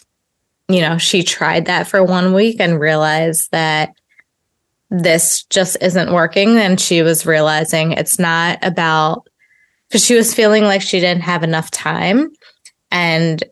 you 0.68 0.82
know, 0.82 0.98
she 0.98 1.24
tried 1.24 1.66
that 1.66 1.88
for 1.88 2.04
one 2.04 2.34
week 2.34 2.58
and 2.60 2.80
realized 2.80 3.50
that 3.52 3.94
this 4.90 5.44
just 5.46 5.78
isn't 5.82 6.14
working. 6.14 6.58
And 6.58 6.80
she 6.80 7.02
was 7.02 7.26
realizing 7.26 7.94
it's 7.94 8.20
not 8.20 8.60
about 8.62 9.28
because 9.90 10.06
she 10.06 10.16
was 10.16 10.34
feeling 10.34 10.64
like 10.64 10.82
she 10.82 11.00
didn't 11.00 11.24
have 11.24 11.44
enough 11.44 11.72
time. 11.72 12.30
And 12.92 13.44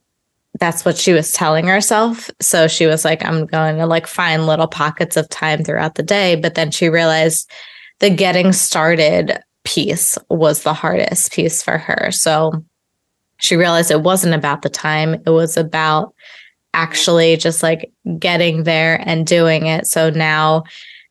that's 0.59 0.83
what 0.83 0.97
she 0.97 1.13
was 1.13 1.31
telling 1.31 1.67
herself. 1.67 2.29
So 2.39 2.67
she 2.67 2.85
was 2.85 3.05
like, 3.05 3.25
I'm 3.25 3.45
going 3.45 3.77
to 3.77 3.85
like 3.85 4.07
find 4.07 4.45
little 4.45 4.67
pockets 4.67 5.17
of 5.17 5.29
time 5.29 5.63
throughout 5.63 5.95
the 5.95 6.03
day. 6.03 6.35
But 6.35 6.55
then 6.55 6.71
she 6.71 6.89
realized 6.89 7.49
the 7.99 8.09
getting 8.09 8.51
started 8.51 9.39
piece 9.63 10.17
was 10.29 10.63
the 10.63 10.73
hardest 10.73 11.31
piece 11.31 11.63
for 11.63 11.77
her. 11.77 12.11
So 12.11 12.63
she 13.37 13.55
realized 13.55 13.91
it 13.91 14.01
wasn't 14.01 14.35
about 14.35 14.61
the 14.61 14.69
time, 14.69 15.15
it 15.25 15.29
was 15.29 15.57
about 15.57 16.13
actually 16.73 17.37
just 17.37 17.63
like 17.63 17.91
getting 18.19 18.63
there 18.63 19.01
and 19.05 19.25
doing 19.25 19.65
it. 19.65 19.87
So 19.87 20.09
now 20.09 20.63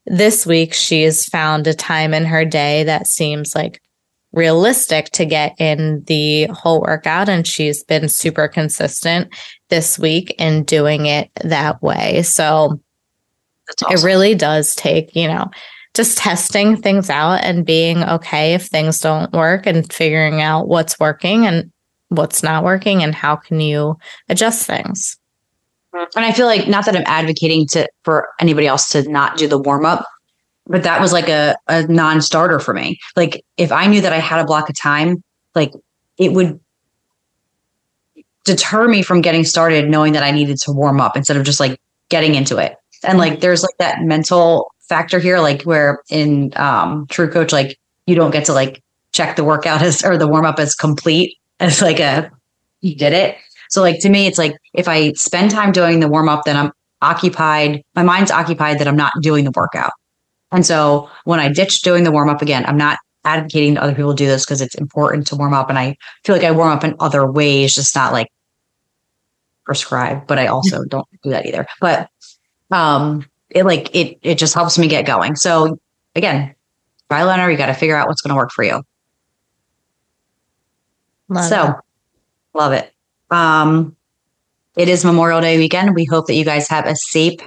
this 0.07 0.47
week 0.47 0.73
she's 0.73 1.27
found 1.27 1.67
a 1.67 1.75
time 1.75 2.15
in 2.15 2.25
her 2.25 2.45
day 2.45 2.85
that 2.85 3.07
seems 3.07 3.55
like 3.55 3.81
realistic 4.33 5.07
to 5.11 5.25
get 5.25 5.55
in 5.61 6.05
the 6.07 6.47
whole 6.47 6.81
workout 6.81 7.29
and 7.29 7.47
she's 7.47 7.83
been 7.83 8.09
super 8.09 8.47
consistent 8.49 9.33
this 9.69 9.99
week 9.99 10.35
in 10.39 10.65
doing 10.65 11.07
it 11.07 11.31
that 11.43 11.83
way. 11.83 12.23
So 12.23 12.81
awesome. 13.83 13.93
it 13.93 14.05
really 14.05 14.35
does 14.35 14.75
take 14.75 15.15
you 15.17 15.27
know 15.27 15.51
just 15.95 16.19
testing 16.19 16.77
things 16.77 17.11
out 17.11 17.43
and 17.43 17.67
being 17.67 18.05
okay 18.05 18.55
if 18.55 18.67
things 18.67 19.01
don't 19.01 19.33
work 19.33 19.67
and 19.67 19.93
figuring 19.93 20.41
out 20.41 20.69
what's 20.69 20.99
working 21.01 21.47
and 21.47 21.71
what's 22.09 22.43
not 22.43 22.65
working 22.65 23.03
and 23.03 23.15
how 23.15 23.37
can 23.37 23.61
you 23.61 23.97
adjust 24.29 24.67
things. 24.67 25.17
Mm-hmm. 25.95 26.19
And 26.19 26.25
I 26.25 26.33
feel 26.33 26.47
like 26.47 26.69
not 26.69 26.85
that 26.85 26.97
I'm 26.97 27.05
advocating 27.07 27.67
to 27.69 27.89
for 28.05 28.29
anybody 28.41 28.67
else 28.67 28.91
to 28.91 29.09
not 29.11 29.37
do 29.37 29.49
the 29.49 29.59
warm 29.59 29.85
up, 29.85 30.07
but 30.67 30.83
that 30.83 31.01
was 31.01 31.13
like 31.13 31.29
a, 31.29 31.57
a 31.69 31.87
non-starter 31.87 32.61
for 32.61 32.75
me. 32.75 32.99
Like 33.17 33.45
if 33.57 33.73
I 33.73 33.87
knew 33.87 34.01
that 34.01 34.13
I 34.13 34.19
had 34.19 34.41
a 34.41 34.45
block 34.45 34.69
of 34.69 34.79
time, 34.79 35.23
like 35.55 35.73
it 36.19 36.33
would 36.33 36.61
deter 38.45 38.89
me 38.89 39.03
from 39.03 39.21
getting 39.21 39.45
started 39.45 39.89
knowing 39.89 40.13
that 40.13 40.23
I 40.23 40.31
needed 40.31 40.59
to 40.59 40.73
warm 40.73 41.01
up 41.01 41.17
instead 41.17 41.37
of 41.37 41.45
just 41.45 41.61
like 41.61 41.81
getting 42.09 42.35
into 42.35 42.57
it. 42.59 42.77
And 43.03 43.19
like 43.19 43.41
there's 43.41 43.63
like 43.63 43.77
that 43.79 44.03
mental 44.03 44.73
factor 44.81 45.19
here, 45.19 45.41
like 45.41 45.63
where 45.63 46.03
in 46.11 46.53
um 46.57 47.07
TrueCoach, 47.07 47.53
like 47.53 47.79
you 48.07 48.15
don't 48.15 48.31
get 48.31 48.45
to 48.47 48.53
like 48.53 48.83
check 49.13 49.37
the 49.37 49.45
workout 49.45 49.83
as 49.83 50.05
or 50.05 50.17
the 50.17 50.29
warm 50.29 50.45
up 50.45 50.59
as 50.59 50.75
complete 50.75 51.37
as 51.59 51.83
like 51.83 52.01
a 52.01 52.31
you 52.81 52.95
did 52.95 53.13
it. 53.13 53.37
So 53.71 53.83
like 53.83 54.01
to 54.01 54.09
me, 54.09 54.27
it's 54.27 54.39
like 54.39 54.57
if 54.75 54.89
I 54.89 55.13
spend 55.13 55.51
time 55.51 55.73
doing 55.73 56.01
the 56.01 56.09
warm 56.09 56.29
up, 56.29 56.45
then 56.45 56.57
I'm 56.57 56.73
occupied. 57.03 57.83
My 57.95 58.03
mind's 58.03 58.31
occupied 58.31 58.79
that 58.79 58.89
I'm 58.89 58.97
not 58.97 59.13
doing 59.23 59.45
the 59.45 59.53
workout. 59.53 59.93
And 60.53 60.67
so 60.67 61.09
when 61.25 61.41
I 61.41 61.49
ditch 61.49 61.83
doing 61.83 62.05
the 62.05 62.13
warm 62.13 62.29
up 62.29 62.43
again, 62.43 62.65
I'm 62.67 62.77
not 62.77 62.99
advocating 63.25 63.75
to 63.75 63.83
other 63.83 63.95
people 63.95 64.15
do 64.15 64.27
this 64.27 64.45
because 64.45 64.61
it's 64.61 64.75
important 64.75 65.27
to 65.29 65.37
warm 65.37 65.55
up. 65.55 65.69
And 65.69 65.79
I 65.79 65.97
feel 66.25 66.35
like 66.35 66.45
I 66.45 66.51
warm 66.51 66.71
up 66.73 66.85
in 66.85 66.97
other 67.01 67.31
ways, 67.31 67.75
just 67.75 67.95
not 67.95 68.13
like 68.13 68.29
prescribed, 69.65 70.27
but 70.27 70.39
I 70.39 70.47
also 70.47 70.85
don't 70.89 71.07
do 71.23 71.31
that 71.31 71.47
either. 71.47 71.67
But 71.81 72.09
um 72.71 73.25
it 73.51 73.65
like 73.65 73.95
it 73.95 74.19
it 74.23 74.39
just 74.39 74.55
helps 74.55 74.79
me 74.79 74.89
get 74.89 75.07
going. 75.07 75.37
So 75.37 75.79
again, 76.15 76.55
trial 77.09 77.31
and 77.31 77.53
you 77.53 77.59
got 77.59 77.67
to 77.67 77.75
figure 77.75 77.97
out 77.97 78.09
what's 78.09 78.21
going 78.21 78.31
to 78.31 78.37
work 78.37 78.53
for 78.53 78.65
you. 78.65 78.83
Love 81.29 81.45
so 81.45 81.69
it. 81.69 81.75
love 82.55 82.73
it. 82.73 82.93
Um 83.31 83.97
it 84.77 84.89
is 84.89 85.05
Memorial 85.05 85.41
Day 85.41 85.59
weekend. 85.59 85.95
We 85.95 86.05
hope 86.05 86.27
that 86.29 86.35
you 86.35 86.45
guys 86.45 86.69
have 86.69 86.87
a 86.87 86.95
safe, 86.95 87.41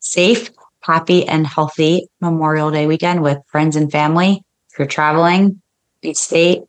safe, 0.00 0.50
happy, 0.86 1.26
and 1.26 1.46
healthy 1.46 2.08
Memorial 2.20 2.70
Day 2.70 2.86
weekend 2.86 3.22
with 3.22 3.38
friends 3.48 3.74
and 3.76 3.90
family. 3.90 4.42
If 4.72 4.78
you're 4.78 4.86
traveling, 4.88 5.60
be 6.00 6.14
safe. 6.14 6.62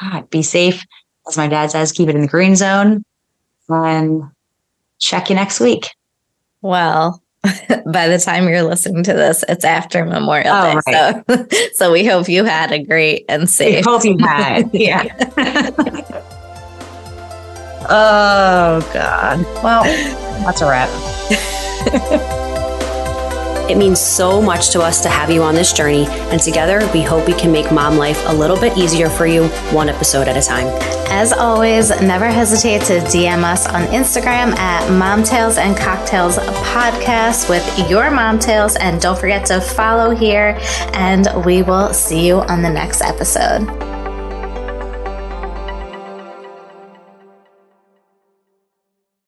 God, 0.00 0.30
be 0.30 0.42
safe. 0.42 0.84
As 1.26 1.36
my 1.36 1.48
dad 1.48 1.70
says, 1.70 1.90
keep 1.92 2.08
it 2.08 2.14
in 2.14 2.20
the 2.22 2.28
green 2.28 2.54
zone. 2.56 3.04
And 3.68 4.22
check 4.98 5.30
you 5.30 5.34
next 5.36 5.58
week. 5.60 5.88
Well, 6.60 7.22
by 7.42 8.08
the 8.08 8.18
time 8.24 8.48
you're 8.48 8.62
listening 8.62 9.02
to 9.04 9.12
this, 9.14 9.44
it's 9.48 9.64
after 9.64 10.04
Memorial 10.04 10.54
Oh, 10.54 10.80
Day. 10.86 10.92
So, 10.92 11.46
so 11.74 11.92
we 11.92 12.04
hope 12.04 12.28
you 12.28 12.44
had 12.44 12.70
a 12.72 12.78
great 12.82 13.24
and 13.28 13.48
safe. 13.50 13.84
hope 13.84 14.04
you 14.04 14.16
had. 14.20 14.70
Yeah. 14.74 15.04
oh 17.88 18.90
God. 18.92 19.44
Well, 19.62 19.84
that's 20.44 20.60
a 20.60 20.66
wrap. 20.68 20.90
It 23.68 23.76
means 23.76 24.00
so 24.00 24.42
much 24.42 24.70
to 24.70 24.80
us 24.82 25.00
to 25.02 25.08
have 25.08 25.30
you 25.30 25.42
on 25.42 25.54
this 25.54 25.72
journey, 25.72 26.06
and 26.06 26.40
together 26.40 26.88
we 26.92 27.02
hope 27.02 27.26
we 27.26 27.32
can 27.32 27.50
make 27.50 27.72
mom 27.72 27.96
life 27.96 28.22
a 28.26 28.34
little 28.34 28.58
bit 28.58 28.76
easier 28.76 29.08
for 29.08 29.26
you, 29.26 29.48
one 29.72 29.88
episode 29.88 30.28
at 30.28 30.36
a 30.36 30.42
time. 30.42 30.66
As 31.08 31.32
always, 31.32 31.90
never 32.02 32.26
hesitate 32.26 32.82
to 32.82 33.00
DM 33.00 33.44
us 33.44 33.66
on 33.66 33.82
Instagram 33.86 34.56
at 34.58 34.88
Momtales 34.90 35.58
and 35.58 35.76
Cocktails 35.76 36.36
Podcast 36.36 37.48
with 37.48 37.90
your 37.90 38.10
mom 38.10 38.38
tales. 38.38 38.76
And 38.76 39.00
don't 39.00 39.18
forget 39.18 39.46
to 39.46 39.60
follow 39.60 40.10
here, 40.10 40.58
and 40.92 41.26
we 41.44 41.62
will 41.62 41.94
see 41.94 42.26
you 42.26 42.40
on 42.40 42.62
the 42.62 42.70
next 42.70 43.00
episode. 43.00 43.93